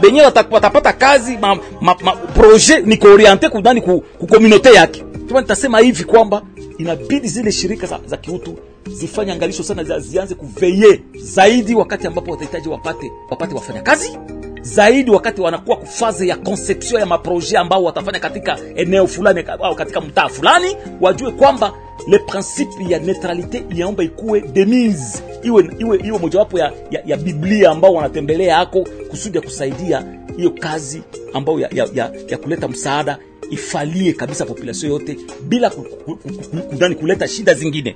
benye 0.02 0.22
watapata 0.52 0.94
kazi 0.94 1.38
ma, 1.38 1.56
ma, 1.82 1.96
ma, 2.04 2.12
projet 2.16 2.86
ni 2.86 2.98
kuoriente 2.98 3.50
kudani 3.50 3.82
ku, 3.82 4.04
ku 4.20 4.28
communauté 4.28 4.74
yake. 4.74 5.04
Tuma 5.28 5.42
nitasema 5.42 5.80
hivi 5.80 6.04
kwamba 6.04 6.42
inabidi 6.78 7.28
zile 7.28 7.52
shirika 7.52 7.88
za, 7.88 8.00
za 8.06 8.18
kiutu 8.18 8.58
zifanye 8.92 9.32
angalisho 9.32 9.64
sana, 9.64 10.00
zianze 10.00 10.36
kuveye 10.36 11.02
zaidi 11.22 11.76
wakati 11.76 12.08
ambapo 12.08 12.32
watahitaji 12.32 12.70
wapate 12.70 13.12
wapate 13.30 13.56
wafanyakazi 13.56 14.18
zaidi 14.62 15.12
wakati 15.12 15.42
wanakuwa 15.42 15.78
kufaze 15.78 16.28
ya 16.28 16.36
conception 16.36 17.00
ya 17.00 17.06
maproje 17.06 17.58
ambao 17.58 17.84
watafanya 17.84 18.20
katika 18.20 18.58
eneo 18.76 19.08
fulani 19.08 19.44
au 19.64 19.76
katika 19.76 20.02
mtaa 20.02 20.28
fulani, 20.30 20.76
wajue 21.02 21.32
kwamba 21.32 21.74
le 22.08 22.20
principe 22.20 22.84
ya 22.90 23.00
neutralite 23.00 23.64
inaomba 23.70 24.04
ikuwe 24.04 24.42
demise, 24.42 25.24
iwe 25.44 25.70
iwe 25.80 25.98
iwe 26.06 26.18
mojawapo 26.20 26.60
ya, 26.60 26.74
ya, 26.92 27.02
ya 27.06 27.18
Biblia 27.18 27.72
ambao 27.72 27.94
wanatembelea 27.94 28.56
hako 28.56 28.88
kusudi 29.10 29.38
ya 29.38 29.44
kusaidia 29.44 30.06
hiyo 30.38 30.52
kazi 30.60 31.02
ambayo 31.34 31.60
ya, 31.60 31.70
ya, 31.74 31.88
ya, 31.94 32.12
ya 32.28 32.38
kuleta 32.38 32.68
msaada 32.68 33.18
ifalie 33.52 34.14
kabisa 34.14 34.46
population 34.46 34.92
yote 34.92 35.18
bila 35.42 35.70
ku- 35.70 35.82
ku- 35.84 36.16
ku- 36.16 36.30
ku- 36.30 36.58
kudani 36.70 36.96
kuleta 36.96 37.28
shida 37.28 37.54
zingine. 37.54 37.96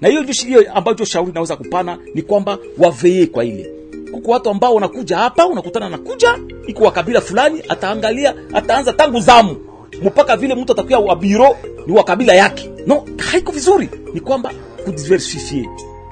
Na 0.00 0.08
hiyo 0.08 0.22
ndio 0.22 0.72
ambacho 0.74 1.04
shauri 1.04 1.32
naweza 1.34 1.56
kupana 1.56 1.98
ni 2.14 2.22
kwamba 2.22 2.58
waveye 2.78 3.26
kwa 3.26 3.44
ile 3.44 3.70
kuko 4.12 4.30
watu 4.30 4.50
ambao 4.50 4.74
wanakuja 4.74 5.18
hapa, 5.18 5.46
unakutana 5.46 5.88
nakuja 5.88 6.38
iko 6.66 6.84
wa 6.84 6.92
kabila 6.92 7.20
fulani, 7.20 7.62
ataangalia 7.68 8.34
ataanza 8.52 8.92
tangu 8.92 9.20
zamu 9.20 9.56
mpaka 10.02 10.36
vile 10.36 10.54
mtu 10.54 10.72
atakuwa 10.72 10.98
wa 10.98 11.16
biro 11.16 11.56
ni 11.86 11.92
wa 11.96 12.04
kabila 12.04 12.34
yake. 12.34 12.70
No, 12.86 13.04
haiko 13.30 13.52
vizuri. 13.52 13.90
Ni 14.14 14.20
kwamba 14.20 14.50
kudiversifier 14.84 15.66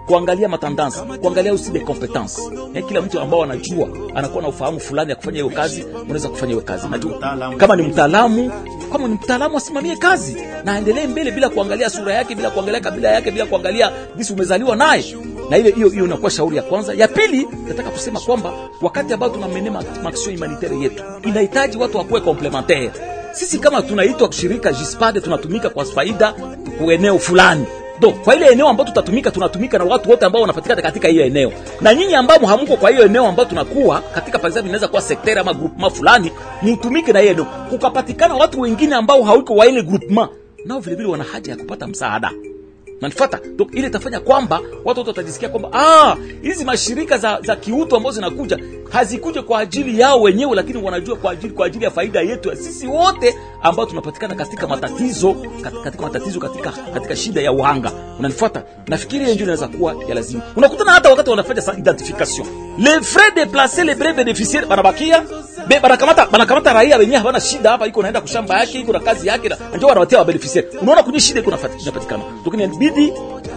kuangalia 0.07 0.49
matandansi, 0.49 1.01
kuangalia 1.21 1.55
usi 1.55 1.71
de 1.71 1.81
competence. 1.81 2.43
Eh, 2.75 2.85
kila 2.89 3.01
mtu 3.03 3.21
ambao 3.21 3.43
anajua 3.43 3.89
anakuwa 4.15 4.43
na 4.43 4.49
ufahamu 4.49 4.81
fulani 4.81 5.11
ya 5.11 5.17
kufanya 5.17 5.35
hiyo 5.43 5.51
kazi, 5.51 5.85
unaweza 6.03 6.29
kufanya 6.29 6.53
hiyo 6.53 6.65
kazi. 6.65 6.89
Najua 6.89 7.19
kama 7.57 7.77
ni 7.77 7.83
mtaalamu, 7.83 8.53
kama 8.93 9.09
ni 9.09 9.15
mtaalamu 9.15 9.57
asimamie 9.57 9.97
kazi 9.97 10.37
na 10.65 10.73
aendelee 10.73 11.07
mbele 11.07 11.31
bila 11.31 11.49
kuangalia 11.49 11.91
sura 11.91 12.15
yake, 12.15 12.35
bila 12.35 12.51
kuangalia 12.51 12.81
kabila 12.81 13.09
yake, 13.11 13.31
bila 13.31 13.47
kuangalia 13.47 13.93
jinsi 14.17 14.33
umezaliwa 14.33 14.77
naye. 14.77 15.05
Na 15.51 15.59
ile 15.59 15.71
hiyo 15.71 15.89
hiyo 15.89 16.05
inakuwa 16.05 16.31
shauri 16.31 16.57
ya 16.57 16.63
kwanza. 16.63 16.95
Ya 16.95 17.09
pili, 17.09 17.49
nataka 17.69 17.91
kusema 17.91 18.21
kwamba 18.21 18.53
wakati 18.83 19.15
ambao 19.15 19.29
tunamenema 19.31 19.85
maksio 20.03 20.33
humanitaire 20.33 20.79
yetu, 20.79 21.05
inahitaji 21.25 21.77
watu 21.79 21.99
wakuwe 21.99 22.21
complementaire. 22.21 22.91
Sisi 23.33 23.59
kama 23.59 23.83
tunaitwa 23.83 24.33
shirika 24.33 24.73
Jispade, 24.73 25.21
tunatumika 25.21 25.71
kwa 25.71 25.85
faida 25.85 26.35
kwa 26.79 26.95
eneo 26.95 27.19
fulani 27.19 27.67
do 28.01 28.11
kwa 28.11 28.37
ile 28.37 28.47
eneo 28.47 28.69
ambao 28.69 28.87
tutatumika 28.87 29.31
tunatumika 29.31 29.79
na 29.79 29.85
watu 29.85 30.11
wote 30.11 30.25
ambao 30.27 30.41
wanapatikana 30.43 30.83
katika 30.83 31.09
hiyo 31.09 31.25
eneo, 31.25 31.53
na 31.81 31.95
nyinyi 31.95 32.15
ambao 32.15 32.39
hamko 32.39 32.77
kwa 32.77 32.91
hiyo 32.91 33.05
eneo 33.05 33.27
ambao 33.27 33.45
tunakuwa 33.45 34.01
katika 34.01 34.39
pazari, 34.39 34.67
inaweza 34.67 34.89
kuwa 34.89 35.03
sekta 35.03 35.41
ama 35.41 35.55
groupement 35.55 35.93
fulani, 35.95 36.33
ni 36.63 36.73
utumike 36.73 37.13
na 37.13 37.21
hiyo. 37.21 37.47
Kukapatikana 37.71 38.35
watu 38.35 38.61
wengine 38.61 38.95
ambao 38.95 39.23
hawiko 39.23 39.55
wa 39.55 39.67
ile 39.67 39.83
groupement, 39.83 40.31
nao 40.65 40.81
vile 40.81 40.97
vile 40.97 41.09
wana 41.09 41.25
haja 41.25 41.53
ya 41.53 41.59
kupata 41.59 41.87
msaada 41.87 42.31
nanifata 43.01 43.41
donc 43.57 43.75
ile 43.75 43.87
itafanya 43.87 44.21
kwamba 44.21 44.61
watu 44.85 45.01
wote 45.01 45.11
watajisikia 45.11 45.49
kwamba 45.49 45.69
ah, 45.73 46.17
hizi 46.43 46.65
mashirika 46.65 47.19
za, 47.19 47.41
za 47.43 47.57
kiutu 47.57 47.97
ambazo 47.97 48.15
zinakuja 48.15 48.59
hazikuja 48.91 49.43
kwa 49.43 49.61
ajili 49.61 50.01
yao 50.01 50.23
wenyewe, 50.23 50.57
lakini 50.57 50.83
wanajua 50.83 51.17
kwa 51.17 51.33
ajili, 51.33 51.53
kwa 51.53 51.67
ajili 51.67 51.85
ya 51.85 51.91
faida 51.91 52.21
yetu 52.21 52.49
ya 52.49 52.57
sisi 52.57 52.87
wote 52.87 53.37
ambao 53.63 53.87
tunapatikana 53.87 54.35
katika 54.35 54.67
matatizo 54.67 55.37
katika 55.85 56.03
matatizo 56.03 56.41
katika, 56.41 56.71
katika 56.95 57.17
shida 57.17 57.41
ya 57.41 57.53
uhanga. 57.53 57.93
Unanifuata? 58.19 58.63
Nafikiri 58.89 59.21
hiyo 59.25 59.35
ndio 59.35 59.45
inaweza 59.45 59.69
kuwa 59.69 59.95
ya 60.09 60.15
lazima. 60.15 60.43
Unakutana 60.57 60.93
hata 60.93 61.11
wakati 61.11 61.31
wanafanya 61.31 61.63
identification 61.79 62.47
les 62.79 63.01
frais 63.01 63.35
déplacés 63.35 63.85
les 63.85 63.95
vrais 63.99 64.15
bénéficiaires 64.17 64.67
banabakia 64.69 65.23
be 65.69 65.81
banakamata 65.81 66.27
banakamata 66.27 66.73
raia 66.73 66.97
wenyewe 66.97 67.19
hawana 67.19 67.41
shida 67.41 67.71
hapa, 67.71 67.87
iko 67.87 68.03
naenda 68.03 68.21
kushamba 68.21 68.61
yake, 68.61 68.79
iko 68.81 68.93
na 68.93 69.01
kazi 69.01 69.29
yake, 69.29 69.49
na 69.49 69.57
ndio 69.77 69.89
wanawatia 69.89 70.19
wa 70.19 70.25
beneficiaire. 70.25 70.69
Unaona 70.83 71.03
kuna 71.03 71.21
shida 71.21 71.41
iko 71.41 71.51
inapatikana, 71.51 72.23
lakini 72.45 72.65
inabidi 72.65 73.13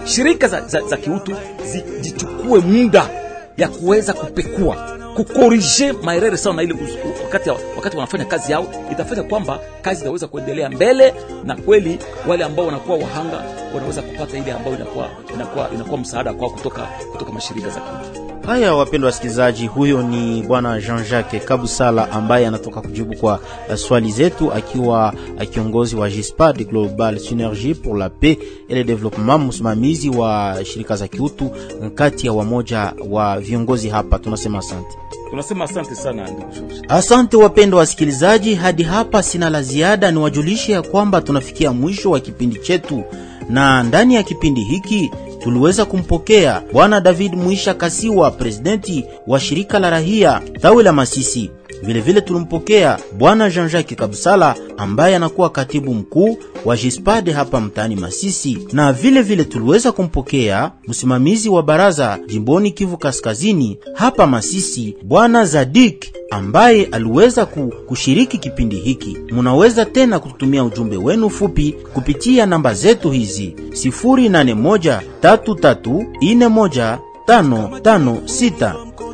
shirika 0.05 0.47
za, 0.47 0.61
za, 0.61 0.81
za 0.81 0.97
kiutu 0.97 1.36
zijichukue 1.65 2.59
muda 2.59 3.09
ya 3.57 3.67
kuweza 3.67 4.13
kupekua 4.13 4.97
kukorije 5.16 5.91
maerere 5.93 6.38
sawa 6.38 6.55
na 6.55 6.64
ile 6.64 6.76
wakati, 7.24 7.49
wakati 7.76 7.95
wanafanya 7.97 8.26
kazi 8.26 8.51
yao, 8.51 8.66
itafanya 8.91 9.24
kwamba 9.24 9.59
kazi 9.82 10.01
itaweza 10.01 10.28
kuendelea 10.28 10.70
mbele, 10.70 11.14
na 11.43 11.55
kweli 11.55 11.99
wale 12.28 12.43
ambao 12.43 12.66
wanakuwa 12.66 12.97
wahanga 12.97 13.43
wanaweza 13.76 14.01
kupata 14.01 14.38
ile 14.38 14.51
ambayo 14.51 14.76
inakuwa, 14.76 15.09
inakuwa, 15.34 15.70
inakuwa 15.76 15.97
msaada 15.99 16.34
kwao 16.34 16.49
kutoka, 16.49 16.82
kutoka 17.11 17.32
mashirika 17.32 17.70
za 17.70 17.80
kiutu. 17.80 18.24
Haya, 18.47 18.76
wapendwa 18.76 19.07
wasikilizaji, 19.07 19.68
huyo 19.68 20.01
ni 20.01 20.41
bwana 20.43 20.80
Jean-Jacques 20.82 21.45
Kabusala 21.45 22.11
ambaye 22.11 22.47
anatoka 22.47 22.82
kujibu 22.82 23.16
kwa 23.16 23.39
uh, 23.70 23.76
swali 23.76 24.11
zetu 24.11 24.53
akiwa 24.53 25.14
uh, 25.38 25.43
kiongozi 25.49 25.95
wa 25.95 26.09
GISPAD 26.09 26.68
Global 26.70 27.20
Synergy 27.20 27.74
pour 27.76 27.97
la 27.97 28.09
Paix 28.09 28.38
et 28.70 28.76
le 28.76 28.84
Développement, 28.84 29.39
msimamizi 29.47 30.09
wa 30.09 30.57
shirika 30.66 30.95
za 30.95 31.07
kiutu 31.07 31.51
kati 31.95 32.28
ya 32.28 32.34
wamoja 32.34 32.93
wa 33.09 33.39
viongozi 33.39 33.89
hapa. 33.89 34.20
Tunasema 34.20 34.59
asante. 34.59 34.97
Tunasema 35.30 35.66
asante 35.66 35.95
sana 35.95 36.24
ndugu. 36.32 36.51
Asante 36.89 37.38
wapendwa 37.38 37.80
wasikilizaji, 37.80 38.55
hadi 38.55 38.84
hapa 38.84 39.24
sina 39.24 39.49
la 39.49 39.61
ziada. 39.61 40.11
Niwajulishe 40.11 40.72
ya 40.72 40.82
kwamba 40.82 41.22
tunafikia 41.22 41.72
mwisho 41.72 42.11
wa 42.11 42.20
kipindi 42.20 42.55
chetu, 42.59 43.03
na 43.49 43.84
ndani 43.84 44.16
ya 44.16 44.24
kipindi 44.24 44.61
hiki 44.64 45.11
tuliweza 45.43 45.86
kumpokea 45.86 46.61
bwana 46.74 47.01
David 47.01 47.34
Mwisha 47.36 47.74
Kasiwa, 47.74 48.32
presidenti 48.32 49.05
wa 49.28 49.39
shirika 49.39 49.80
la 49.80 49.89
rahia 49.89 50.41
tawi 50.61 50.84
la 50.84 50.93
Masisi. 50.93 51.51
Vilevile 51.86 52.21
tulimpokea 52.21 52.97
bwana 53.17 53.49
Jean-Jacques 53.49 53.97
Kabusala 53.97 54.55
ambaye 54.77 55.15
anakuwa 55.15 55.49
katibu 55.49 55.93
mkuu 55.93 56.38
wa 56.65 56.77
Jispade 56.77 57.31
hapa 57.31 57.61
mtaani 57.61 57.95
Masisi, 57.95 58.57
na 58.73 58.93
vile 58.93 59.21
vile 59.21 59.43
tuliweza 59.43 59.91
kumpokea 59.91 60.71
msimamizi 60.88 61.49
wa 61.49 61.63
baraza 61.63 62.19
jimboni 62.27 62.71
Kivu 62.71 62.97
Kaskazini 62.97 63.77
hapa 63.93 64.27
Masisi, 64.27 64.95
bwana 65.03 65.45
Zadik 65.45 66.05
ambaye 66.31 66.86
aliweza 66.86 67.45
ku- 67.45 67.73
kushiriki 67.88 68.38
kipindi 68.38 68.75
hiki. 68.75 69.17
Munaweza 69.31 69.86
tena 69.86 70.19
kututumia 70.19 70.63
ujumbe 70.63 70.97
wenu 70.97 71.29
fupi 71.29 71.75
kupitia 71.93 72.45
namba 72.45 72.73
zetu 72.73 73.11
hizi 73.11 73.55
081 73.71 75.01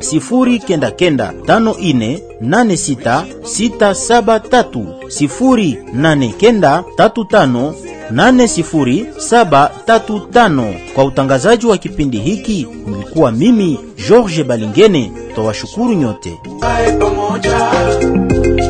sifuri 0.00 0.58
kenda 0.58 0.90
kenda 0.90 1.32
tano 1.46 1.76
ine 1.78 2.22
nane 2.40 2.76
sita 2.76 3.24
sita 3.42 3.94
saba 3.94 4.40
tatu 4.40 4.86
sifuri 5.08 5.78
nane 5.92 6.28
kenda 6.28 6.84
tatu 6.96 7.24
tano 7.24 7.74
nane 8.10 8.48
sifuri 8.48 9.06
saba 9.18 9.70
tatu 9.86 10.20
tano. 10.20 10.74
Kwa 10.94 11.04
utangazaji 11.04 11.66
wa 11.66 11.78
kipindi 11.78 12.18
hiki 12.18 12.66
mlikuwa 12.86 13.32
mimi 13.32 13.78
George 14.08 14.44
Balingene. 14.44 15.12
Twawashukuru 15.34 15.94
nyote. 15.94 16.38
Tukae 16.44 16.92
pamoja, 16.92 17.58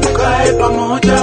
tukae 0.01 0.53
pamoja, 0.53 1.19